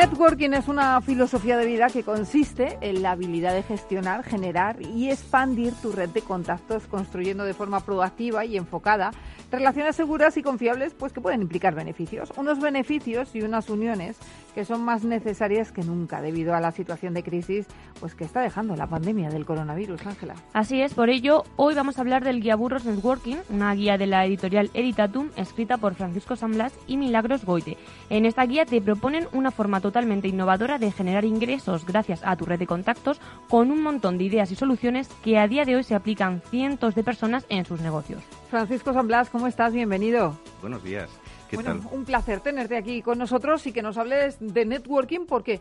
Networking 0.00 0.54
es 0.54 0.66
una 0.66 1.02
filosofía 1.02 1.58
de 1.58 1.66
vida 1.66 1.88
que 1.90 2.04
consiste 2.04 2.78
en 2.80 3.02
la 3.02 3.10
habilidad 3.10 3.52
de 3.52 3.62
gestionar, 3.62 4.24
generar 4.24 4.80
y 4.80 5.10
expandir 5.10 5.74
tu 5.74 5.92
red 5.92 6.08
de 6.08 6.22
contactos 6.22 6.86
construyendo 6.86 7.44
de 7.44 7.52
forma 7.52 7.80
proactiva 7.80 8.46
y 8.46 8.56
enfocada 8.56 9.10
relaciones 9.50 9.96
seguras 9.96 10.36
y 10.36 10.42
confiables 10.42 10.94
pues 10.94 11.12
que 11.12 11.20
pueden 11.20 11.42
implicar 11.42 11.74
beneficios, 11.74 12.32
unos 12.36 12.60
beneficios 12.60 13.34
y 13.34 13.42
unas 13.42 13.68
uniones 13.68 14.18
que 14.54 14.64
son 14.64 14.82
más 14.84 15.04
necesarias 15.04 15.72
que 15.72 15.82
nunca 15.82 16.20
debido 16.20 16.54
a 16.54 16.60
la 16.60 16.72
situación 16.72 17.14
de 17.14 17.22
crisis 17.22 17.66
pues 18.00 18.14
que 18.14 18.24
está 18.24 18.40
dejando 18.40 18.76
la 18.76 18.86
pandemia 18.86 19.28
del 19.28 19.46
coronavirus, 19.46 20.06
Ángela. 20.06 20.34
Así 20.52 20.80
es, 20.80 20.94
por 20.94 21.10
ello 21.10 21.44
hoy 21.56 21.74
vamos 21.74 21.98
a 21.98 22.00
hablar 22.00 22.24
del 22.24 22.40
guía 22.40 22.56
Burros 22.56 22.84
Networking, 22.84 23.36
una 23.48 23.74
guía 23.74 23.98
de 23.98 24.06
la 24.06 24.24
editorial 24.24 24.70
Editatum 24.74 25.30
escrita 25.36 25.78
por 25.78 25.94
Francisco 25.94 26.36
San 26.36 26.52
Blas 26.52 26.72
y 26.86 26.96
Milagros 26.96 27.44
Goite. 27.44 27.76
En 28.08 28.26
esta 28.26 28.44
guía 28.44 28.64
te 28.64 28.80
proponen 28.80 29.26
una 29.32 29.50
forma 29.50 29.80
totalmente 29.80 30.28
innovadora 30.28 30.78
de 30.78 30.92
generar 30.92 31.24
ingresos 31.24 31.86
gracias 31.86 32.22
a 32.24 32.36
tu 32.36 32.44
red 32.44 32.58
de 32.58 32.66
contactos 32.66 33.20
con 33.48 33.70
un 33.70 33.82
montón 33.82 34.18
de 34.18 34.24
ideas 34.24 34.50
y 34.50 34.56
soluciones 34.56 35.08
que 35.22 35.38
a 35.38 35.48
día 35.48 35.64
de 35.64 35.76
hoy 35.76 35.84
se 35.84 35.94
aplican 35.94 36.42
cientos 36.50 36.94
de 36.94 37.04
personas 37.04 37.46
en 37.48 37.64
sus 37.64 37.80
negocios. 37.80 38.22
Francisco 38.50 38.92
San 38.92 39.06
Blas, 39.06 39.30
¿cómo 39.40 39.48
estás? 39.48 39.72
Bienvenido. 39.72 40.38
Buenos 40.60 40.84
días. 40.84 41.08
¿Qué 41.48 41.56
bueno, 41.56 41.80
un 41.92 42.04
placer 42.04 42.40
tenerte 42.40 42.76
aquí 42.76 43.00
con 43.00 43.16
nosotros 43.16 43.66
y 43.66 43.72
que 43.72 43.80
nos 43.80 43.96
hables 43.96 44.36
de 44.38 44.66
networking 44.66 45.24
porque 45.24 45.60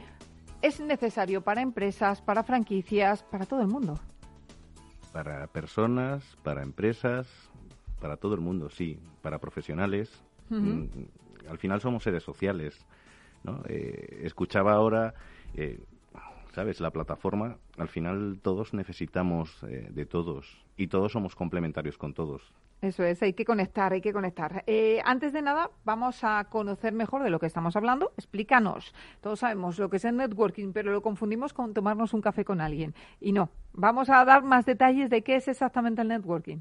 es 0.61 0.81
necesario 0.81 1.39
para 1.39 1.61
empresas, 1.61 2.21
para 2.21 2.43
franquicias, 2.43 3.23
para 3.23 3.45
todo 3.45 3.61
el 3.61 3.69
mundo. 3.69 3.97
Para 5.13 5.47
personas, 5.47 6.25
para 6.43 6.61
empresas, 6.61 7.29
para 8.01 8.17
todo 8.17 8.33
el 8.33 8.41
mundo, 8.41 8.69
sí. 8.69 8.99
Para 9.21 9.39
profesionales. 9.39 10.11
Mm, 10.49 10.83
al 11.49 11.57
final 11.57 11.79
somos 11.79 12.03
seres 12.03 12.21
sociales. 12.21 12.85
¿no? 13.45 13.63
Eh, 13.69 14.23
escuchaba 14.23 14.73
ahora, 14.73 15.13
eh, 15.53 15.79
¿sabes? 16.53 16.81
La 16.81 16.91
plataforma, 16.91 17.55
al 17.77 17.87
final 17.87 18.41
todos 18.41 18.73
necesitamos 18.73 19.63
eh, 19.63 19.87
de 19.89 20.05
todos 20.05 20.65
y 20.75 20.87
todos 20.87 21.13
somos 21.13 21.33
complementarios 21.33 21.97
con 21.97 22.13
todos. 22.13 22.41
Eso 22.81 23.03
es, 23.03 23.21
hay 23.21 23.33
que 23.33 23.43
conectar, 23.43 23.91
hay 23.91 24.01
que 24.01 24.13
conectar. 24.13 24.63
Eh, 24.65 25.01
antes 25.03 25.33
de 25.33 25.41
nada, 25.41 25.69
vamos 25.83 26.23
a 26.23 26.45
conocer 26.45 26.93
mejor 26.93 27.23
de 27.23 27.29
lo 27.29 27.39
que 27.39 27.45
estamos 27.45 27.75
hablando. 27.75 28.13
Explícanos. 28.17 28.93
Todos 29.21 29.39
sabemos 29.39 29.77
lo 29.79 29.89
que 29.89 29.97
es 29.97 30.05
el 30.05 30.15
networking, 30.15 30.71
pero 30.71 30.91
lo 30.91 31.01
confundimos 31.01 31.53
con 31.53 31.73
tomarnos 31.73 32.13
un 32.13 32.21
café 32.21 32.45
con 32.45 32.61
alguien. 32.61 32.95
Y 33.19 33.33
no, 33.33 33.49
vamos 33.73 34.09
a 34.09 34.23
dar 34.23 34.43
más 34.43 34.65
detalles 34.65 35.09
de 35.09 35.23
qué 35.23 35.35
es 35.35 35.47
exactamente 35.49 36.01
el 36.01 36.07
networking. 36.07 36.59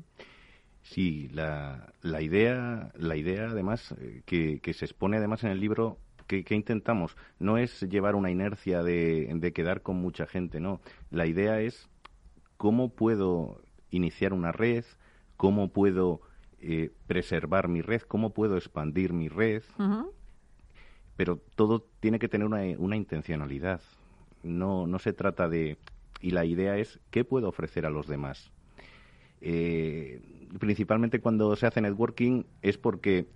Sí, 0.82 1.28
la, 1.28 1.92
la 2.02 2.20
idea, 2.22 2.90
la 2.94 3.16
idea 3.16 3.50
además 3.50 3.94
eh, 4.00 4.22
que, 4.24 4.60
que 4.60 4.72
se 4.72 4.86
expone 4.86 5.18
además 5.18 5.44
en 5.44 5.50
el 5.50 5.60
libro 5.60 5.98
que, 6.28 6.54
intentamos 6.54 7.16
no 7.38 7.58
es 7.58 7.80
llevar 7.80 8.14
una 8.14 8.30
inercia 8.30 8.82
de, 8.82 9.28
de, 9.34 9.52
quedar 9.52 9.82
con 9.82 9.96
mucha 9.96 10.26
gente, 10.26 10.60
no. 10.60 10.80
La 11.10 11.26
idea 11.26 11.60
es 11.60 11.88
cómo 12.56 12.90
puedo 12.90 13.60
iniciar 13.90 14.32
una 14.32 14.52
red, 14.52 14.84
cómo 15.38 15.68
puedo 15.68 16.20
eh, 16.60 16.90
preservar 17.06 17.68
mi 17.68 17.80
red, 17.80 18.02
cómo 18.02 18.34
puedo 18.34 18.58
expandir 18.58 19.14
mi 19.14 19.28
red, 19.28 19.62
pero 21.16 21.40
todo 21.54 21.86
tiene 22.00 22.18
que 22.18 22.28
tener 22.28 22.46
una, 22.46 22.60
una 22.76 22.96
intencionalidad. 22.96 23.80
No, 24.42 24.86
no 24.86 24.98
se 24.98 25.14
trata 25.14 25.48
de... 25.48 25.78
Y 26.20 26.32
la 26.32 26.44
idea 26.44 26.76
es 26.76 27.00
qué 27.10 27.24
puedo 27.24 27.48
ofrecer 27.48 27.86
a 27.86 27.90
los 27.90 28.08
demás. 28.08 28.50
Eh, 29.40 30.20
principalmente 30.58 31.20
cuando 31.20 31.54
se 31.54 31.66
hace 31.66 31.80
networking 31.80 32.42
es 32.60 32.76
porque 32.76 33.28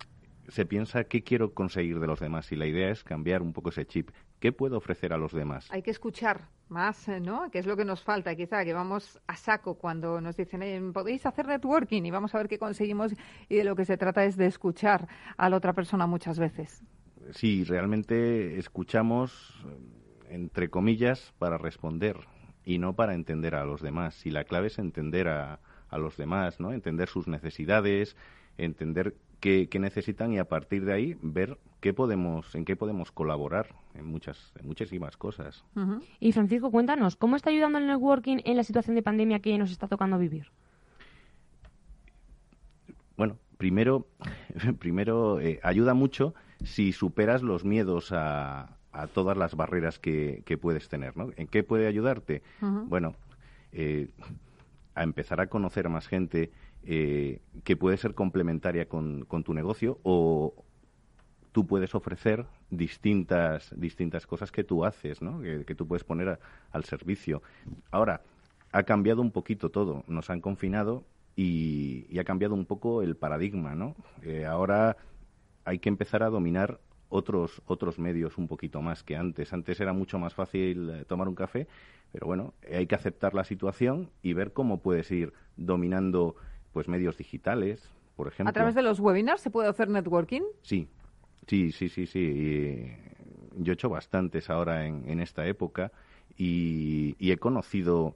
se 0.49 0.65
piensa 0.65 1.05
qué 1.05 1.23
quiero 1.23 1.53
conseguir 1.53 2.01
de 2.01 2.07
los 2.07 2.19
demás 2.19 2.51
y 2.51 2.57
la 2.57 2.65
idea 2.65 2.89
es 2.89 3.05
cambiar 3.05 3.41
un 3.41 3.53
poco 3.53 3.69
ese 3.69 3.85
chip. 3.85 4.09
¿Qué 4.43 4.51
puedo 4.51 4.75
ofrecer 4.75 5.13
a 5.13 5.17
los 5.17 5.31
demás? 5.31 5.69
Hay 5.71 5.81
que 5.81 5.91
escuchar 5.91 6.49
más, 6.67 7.07
eh, 7.07 7.21
¿no? 7.21 7.49
Que 7.49 7.59
es 7.59 7.65
lo 7.65 7.77
que 7.77 7.85
nos 7.85 8.03
falta, 8.03 8.35
quizá, 8.35 8.65
que 8.65 8.73
vamos 8.73 9.17
a 9.25 9.37
saco 9.37 9.75
cuando 9.75 10.19
nos 10.19 10.35
dicen, 10.35 10.91
podéis 10.91 11.25
hacer 11.25 11.47
networking 11.47 12.03
y 12.03 12.11
vamos 12.11 12.35
a 12.35 12.39
ver 12.39 12.49
qué 12.49 12.59
conseguimos 12.59 13.13
y 13.47 13.55
de 13.55 13.63
lo 13.63 13.73
que 13.77 13.85
se 13.85 13.95
trata 13.95 14.25
es 14.25 14.35
de 14.35 14.47
escuchar 14.47 15.07
a 15.37 15.49
la 15.49 15.55
otra 15.55 15.71
persona 15.71 16.07
muchas 16.07 16.39
veces. 16.39 16.83
Sí, 17.31 17.63
realmente 17.63 18.59
escuchamos, 18.59 19.63
entre 20.27 20.69
comillas, 20.69 21.33
para 21.39 21.57
responder 21.57 22.17
y 22.65 22.79
no 22.79 22.97
para 22.97 23.13
entender 23.13 23.55
a 23.55 23.63
los 23.63 23.81
demás. 23.81 24.25
Y 24.25 24.31
la 24.31 24.43
clave 24.43 24.67
es 24.67 24.77
entender 24.77 25.29
a, 25.29 25.61
a 25.87 25.97
los 25.97 26.17
demás, 26.17 26.59
¿no? 26.59 26.73
Entender 26.73 27.07
sus 27.07 27.29
necesidades, 27.29 28.17
entender 28.57 29.15
qué, 29.43 29.79
necesitan 29.79 30.31
y 30.31 30.39
a 30.39 30.45
partir 30.45 30.85
de 30.85 30.93
ahí 30.93 31.17
ver 31.21 31.57
qué 31.81 31.93
podemos, 31.93 32.55
en 32.55 32.63
qué 32.63 32.77
podemos 32.77 33.11
colaborar 33.11 33.75
en 33.93 34.05
muchas, 34.05 34.53
en 34.57 34.67
muchísimas 34.67 35.17
cosas. 35.17 35.65
Y 36.21 36.31
Francisco, 36.31 36.71
cuéntanos, 36.71 37.17
¿cómo 37.17 37.35
está 37.35 37.49
ayudando 37.49 37.77
el 37.77 37.87
networking 37.87 38.37
en 38.45 38.55
la 38.55 38.63
situación 38.63 38.95
de 38.95 39.03
pandemia 39.03 39.39
que 39.39 39.57
nos 39.57 39.69
está 39.69 39.89
tocando 39.89 40.17
vivir? 40.17 40.47
Bueno, 43.17 43.37
primero, 43.57 44.07
primero 44.79 45.41
eh, 45.41 45.59
ayuda 45.61 45.93
mucho 45.93 46.33
si 46.63 46.93
superas 46.93 47.43
los 47.43 47.65
miedos 47.65 48.13
a, 48.13 48.77
a 48.93 49.07
todas 49.07 49.35
las 49.35 49.55
barreras 49.55 49.99
que, 49.99 50.43
que, 50.45 50.57
puedes 50.57 50.87
tener, 50.87 51.17
¿no? 51.17 51.31
¿En 51.35 51.47
qué 51.47 51.63
puede 51.63 51.87
ayudarte? 51.87 52.43
Bueno, 52.61 53.15
eh, 53.73 54.09
a 54.95 55.03
empezar 55.03 55.41
a 55.41 55.47
conocer 55.47 55.87
a 55.87 55.89
más 55.89 56.07
gente, 56.07 56.51
eh, 56.85 57.39
que 57.63 57.77
puede 57.77 57.97
ser 57.97 58.13
complementaria 58.13 58.87
con, 58.87 59.25
tu 59.45 59.53
negocio 59.53 59.99
o 60.03 60.53
tú 61.51 61.65
puedes 61.65 61.95
ofrecer 61.95 62.45
distintas, 62.69 63.73
distintas 63.77 64.27
cosas 64.27 64.51
que 64.51 64.63
tú 64.63 64.83
haces, 64.83 65.21
¿no? 65.21 65.41
que, 65.41 65.75
tú 65.75 65.87
puedes 65.87 66.03
poner 66.03 66.39
al 66.71 66.83
servicio. 66.83 67.41
Ahora, 67.91 68.21
ha 68.71 68.83
cambiado 68.83 69.21
un 69.21 69.31
poquito 69.31 69.69
todo. 69.69 70.03
Nos 70.07 70.29
han 70.29 70.41
confinado 70.41 71.03
y, 71.35 72.17
ha 72.19 72.23
cambiado 72.23 72.55
un 72.55 72.65
poco 72.65 73.01
el 73.01 73.15
paradigma. 73.15 73.75
¿no? 73.75 73.95
Eh, 74.23 74.45
ahora 74.45 74.97
hay 75.63 75.79
que 75.79 75.89
empezar 75.89 76.23
a 76.23 76.29
dominar 76.29 76.79
otros, 77.09 77.61
otros 77.67 77.99
medios 77.99 78.37
un 78.37 78.47
poquito 78.47 78.81
más 78.81 79.03
que 79.03 79.15
antes. 79.15 79.53
Antes 79.53 79.79
era 79.79 79.93
mucho 79.93 80.17
más 80.17 80.33
fácil 80.33 80.89
eh, 80.89 81.05
tomar 81.05 81.27
un 81.27 81.35
café, 81.35 81.67
pero 82.11 82.25
bueno, 82.25 82.53
hay 82.71 82.87
que 82.87 82.95
aceptar 82.95 83.35
la 83.35 83.43
situación 83.43 84.09
y 84.21 84.33
ver 84.33 84.51
cómo 84.51 84.81
puedes 84.81 85.11
ir 85.11 85.33
dominando 85.55 86.35
pues 86.73 86.87
medios 86.87 87.17
digitales, 87.17 87.89
por 88.15 88.27
ejemplo. 88.27 88.49
¿A 88.49 88.53
través 88.53 88.75
de 88.75 88.81
los 88.81 88.99
webinars 88.99 89.41
se 89.41 89.49
puede 89.49 89.69
hacer 89.69 89.89
networking? 89.89 90.41
Sí, 90.63 90.87
sí, 91.47 91.71
sí, 91.71 91.87
sí, 91.87 92.05
sí. 92.05 92.91
yo 93.57 93.71
he 93.71 93.75
hecho 93.75 93.89
bastantes 93.89 94.49
ahora 94.49 94.85
en, 94.85 95.19
esta 95.19 95.45
época 95.45 95.91
y, 96.37 97.15
he 97.19 97.37
conocido 97.37 98.15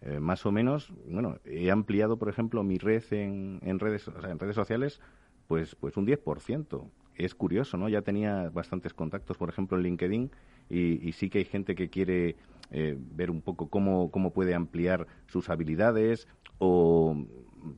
eh, 0.00 0.20
más 0.20 0.46
o 0.46 0.52
menos, 0.52 0.92
bueno, 1.08 1.38
he 1.44 1.70
ampliado, 1.70 2.16
por 2.16 2.28
ejemplo, 2.28 2.62
mi 2.62 2.78
red 2.78 3.02
en, 3.10 3.60
en 3.62 3.78
redes, 3.78 4.08
en 4.08 4.38
redes 4.38 4.54
sociales, 4.54 5.00
pues, 5.48 5.74
pues 5.74 5.96
un 5.96 6.06
10%. 6.06 6.88
Es 7.16 7.34
curioso, 7.34 7.78
¿no? 7.78 7.88
Ya 7.88 8.02
tenía 8.02 8.50
bastantes 8.50 8.92
contactos, 8.92 9.38
por 9.38 9.48
ejemplo, 9.48 9.78
en 9.78 9.84
LinkedIn 9.84 10.30
y, 10.68 11.12
sí 11.12 11.30
que 11.30 11.38
hay 11.38 11.44
gente 11.44 11.74
que 11.74 11.88
quiere 11.88 12.36
eh, 12.70 12.96
ver 12.98 13.30
un 13.30 13.40
poco 13.40 13.68
cómo, 13.68 14.10
cómo 14.10 14.32
puede 14.32 14.54
ampliar 14.54 15.06
sus 15.26 15.48
habilidades 15.48 16.28
o 16.58 17.16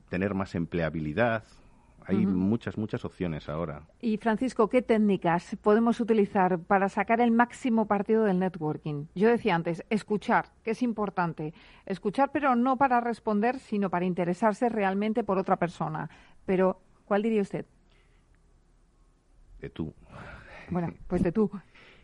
tener 0.09 0.33
más 0.33 0.55
empleabilidad. 0.55 1.43
Hay 2.05 2.25
muchas, 2.25 2.75
muchas 2.75 3.05
opciones 3.05 3.49
ahora. 3.49 3.83
Y 4.01 4.17
Francisco, 4.17 4.67
¿qué 4.67 4.81
técnicas 4.81 5.55
podemos 5.61 5.99
utilizar 5.99 6.57
para 6.57 6.89
sacar 6.89 7.21
el 7.21 7.29
máximo 7.29 7.85
partido 7.85 8.23
del 8.23 8.39
networking? 8.39 9.05
Yo 9.13 9.29
decía 9.29 9.53
antes, 9.53 9.83
escuchar, 9.91 10.47
que 10.63 10.71
es 10.71 10.81
importante. 10.81 11.53
Escuchar, 11.85 12.31
pero 12.31 12.55
no 12.55 12.77
para 12.77 12.99
responder, 12.99 13.59
sino 13.59 13.91
para 13.91 14.05
interesarse 14.05 14.69
realmente 14.69 15.23
por 15.23 15.37
otra 15.37 15.57
persona. 15.57 16.09
Pero, 16.47 16.81
¿cuál 17.05 17.21
diría 17.21 17.43
usted? 17.43 17.67
De 19.59 19.69
tú. 19.69 19.93
Bueno, 20.71 20.93
pues 21.07 21.21
de 21.21 21.31
tú. 21.33 21.51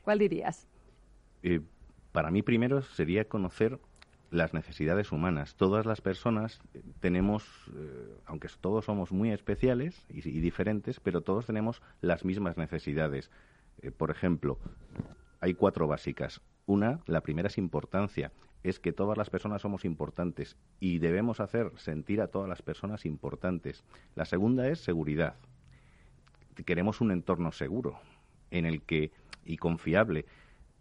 ¿Cuál 0.03 0.19
dirías? 0.19 0.67
Eh, 1.41 1.61
para 2.11 2.29
mí 2.29 2.43
primero 2.43 2.83
sería 2.83 3.27
conocer 3.27 3.79
las 4.36 4.53
necesidades 4.53 5.11
humanas. 5.11 5.55
Todas 5.55 5.86
las 5.86 6.01
personas 6.01 6.59
tenemos, 6.99 7.45
eh, 7.75 8.17
aunque 8.25 8.49
todos 8.61 8.86
somos 8.86 9.11
muy 9.11 9.31
especiales 9.31 10.05
y, 10.09 10.21
diferentes, 10.39 10.99
pero 10.99 11.21
todos 11.21 11.45
tenemos 11.45 11.81
las 12.01 12.25
mismas 12.25 12.57
necesidades. 12.57 13.31
Eh, 13.81 13.91
por 13.91 14.11
ejemplo, 14.11 14.59
hay 15.39 15.53
cuatro 15.53 15.88
básicas. 15.88 16.41
Una, 16.65 16.99
la 17.05 17.21
primera 17.21 17.47
es 17.47 17.57
importancia, 17.57 18.31
es 18.63 18.79
que 18.79 18.93
todas 18.93 19.17
las 19.17 19.29
personas 19.29 19.61
somos 19.61 19.86
importantes 19.86 20.57
y 20.79 20.97
debemos 20.99 21.39
hacer 21.39 21.71
sentir 21.77 22.21
a 22.21 22.27
todas 22.27 22.49
las 22.49 22.61
personas 22.61 23.05
importantes. 23.05 23.83
La 24.15 24.25
segunda 24.25 24.67
es 24.67 24.79
seguridad. 24.79 25.36
Queremos 26.65 27.01
un 27.01 27.11
entorno 27.11 27.51
seguro 27.51 27.99
en 28.49 28.65
el 28.65 28.81
que 28.81 29.11
y 29.45 29.57
confiable 29.57 30.25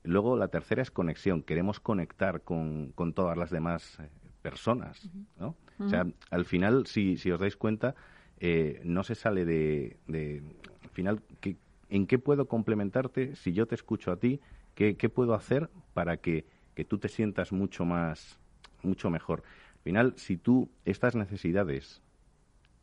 Luego 0.05 0.37
la 0.37 0.49
tercera 0.49 0.83
es 0.83 0.91
conexión. 0.91 1.43
Queremos 1.43 1.81
conectar 1.81 2.43
con, 2.43 2.93
con 2.95 3.15
todas 3.15 3.37
las 3.37 3.51
demás 3.51 3.99
eh, 3.99 4.09
personas, 4.43 5.11
¿no? 5.39 5.57
O 5.81 5.89
sea, 5.89 6.07
al 6.31 6.45
final, 6.45 6.87
si, 6.87 7.17
si 7.17 7.33
os 7.33 7.41
dais 7.41 7.57
cuenta, 7.57 7.97
eh, 8.39 8.81
no 8.85 9.03
se 9.03 9.17
sale 9.17 9.45
de, 9.45 9.97
de 10.07 10.43
al 10.85 10.91
final, 10.91 11.23
¿qué, 11.41 11.57
¿en 11.89 12.07
qué 12.07 12.19
puedo 12.19 12.47
complementarte 12.47 13.35
si 13.35 13.53
yo 13.53 13.67
te 13.67 13.75
escucho 13.75 14.13
a 14.13 14.19
ti? 14.19 14.41
¿Qué, 14.77 14.97
qué 14.97 15.09
puedo 15.09 15.35
hacer 15.35 15.71
para 15.95 16.19
que, 16.19 16.47
que 16.75 16.85
tú 16.85 16.99
te 16.99 17.09
sientas 17.09 17.51
mucho 17.51 17.85
más, 17.85 18.39
mucho 18.83 19.11
mejor? 19.11 19.43
Al 19.77 19.83
final, 19.83 20.15
si 20.17 20.37
tú 20.37 20.71
estas 20.85 21.17
necesidades 21.17 22.03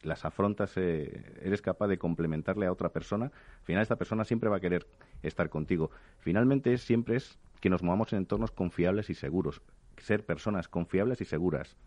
las 0.01 0.26
afrontas, 0.26 0.74
eh, 0.78 1.39
eres 1.43 1.61
capaz 1.61 1.88
de 1.88 1.97
complementarle 1.97 2.65
a 2.65 2.72
otra 2.72 2.89
persona, 2.89 3.26
al 3.26 3.63
final 3.63 3.84
esta 3.84 3.95
persona 3.95 4.26
siempre 4.26 4.49
va 4.49 4.57
a 4.57 4.59
querer 4.59 4.88
estar 5.24 5.49
contigo. 5.49 5.91
Finalmente 6.19 6.74
es, 6.74 6.82
siempre 6.82 7.15
es 7.15 7.39
que 7.59 7.69
nos 7.69 7.84
movamos 7.84 8.11
en 8.13 8.19
entornos 8.19 8.51
confiables 8.51 9.09
y 9.09 9.13
seguros, 9.13 9.61
ser 9.97 10.26
personas 10.26 10.67
confiables 10.67 11.22
y 11.22 11.26
seguras. 11.26 11.78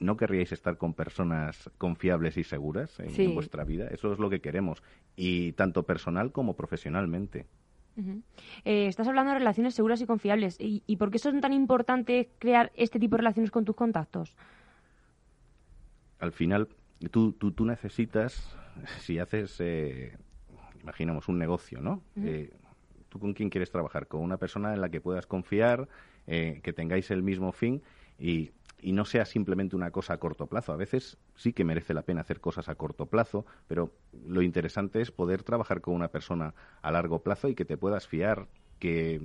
¿No 0.00 0.16
querríais 0.16 0.52
estar 0.52 0.78
con 0.78 0.94
personas 0.94 1.70
confiables 1.76 2.36
y 2.36 2.44
seguras 2.44 2.98
en, 3.00 3.34
vuestra 3.34 3.64
vida? 3.64 3.88
Eso 3.88 4.12
es 4.12 4.18
lo 4.18 4.30
que 4.30 4.40
queremos, 4.40 4.82
y 5.16 5.52
tanto 5.52 5.84
personal 5.84 6.32
como 6.32 6.54
profesionalmente. 6.54 7.46
Eh, 8.64 8.86
estás 8.86 9.08
hablando 9.08 9.32
de 9.32 9.40
relaciones 9.40 9.74
seguras 9.74 10.00
y 10.00 10.06
confiables. 10.06 10.56
¿Y, 10.60 10.84
¿Y 10.86 10.96
por 10.96 11.10
qué 11.10 11.16
es 11.16 11.22
tan 11.22 11.52
importante 11.52 12.30
crear 12.38 12.70
este 12.76 13.00
tipo 13.00 13.16
de 13.16 13.22
relaciones 13.22 13.50
con 13.50 13.64
tus 13.64 13.74
contactos? 13.74 14.36
Al 16.20 16.32
final, 16.32 16.68
tú, 17.10 17.32
tú, 17.32 17.52
tú 17.52 17.64
necesitas, 17.64 18.56
si 19.00 19.18
haces, 19.18 19.56
eh, 19.60 20.16
imaginamos, 20.88 21.28
un 21.28 21.38
negocio, 21.38 21.80
¿no? 21.80 22.02
Eh, 22.16 22.50
¿Tú 23.08 23.18
con 23.18 23.34
quién 23.34 23.50
quieres 23.50 23.70
trabajar? 23.70 24.06
Con 24.06 24.22
una 24.22 24.36
persona 24.36 24.72
en 24.74 24.80
la 24.80 24.88
que 24.88 25.00
puedas 25.00 25.26
confiar, 25.26 25.88
eh, 26.26 26.60
que 26.62 26.72
tengáis 26.72 27.10
el 27.10 27.22
mismo 27.22 27.52
fin 27.52 27.82
y, 28.18 28.50
y 28.80 28.92
no 28.92 29.04
sea 29.04 29.24
simplemente 29.24 29.76
una 29.76 29.90
cosa 29.90 30.14
a 30.14 30.18
corto 30.18 30.46
plazo. 30.46 30.72
A 30.72 30.76
veces 30.76 31.18
sí 31.36 31.52
que 31.52 31.64
merece 31.64 31.94
la 31.94 32.02
pena 32.02 32.22
hacer 32.22 32.40
cosas 32.40 32.68
a 32.68 32.74
corto 32.74 33.06
plazo, 33.06 33.44
pero 33.66 33.92
lo 34.26 34.42
interesante 34.42 35.00
es 35.00 35.10
poder 35.10 35.42
trabajar 35.42 35.80
con 35.80 35.94
una 35.94 36.08
persona 36.08 36.54
a 36.82 36.90
largo 36.90 37.20
plazo 37.20 37.48
y 37.48 37.54
que 37.54 37.64
te 37.64 37.76
puedas 37.76 38.06
fiar, 38.06 38.46
que 38.78 39.20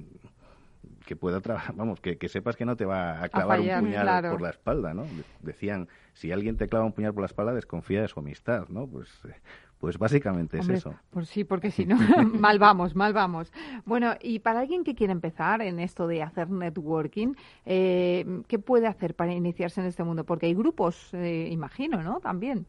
que 1.05 1.15
pueda 1.15 1.41
trabajar, 1.41 1.75
vamos, 1.77 1.99
que, 1.99 2.17
sepas 2.29 2.55
que 2.55 2.65
no 2.65 2.75
te 2.75 2.85
va 2.85 3.23
a 3.23 3.29
clavar 3.29 3.59
un 3.59 3.67
puñal 3.67 4.29
por 4.29 4.41
la 4.41 4.49
espalda, 4.49 4.93
¿no? 4.93 5.05
Decían, 5.41 5.87
si 6.13 6.31
alguien 6.31 6.57
te 6.57 6.67
clava 6.67 6.85
un 6.85 6.93
puñal 6.93 7.13
por 7.13 7.21
la 7.21 7.27
espalda, 7.27 7.53
desconfía 7.53 8.01
de 8.01 8.07
su 8.07 8.19
amistad, 8.19 8.67
¿no? 8.69 8.87
Pues, 8.87 9.09
eh, 9.25 9.35
pues 9.83 9.97
básicamente 9.97 10.59
es 10.59 10.69
eso. 10.69 10.95
Pues 11.09 11.27
sí, 11.27 11.43
porque 11.43 11.69
si 11.69 11.85
no, 11.85 11.97
mal 12.39 12.57
vamos, 12.57 12.95
mal 12.95 13.11
vamos. 13.11 13.51
Bueno, 13.83 14.13
y 14.21 14.39
para 14.39 14.61
alguien 14.61 14.85
que 14.85 14.95
quiere 14.95 15.11
empezar 15.11 15.61
en 15.61 15.77
esto 15.77 16.07
de 16.07 16.23
hacer 16.23 16.49
networking, 16.49 17.33
eh, 17.65 18.25
¿qué 18.47 18.59
puede 18.59 18.87
hacer 18.87 19.13
para 19.13 19.33
iniciarse 19.33 19.81
en 19.81 19.87
este 19.87 20.05
mundo? 20.05 20.23
Porque 20.23 20.45
hay 20.45 20.53
grupos, 20.53 21.13
eh, 21.13 21.49
imagino, 21.51 22.01
¿no? 22.01 22.21
También. 22.21 22.65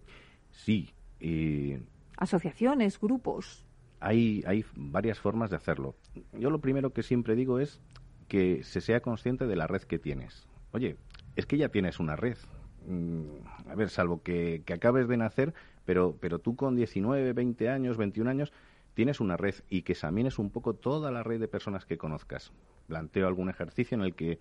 Sí. 0.50 0.90
Y... 1.20 1.76
Asociaciones, 2.16 2.98
grupos. 2.98 3.64
Hay, 4.00 4.42
hay 4.44 4.64
varias 4.74 5.20
formas 5.20 5.50
de 5.50 5.56
hacerlo. 5.56 5.94
Yo 6.32 6.50
lo 6.50 6.60
primero 6.60 6.92
que 6.92 7.04
siempre 7.04 7.36
digo 7.36 7.60
es 7.60 7.80
que 8.26 8.64
se 8.64 8.80
sea 8.80 8.98
consciente 8.98 9.46
de 9.46 9.54
la 9.54 9.68
red 9.68 9.82
que 9.82 10.00
tienes. 10.00 10.48
Oye, 10.72 10.96
es 11.36 11.46
que 11.46 11.58
ya 11.58 11.68
tienes 11.68 12.00
una 12.00 12.16
red. 12.16 12.38
Mm, 12.86 13.68
a 13.70 13.74
ver, 13.74 13.88
salvo 13.88 14.22
que, 14.22 14.62
acabes 14.72 15.08
de 15.08 15.16
nacer, 15.16 15.54
pero, 15.84 16.16
pero 16.20 16.38
tú 16.38 16.56
con 16.56 16.76
19, 16.76 17.32
20 17.32 17.68
años, 17.68 17.96
21 17.96 18.30
años, 18.30 18.52
tienes 18.94 19.20
una 19.20 19.36
red 19.36 19.56
y 19.68 19.82
que 19.82 19.92
examines 19.92 20.38
un 20.38 20.50
poco 20.50 20.74
toda 20.74 21.10
la 21.10 21.22
red 21.22 21.40
de 21.40 21.48
personas 21.48 21.84
que 21.84 21.98
conozcas. 21.98 22.52
Planteo 22.86 23.26
algún 23.26 23.50
ejercicio 23.50 23.96
en 23.96 24.02
el 24.02 24.14
que 24.14 24.38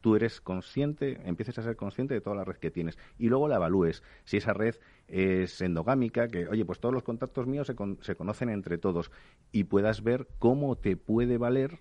tú 0.00 0.14
eres 0.14 0.40
consciente, 0.40 1.20
empieces 1.24 1.58
a 1.58 1.62
ser 1.62 1.76
consciente 1.76 2.14
de 2.14 2.20
toda 2.20 2.36
la 2.36 2.44
red 2.44 2.56
que 2.56 2.70
tienes 2.70 2.98
y 3.18 3.28
luego 3.28 3.48
la 3.48 3.56
evalúes. 3.56 4.02
Si 4.24 4.36
esa 4.36 4.52
red 4.52 4.76
es 5.08 5.60
endogámica, 5.60 6.28
que, 6.28 6.46
oye, 6.48 6.64
pues 6.64 6.80
todos 6.80 6.94
los 6.94 7.02
contactos 7.02 7.46
míos 7.46 7.66
se, 7.66 7.74
se 8.00 8.14
conocen 8.14 8.50
entre 8.50 8.78
todos 8.78 9.10
y 9.52 9.64
puedas 9.64 10.02
ver 10.02 10.28
cómo 10.38 10.76
te 10.76 10.96
puede 10.96 11.38
valer 11.38 11.78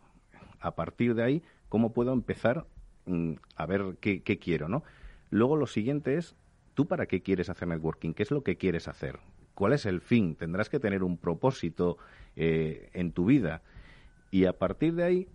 a 0.60 0.76
partir 0.76 1.14
de 1.14 1.24
ahí, 1.24 1.44
cómo 1.70 1.94
puedo 1.94 2.14
empezar 2.14 2.66
mm, 3.06 3.34
a 3.56 3.66
ver 3.66 3.98
qué, 4.00 4.24
qué 4.24 4.40
quiero, 4.40 4.68
¿no? 4.70 4.84
Luego 5.30 5.56
lo 5.58 5.68
siguiente 5.68 6.16
es, 6.16 6.36
¿tú 6.78 6.88
para 6.88 7.08
qué 7.08 7.24
quieres 7.24 7.50
hacer 7.50 7.68
networking? 7.68 8.14
¿Qué 8.14 8.22
es 8.22 8.30
lo 8.30 8.44
que 8.44 8.56
quieres 8.56 8.88
hacer? 8.88 9.18
¿Cuál 9.56 9.74
es 9.74 9.88
el 9.88 10.00
fin? 10.00 10.36
Tendrás 10.36 10.70
que 10.70 10.80
tener 10.80 11.02
un 11.02 11.18
propósito 11.18 11.98
eh, 12.36 12.92
en 12.94 13.14
tu 13.14 13.26
vida. 13.26 13.64
Y 14.30 14.46
a 14.46 14.54
partir 14.54 14.94
de 14.94 15.04
ahí, 15.04 15.28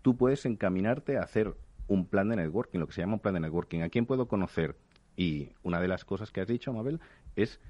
tú 0.00 0.16
puedes 0.16 0.46
encaminarte 0.46 1.18
a 1.18 1.22
hacer 1.22 1.54
un 1.86 2.06
plan 2.06 2.30
de 2.30 2.36
networking, 2.36 2.78
lo 2.78 2.86
que 2.86 2.94
se 2.94 3.02
llama 3.02 3.12
un 3.12 3.20
plan 3.20 3.34
de 3.34 3.40
networking. 3.40 3.82
¿A 3.82 3.90
quién 3.90 4.06
puedo 4.06 4.26
conocer? 4.26 4.74
Y 5.18 5.50
una 5.62 5.82
de 5.82 5.88
las 5.88 6.06
cosas 6.06 6.30
que 6.30 6.40
has 6.40 6.48
dicho, 6.48 6.72
Mabel, 6.72 6.98
es, 7.36 7.60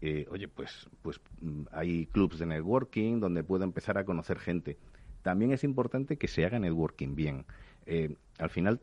eh, 0.00 0.28
oye, 0.30 0.46
pues, 0.46 0.88
pues 1.02 1.20
mm, 1.40 1.62
hay 1.72 2.06
clubs 2.06 2.38
de 2.38 2.46
networking 2.46 3.18
donde 3.18 3.42
puedo 3.42 3.64
empezar 3.64 3.98
a 3.98 4.04
conocer 4.04 4.38
gente. 4.38 4.78
También 5.22 5.50
es 5.50 5.64
importante 5.64 6.18
que 6.18 6.28
se 6.28 6.46
haga 6.46 6.60
networking 6.60 7.16
bien. 7.16 7.46
Eh, 7.86 8.14
al 8.38 8.50
final, 8.50 8.80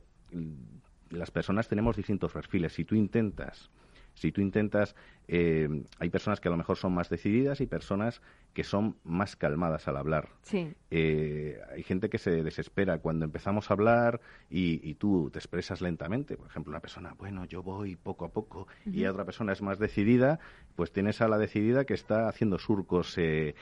las 1.11 1.31
personas 1.31 1.67
tenemos 1.67 1.95
distintos 1.95 2.31
perfiles. 2.31 2.73
Si 2.73 2.85
tú 2.85 2.95
intentas, 2.95 3.69
si 4.17 4.31
tú 4.31 4.41
intentas, 4.41 4.95
eh, 5.27 5.83
hay 5.99 6.09
personas 6.09 6.39
que 6.39 6.47
a 6.47 6.51
lo 6.51 6.57
mejor 6.57 6.77
son 6.77 6.93
más 6.93 7.09
decididas 7.09 7.61
y 7.61 7.67
personas 7.67 8.21
que 8.53 8.63
son 8.63 8.95
más 9.03 9.35
calmadas 9.35 9.87
al 9.87 9.97
hablar. 9.97 10.29
Sí. 10.41 10.73
Eh, 10.89 11.59
hay 11.71 11.83
gente 11.83 12.09
que 12.09 12.17
se 12.17 12.43
desespera 12.43 12.97
cuando 12.97 13.25
empezamos 13.25 13.69
a 13.69 13.75
hablar 13.75 14.19
y, 14.49 14.95
tú 14.95 15.29
te 15.31 15.37
expresas 15.37 15.81
lentamente. 15.81 16.35
Por 16.35 16.47
ejemplo, 16.47 16.71
una 16.71 16.79
persona, 16.79 17.13
bueno, 17.19 17.45
yo 17.45 17.61
voy 17.61 17.95
poco 17.95 18.25
a 18.25 18.29
poco, 18.29 18.67
y 18.85 19.05
otra 19.05 19.23
persona 19.23 19.53
es 19.53 19.61
más 19.61 19.77
decidida, 19.77 20.39
pues 20.75 20.91
tienes 20.91 21.21
a 21.21 21.27
la 21.27 21.37
decidida 21.37 21.85
que 21.85 21.93
está 21.93 22.27
haciendo 22.27 22.57
surcos. 22.57 23.15
Eh, 23.19 23.53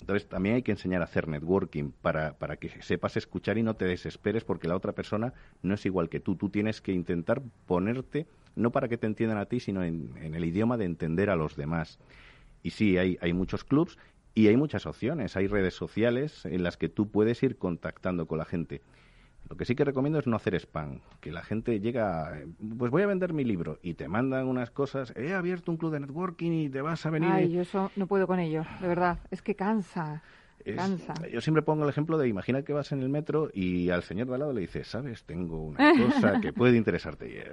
entonces, 0.00 0.28
también 0.28 0.56
hay 0.56 0.62
que 0.62 0.72
enseñar 0.72 1.00
a 1.00 1.04
hacer 1.06 1.26
networking 1.26 1.90
para, 1.90 2.34
para 2.34 2.56
que 2.56 2.68
sepas 2.82 3.16
escuchar 3.16 3.58
y 3.58 3.64
no 3.64 3.74
te 3.74 3.86
desesperes 3.86 4.44
porque 4.44 4.68
la 4.68 4.76
otra 4.76 4.92
persona 4.92 5.34
no 5.62 5.74
es 5.74 5.84
igual 5.86 6.08
que 6.08 6.20
tú. 6.20 6.36
Tú 6.36 6.48
tienes 6.50 6.80
que 6.80 6.92
intentar 6.92 7.42
ponerte, 7.66 8.28
no 8.56 8.70
para 8.70 8.88
que 8.88 8.98
te 8.98 9.06
entiendan 9.06 9.38
a 9.38 9.46
ti, 9.46 9.60
sino 9.60 9.82
en, 9.82 10.10
en 10.20 10.34
el 10.34 10.44
idioma 10.44 10.76
de 10.76 10.84
entender 10.84 11.30
a 11.30 11.36
los 11.36 11.56
demás. 11.56 11.98
Y 12.62 12.70
sí, 12.70 12.96
hay, 12.98 13.18
hay 13.20 13.32
muchos 13.32 13.64
clubs 13.64 13.98
y 14.34 14.48
hay 14.48 14.56
muchas 14.56 14.86
opciones, 14.86 15.36
hay 15.36 15.46
redes 15.46 15.74
sociales 15.74 16.44
en 16.44 16.62
las 16.62 16.76
que 16.76 16.88
tú 16.88 17.08
puedes 17.10 17.42
ir 17.42 17.56
contactando 17.56 18.26
con 18.26 18.38
la 18.38 18.44
gente. 18.44 18.82
Lo 19.48 19.56
que 19.56 19.66
sí 19.66 19.74
que 19.74 19.84
recomiendo 19.84 20.18
es 20.18 20.26
no 20.26 20.36
hacer 20.36 20.54
spam, 20.54 21.00
que 21.20 21.30
la 21.30 21.42
gente 21.42 21.78
llega, 21.78 22.42
pues 22.78 22.90
voy 22.90 23.02
a 23.02 23.06
vender 23.06 23.34
mi 23.34 23.44
libro 23.44 23.78
y 23.82 23.94
te 23.94 24.08
mandan 24.08 24.46
unas 24.46 24.70
cosas, 24.70 25.12
he 25.16 25.34
abierto 25.34 25.70
un 25.70 25.76
club 25.76 25.92
de 25.92 26.00
networking 26.00 26.52
y 26.52 26.68
te 26.70 26.80
vas 26.80 27.04
a 27.04 27.10
venir. 27.10 27.30
Ay, 27.30 27.52
yo 27.52 27.60
eso 27.60 27.90
no 27.96 28.06
puedo 28.06 28.26
con 28.26 28.40
ello, 28.40 28.64
de 28.80 28.88
verdad, 28.88 29.18
es 29.30 29.42
que 29.42 29.54
cansa. 29.54 30.22
Yo 31.30 31.40
siempre 31.40 31.62
pongo 31.62 31.84
el 31.84 31.90
ejemplo 31.90 32.16
de 32.16 32.28
imagina 32.28 32.62
que 32.62 32.72
vas 32.72 32.92
en 32.92 33.02
el 33.02 33.08
metro 33.08 33.50
y 33.52 33.90
al 33.90 34.02
señor 34.02 34.28
de 34.28 34.34
al 34.34 34.40
lado 34.40 34.52
le 34.52 34.62
dices, 34.62 34.88
sabes, 34.88 35.24
tengo 35.24 35.62
una 35.62 35.78
cosa 36.20 36.40
que 36.40 36.52
puede 36.52 36.76
interesarte. 36.76 37.28
Y, 37.28 37.36
eh, 37.36 37.44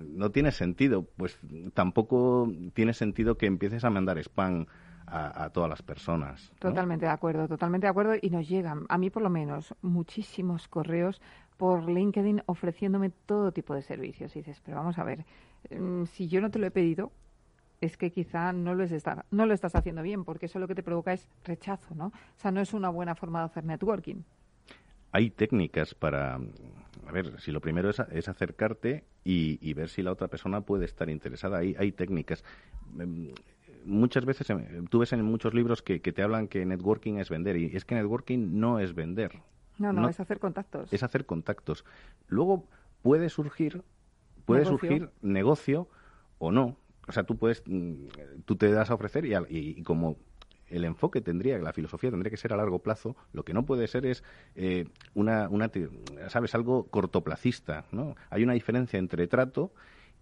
no 0.00 0.30
tiene 0.30 0.50
sentido, 0.50 1.06
pues 1.16 1.38
tampoco 1.74 2.50
tiene 2.74 2.94
sentido 2.94 3.36
que 3.36 3.46
empieces 3.46 3.84
a 3.84 3.90
mandar 3.90 4.18
spam 4.18 4.66
a, 5.06 5.50
todas 5.50 5.68
las 5.68 5.82
personas. 5.82 6.52
Totalmente 6.58 7.04
de 7.04 7.12
acuerdo, 7.12 7.46
totalmente 7.46 7.86
de 7.86 7.90
acuerdo. 7.90 8.14
Y 8.20 8.30
nos 8.30 8.48
llegan, 8.48 8.86
a 8.88 8.98
mí 8.98 9.10
por 9.10 9.22
lo 9.22 9.30
menos, 9.30 9.74
muchísimos 9.82 10.68
correos 10.68 11.20
por 11.58 11.88
LinkedIn 11.88 12.42
ofreciéndome 12.46 13.10
todo 13.10 13.52
tipo 13.52 13.74
de 13.74 13.82
servicios. 13.82 14.34
Y 14.34 14.40
dices, 14.40 14.60
pero 14.64 14.78
vamos 14.78 14.98
a 14.98 15.04
ver, 15.04 15.24
mm, 15.70 16.04
si 16.06 16.28
yo 16.28 16.40
no 16.40 16.50
te 16.50 16.58
lo 16.58 16.66
he 16.66 16.70
pedido, 16.70 17.12
es 17.82 17.96
que 17.96 18.12
quizá 18.12 18.52
no 18.52 18.74
lo, 18.74 18.86
no 19.32 19.46
lo 19.46 19.52
estás 19.52 19.74
haciendo 19.74 20.02
bien, 20.02 20.24
porque 20.24 20.46
eso 20.46 20.60
lo 20.60 20.68
que 20.68 20.76
te 20.76 20.84
provoca 20.84 21.12
es 21.12 21.28
rechazo, 21.44 21.96
¿no? 21.96 22.06
O 22.06 22.12
sea, 22.36 22.52
no 22.52 22.60
es 22.60 22.72
una 22.72 22.88
buena 22.88 23.16
forma 23.16 23.40
de 23.40 23.46
hacer 23.46 23.64
networking. 23.64 24.22
Hay 25.10 25.30
técnicas 25.30 25.92
para, 25.92 26.36
a 26.36 27.12
ver, 27.12 27.40
si 27.40 27.50
lo 27.50 27.60
primero 27.60 27.90
es, 27.90 28.28
acercarte 28.28 29.04
y, 29.24 29.74
ver 29.74 29.88
si 29.88 30.02
la 30.02 30.12
otra 30.12 30.28
persona 30.28 30.60
puede 30.60 30.84
estar 30.84 31.10
interesada. 31.10 31.58
Hay, 31.58 31.74
hay 31.76 31.90
técnicas. 31.90 32.44
Em, 32.98 33.32
muchas 33.84 34.24
veces 34.24 34.48
em, 34.50 34.86
tú 34.86 35.00
ves 35.00 35.12
en 35.12 35.24
muchos 35.24 35.52
libros 35.52 35.82
que, 35.82 35.98
te 35.98 36.22
hablan 36.22 36.46
que 36.46 36.64
networking 36.64 37.14
es 37.14 37.30
vender 37.30 37.56
y 37.56 37.76
es 37.76 37.84
que 37.84 37.96
networking 37.96 38.60
no 38.60 38.78
es 38.78 38.94
vender. 38.94 39.40
No, 39.76 39.92
no, 39.92 40.08
es 40.08 40.20
hacer 40.20 40.38
contactos. 40.38 40.92
Es 40.92 41.02
hacer 41.02 41.26
contactos. 41.26 41.84
Luego 42.28 42.68
puede 43.02 43.28
surgir, 43.28 43.82
puede 44.44 44.64
surgir 44.66 45.10
negocio 45.20 45.88
o 46.38 46.52
no. 46.52 46.76
O 47.06 47.12
sea, 47.12 47.24
tú 47.24 47.36
puedes, 47.36 47.62
mm, 47.66 48.06
tú 48.44 48.56
te 48.56 48.70
das 48.70 48.90
a 48.90 48.94
ofrecer 48.94 49.24
y, 49.24 49.34
y, 49.48 49.82
como 49.82 50.16
el 50.72 50.84
enfoque 50.84 51.20
tendría, 51.20 51.58
la 51.58 51.72
filosofía 51.72 52.10
tendría 52.10 52.30
que 52.30 52.36
ser 52.36 52.52
a 52.52 52.56
largo 52.56 52.80
plazo, 52.80 53.16
lo 53.32 53.44
que 53.44 53.52
no 53.52 53.64
puede 53.64 53.86
ser 53.86 54.06
es 54.06 54.24
eh, 54.54 54.86
una, 55.14 55.48
una, 55.48 55.70
sabes, 56.28 56.54
algo 56.54 56.84
cortoplacista, 56.84 57.84
¿no? 57.92 58.16
Hay 58.30 58.42
una 58.42 58.54
diferencia 58.54 58.98
entre 58.98 59.26
trato 59.26 59.72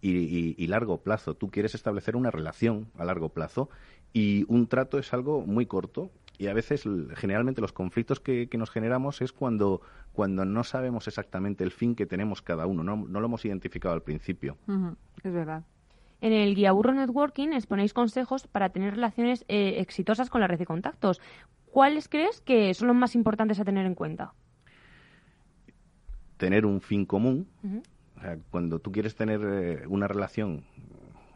y, 0.03 0.67
largo 0.67 1.03
plazo. 1.03 1.35
Tú 1.35 1.51
quieres 1.51 1.75
establecer 1.75 2.17
una 2.17 2.31
relación 2.31 2.89
a 2.97 3.05
largo 3.05 3.29
plazo 3.29 3.71
y 4.13 4.45
un 4.49 4.67
trato 4.67 4.99
es 4.99 5.13
algo 5.13 5.43
muy 5.43 5.67
corto 5.67 6.11
y 6.39 6.47
a 6.47 6.55
veces 6.55 6.85
generalmente 7.17 7.61
los 7.61 7.73
conflictos 7.73 8.19
que, 8.19 8.49
nos 8.57 8.71
generamos 8.71 9.21
es 9.21 9.33
cuando, 9.33 9.83
cuando 10.13 10.45
no 10.45 10.65
sabemos 10.65 11.07
exactamente 11.07 11.63
el 11.65 11.71
fin 11.71 11.95
que 11.95 12.07
tenemos 12.07 12.41
cada 12.43 12.67
uno, 12.67 12.83
no, 12.83 12.97
no 12.97 13.21
lo 13.21 13.27
hemos 13.27 13.45
identificado 13.45 13.95
al 13.95 14.03
principio. 14.03 14.57
Es 15.23 15.33
verdad. 15.33 15.65
En 16.21 16.33
el 16.33 16.55
Guía 16.55 16.73
Burro 16.73 16.93
Networking 16.93 17.49
exponéis 17.49 17.95
consejos 17.95 18.47
para 18.47 18.69
tener 18.71 18.95
relaciones 18.95 19.45
eh, 19.49 19.77
exitosas 19.79 20.29
con 20.31 20.41
la 20.41 20.47
red 20.47 20.59
de 20.59 20.67
contactos. 20.67 21.21
¿Cuáles 21.67 22.09
crees 22.09 22.41
que 22.41 22.75
son 22.75 22.89
los 22.89 22.97
más 22.97 23.15
importantes 23.15 23.61
a 23.61 23.65
tener 23.65 23.87
en 23.87 23.95
cuenta? 23.95 24.35
Tener 26.37 26.67
un 26.67 26.81
fin 26.81 27.05
común, 27.05 27.47
cuando 28.51 28.79
tú 28.79 28.93
quieres 28.93 29.15
tener 29.15 29.41
eh, 29.45 29.87
una 29.87 30.09
relación 30.09 30.65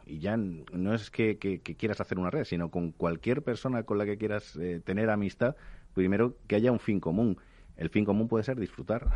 y 0.05 0.19
ya 0.19 0.37
no 0.37 0.93
es 0.93 1.09
que, 1.09 1.37
quieras 1.37 1.99
hacer 2.01 2.19
una 2.19 2.29
red, 2.29 2.43
sino 2.43 2.69
con 2.69 2.91
cualquier 2.91 3.41
persona 3.41 3.83
con 3.83 3.97
la 3.97 4.05
que 4.05 4.17
quieras 4.17 4.55
eh, 4.57 4.81
tener 4.83 5.09
amistad, 5.09 5.55
primero 5.93 6.37
que 6.47 6.55
haya 6.55 6.71
un 6.71 6.79
fin 6.79 6.99
común. 6.99 7.37
El 7.75 7.89
fin 7.89 8.05
común 8.05 8.27
puede 8.27 8.43
ser 8.43 8.59
disfrutar. 8.59 9.09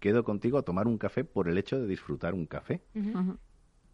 Quedo 0.00 0.24
contigo 0.24 0.58
a 0.58 0.62
tomar 0.62 0.86
un 0.86 0.98
café 0.98 1.24
por 1.24 1.48
el 1.48 1.56
hecho 1.56 1.78
de 1.78 1.86
disfrutar 1.86 2.34
un 2.34 2.46
café. 2.46 2.82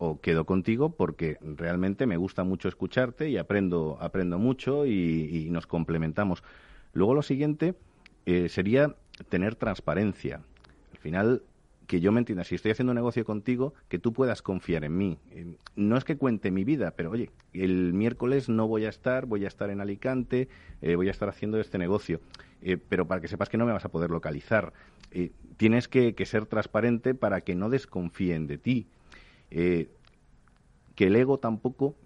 O 0.03 0.18
quedo 0.18 0.46
contigo 0.46 0.88
porque 0.96 1.36
realmente 1.42 2.07
me 2.07 2.16
gusta 2.16 2.42
mucho 2.42 2.68
escucharte 2.68 3.28
y 3.28 3.36
aprendo, 3.36 3.98
aprendo 4.01 4.38
mucho 4.38 4.86
y, 4.86 5.48
nos 5.51 5.66
complementamos. 5.66 6.42
Luego 6.94 7.12
lo 7.12 7.20
siguiente 7.20 7.74
eh, 8.24 8.48
sería 8.48 8.96
tener 9.28 9.57
transparencia. 9.57 10.40
Al 10.92 10.98
final, 11.01 11.42
que 11.86 12.01
yo 12.01 12.12
me 12.12 12.20
entienda, 12.20 12.44
si 12.44 12.55
estoy 12.55 12.70
haciendo 12.70 12.92
un 12.92 12.96
negocio 12.96 13.26
contigo, 13.26 13.74
que 13.90 13.98
tú 13.98 14.14
puedas 14.14 14.40
confiar 14.40 14.84
en 14.84 14.96
mí. 14.96 15.18
Eh, 15.32 15.55
no 15.76 15.98
es 15.98 16.05
que 16.05 16.16
cuente 16.16 16.51
mi 16.51 16.64
vida, 16.64 16.92
pero 16.92 17.11
oye, 17.11 17.28
el 17.53 17.92
miércoles 17.92 18.48
no 18.48 18.66
voy 18.66 18.86
a 18.86 18.88
estar, 18.88 19.26
voy 19.26 19.44
a 19.44 19.48
estar 19.48 19.68
en 19.68 19.82
Alicante, 19.82 20.48
eh, 20.80 20.94
voy 20.94 21.09
a 21.09 21.11
estar 21.11 21.28
haciendo 21.28 21.61
este 21.61 21.76
negocio, 21.76 22.22
pero 22.88 23.07
para 23.07 23.20
que 23.20 23.28
sepas 23.28 23.51
que 23.51 23.59
no 23.59 23.66
me 23.66 23.72
vas 23.72 23.84
a 23.84 23.90
poder 23.90 24.11
localizar. 24.11 24.72
tienes 25.59 25.88
que, 25.88 26.14
ser 26.24 26.46
transparente 26.46 27.14
para 27.14 27.42
que 27.42 27.55
no 27.55 27.68
desconfíen 27.68 28.46
de 28.46 28.57
ti. 28.57 28.86
Que 29.51 31.07
el 31.07 31.16
ego 31.16 31.38
tampoco 31.38 31.96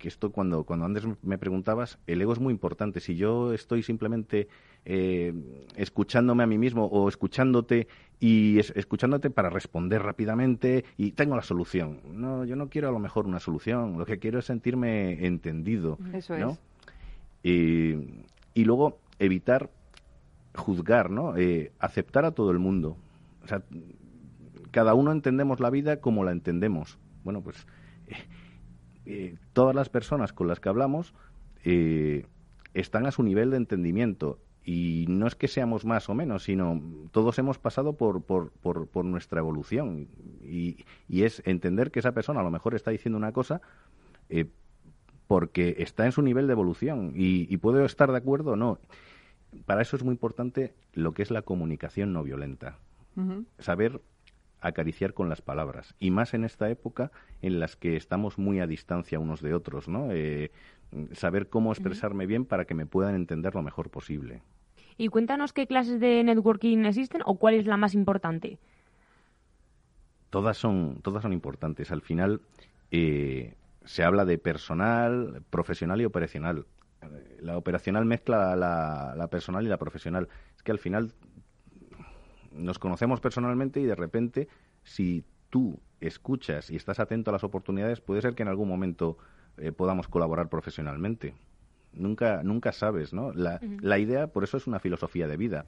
que 0.00 0.08
esto 0.08 0.32
cuando, 0.32 0.64
cuando 0.64 0.86
antes 0.86 1.04
me 1.22 1.38
preguntabas, 1.38 1.98
el 2.06 2.22
ego 2.22 2.32
es 2.32 2.40
muy 2.40 2.52
importante. 2.52 3.00
Si 3.00 3.16
yo 3.16 3.52
estoy 3.52 3.82
simplemente 3.82 4.48
eh, 4.86 5.34
escuchándome 5.76 6.42
a 6.42 6.46
mí 6.46 6.56
mismo 6.56 6.86
o 6.86 7.06
escuchándote 7.08 7.86
y 8.18 8.58
escuchándote 8.58 9.28
para 9.28 9.50
responder 9.50 10.02
rápidamente 10.02 10.86
y 10.96 11.12
tengo 11.12 11.36
la 11.36 11.42
solución. 11.42 12.00
No, 12.14 12.46
yo 12.46 12.56
no 12.56 12.70
quiero 12.70 12.88
a 12.88 12.92
lo 12.92 12.98
mejor 12.98 13.26
una 13.26 13.40
solución, 13.40 13.98
lo 13.98 14.06
que 14.06 14.18
quiero 14.18 14.38
es 14.38 14.46
sentirme 14.46 15.26
entendido. 15.26 15.98
Eso 16.14 16.34
es. 16.34 16.58
y 17.42 18.64
luego 18.64 18.98
evitar 19.18 19.70
juzgar, 20.54 21.10
¿no? 21.10 21.36
Eh, 21.36 21.72
aceptar 21.78 22.24
a 22.24 22.32
todo 22.32 22.50
el 22.50 22.58
mundo. 22.58 22.96
O 23.44 23.48
sea, 23.48 23.62
cada 24.70 24.94
uno 24.94 25.12
entendemos 25.12 25.60
la 25.60 25.70
vida 25.70 26.00
como 26.00 26.24
la 26.24 26.32
entendemos. 26.32 26.98
Bueno, 27.24 27.42
pues 27.42 27.66
eh, 28.06 28.14
eh, 29.06 29.36
todas 29.52 29.74
las 29.74 29.88
personas 29.88 30.32
con 30.32 30.48
las 30.48 30.60
que 30.60 30.68
hablamos 30.68 31.14
están 32.72 33.06
a 33.06 33.10
su 33.10 33.22
nivel 33.22 33.50
de 33.50 33.58
entendimiento. 33.58 34.38
Y 34.64 35.06
no 35.08 35.26
es 35.26 35.34
que 35.34 35.48
seamos 35.48 35.84
más 35.84 36.08
o 36.08 36.14
menos, 36.14 36.44
sino 36.44 36.80
todos 37.12 37.38
hemos 37.38 37.58
pasado 37.58 37.94
por, 37.94 38.22
por, 38.22 38.50
por, 38.50 39.04
nuestra 39.04 39.40
evolución. 39.40 40.08
Y, 40.42 40.84
y, 41.08 41.24
es 41.24 41.42
entender 41.44 41.90
que 41.90 41.98
esa 41.98 42.12
persona 42.12 42.40
a 42.40 42.42
lo 42.42 42.50
mejor 42.50 42.74
está 42.74 42.90
diciendo 42.90 43.18
una 43.18 43.32
cosa 43.32 43.60
porque 45.26 45.76
está 45.78 46.06
en 46.06 46.12
su 46.12 46.22
nivel 46.22 46.46
de 46.46 46.52
evolución. 46.52 47.12
Y, 47.14 47.52
y 47.52 47.56
puedo 47.58 47.84
estar 47.84 48.10
de 48.10 48.18
acuerdo 48.18 48.52
o 48.52 48.56
no 48.56 48.78
para 49.66 49.82
eso 49.82 49.96
es 49.96 50.04
muy 50.04 50.12
importante 50.12 50.74
lo 50.92 51.12
que 51.12 51.22
es 51.22 51.30
la 51.30 51.42
comunicación 51.42 52.12
no 52.12 52.22
violenta. 52.22 52.78
Saber 53.58 54.00
acariciar 54.60 55.14
con 55.14 55.28
las 55.28 55.40
palabras. 55.42 55.94
Y 55.98 56.10
más 56.10 56.34
en 56.34 56.44
esta 56.44 56.70
época 56.70 57.10
en 57.42 57.60
las 57.60 57.76
que 57.76 57.96
estamos 57.96 58.38
muy 58.38 58.60
a 58.60 58.66
distancia 58.66 59.18
unos 59.18 59.40
de 59.40 59.54
otros, 59.54 59.88
¿no? 59.88 60.08
Eh, 60.10 60.50
saber 61.12 61.48
cómo 61.48 61.72
expresarme 61.72 62.26
bien 62.26 62.44
para 62.44 62.64
que 62.64 62.74
me 62.74 62.86
puedan 62.86 63.14
entender 63.14 63.54
lo 63.54 63.62
mejor 63.62 63.90
posible. 63.90 64.42
Y 64.96 65.08
cuéntanos 65.08 65.52
qué 65.52 65.66
clases 65.66 66.00
de 66.00 66.22
networking 66.24 66.84
existen 66.84 67.22
o 67.24 67.36
cuál 67.36 67.54
es 67.54 67.66
la 67.66 67.76
más 67.76 67.94
importante. 67.94 68.58
Todas 70.28 70.58
son, 70.58 71.00
todas 71.02 71.22
son 71.22 71.32
importantes. 71.32 71.90
Al 71.90 72.02
final 72.02 72.40
eh, 72.90 73.54
se 73.84 74.04
habla 74.04 74.24
de 74.24 74.38
personal, 74.38 75.42
profesional 75.50 76.00
y 76.00 76.04
operacional 76.04 76.66
la 77.40 77.56
operacional 77.56 78.04
mezcla 78.04 78.54
la, 78.56 79.28
personal 79.28 79.64
y 79.64 79.68
la 79.68 79.78
profesional. 79.78 80.28
Es 80.56 80.62
que 80.62 80.72
al 80.72 80.78
final 80.78 81.12
nos 82.50 82.78
conocemos 82.78 83.20
personalmente 83.20 83.80
y 83.80 83.84
de 83.84 83.94
repente, 83.94 84.48
si 84.82 85.24
tú 85.50 85.78
escuchas 86.00 86.70
y 86.70 86.76
estás 86.76 87.00
atento 87.00 87.30
a 87.30 87.32
las 87.32 87.44
oportunidades, 87.44 88.00
puede 88.00 88.22
ser 88.22 88.34
que 88.34 88.42
en 88.42 88.48
algún 88.48 88.68
momento 88.68 89.18
eh, 89.58 89.72
podamos 89.72 90.08
colaborar 90.08 90.48
profesionalmente. 90.48 91.34
Nunca, 91.92 92.42
nunca 92.42 92.72
sabes, 92.72 93.12
¿no? 93.12 93.32
La, 93.32 93.60
la 93.80 93.98
idea, 93.98 94.28
por 94.28 94.44
eso 94.44 94.56
es 94.56 94.66
una 94.66 94.78
filosofía 94.78 95.26
de 95.26 95.36
vida, 95.36 95.66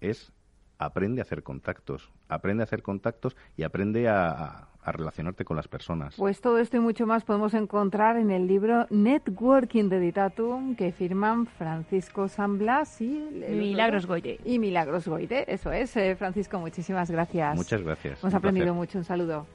es 0.00 0.32
aprende 0.78 1.20
a 1.20 1.24
hacer 1.24 1.42
contactos, 1.42 2.10
aprende 2.28 2.62
a 2.62 2.64
hacer 2.64 2.82
contactos 2.82 3.36
y 3.56 3.62
aprende 3.62 4.08
a, 4.08 4.68
relacionarte 4.86 5.46
con 5.46 5.56
las 5.56 5.66
personas. 5.66 6.14
Pues 6.16 6.42
todo 6.42 6.58
esto 6.58 6.76
y 6.76 6.80
mucho 6.80 7.06
más 7.06 7.24
podemos 7.24 7.54
encontrar 7.54 8.18
en 8.18 8.30
el 8.30 8.46
libro 8.46 8.86
Networking 8.90 9.88
de 9.88 9.98
Ditatum 9.98 10.76
que 10.76 10.92
firman 10.92 11.46
Francisco 11.46 12.28
San 12.28 12.58
Blas 12.58 13.00
y 13.00 13.26
Milagros 13.48 14.04
Goide. 14.04 14.40
Y 14.44 14.58
Milagros 14.58 15.08
Goide, 15.08 15.46
eso 15.48 15.72
es. 15.72 15.96
Eh, 15.96 16.14
Francisco, 16.16 16.58
muchísimas 16.58 17.10
gracias. 17.10 17.56
Muchas 17.56 17.80
gracias. 17.80 18.22
Hemos 18.22 18.34
aprendido 18.34 18.74
mucho. 18.74 18.98
Un 18.98 19.04
saludo. 19.04 19.46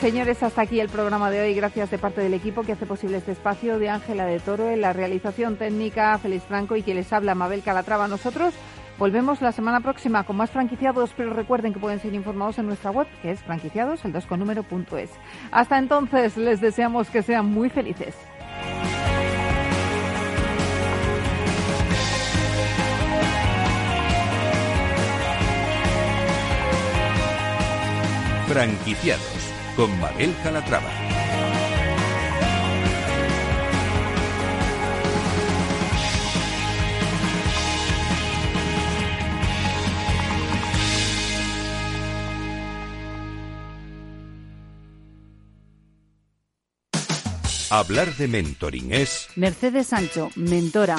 Señores, 0.00 0.42
hasta 0.42 0.62
aquí 0.62 0.80
el 0.80 0.88
programa 0.88 1.30
de 1.30 1.40
hoy. 1.40 1.54
Gracias 1.54 1.90
de 1.90 1.98
parte 1.98 2.20
del 2.20 2.34
equipo 2.34 2.62
que 2.62 2.72
hace 2.72 2.86
posible 2.86 3.18
este 3.18 3.32
espacio 3.32 3.78
de 3.78 3.90
Ángela 3.90 4.24
de 4.24 4.40
Toro 4.40 4.70
en 4.70 4.80
la 4.80 4.92
realización 4.92 5.56
técnica, 5.56 6.18
Félix 6.18 6.44
Franco 6.44 6.74
y 6.74 6.82
quien 6.82 6.96
les 6.96 7.12
habla, 7.12 7.34
Mabel 7.34 7.62
Calatrava. 7.62 8.08
Nosotros 8.08 8.54
volvemos 8.98 9.40
la 9.42 9.52
semana 9.52 9.80
próxima 9.80 10.24
con 10.24 10.36
más 10.36 10.50
franquiciados, 10.50 11.12
pero 11.16 11.32
recuerden 11.32 11.72
que 11.72 11.78
pueden 11.78 12.00
ser 12.00 12.14
informados 12.14 12.58
en 12.58 12.66
nuestra 12.66 12.90
web, 12.90 13.06
que 13.22 13.30
es 13.30 13.40
franquiciados, 13.40 14.04
el 14.04 14.12
2 14.12 14.26
con 14.26 14.40
número 14.40 14.62
punto 14.62 14.96
es. 14.96 15.10
Hasta 15.52 15.78
entonces, 15.78 16.36
les 16.36 16.60
deseamos 16.60 17.08
que 17.10 17.22
sean 17.22 17.46
muy 17.46 17.68
felices. 17.68 18.14
Franquiciados 28.48 29.39
con 29.80 29.98
Mabel 29.98 30.34
Calatrava. 30.42 30.90
Hablar 47.70 48.14
de 48.16 48.28
mentoring 48.28 48.92
es... 48.92 49.28
Mercedes 49.36 49.86
Sancho, 49.86 50.30
mentora. 50.34 50.98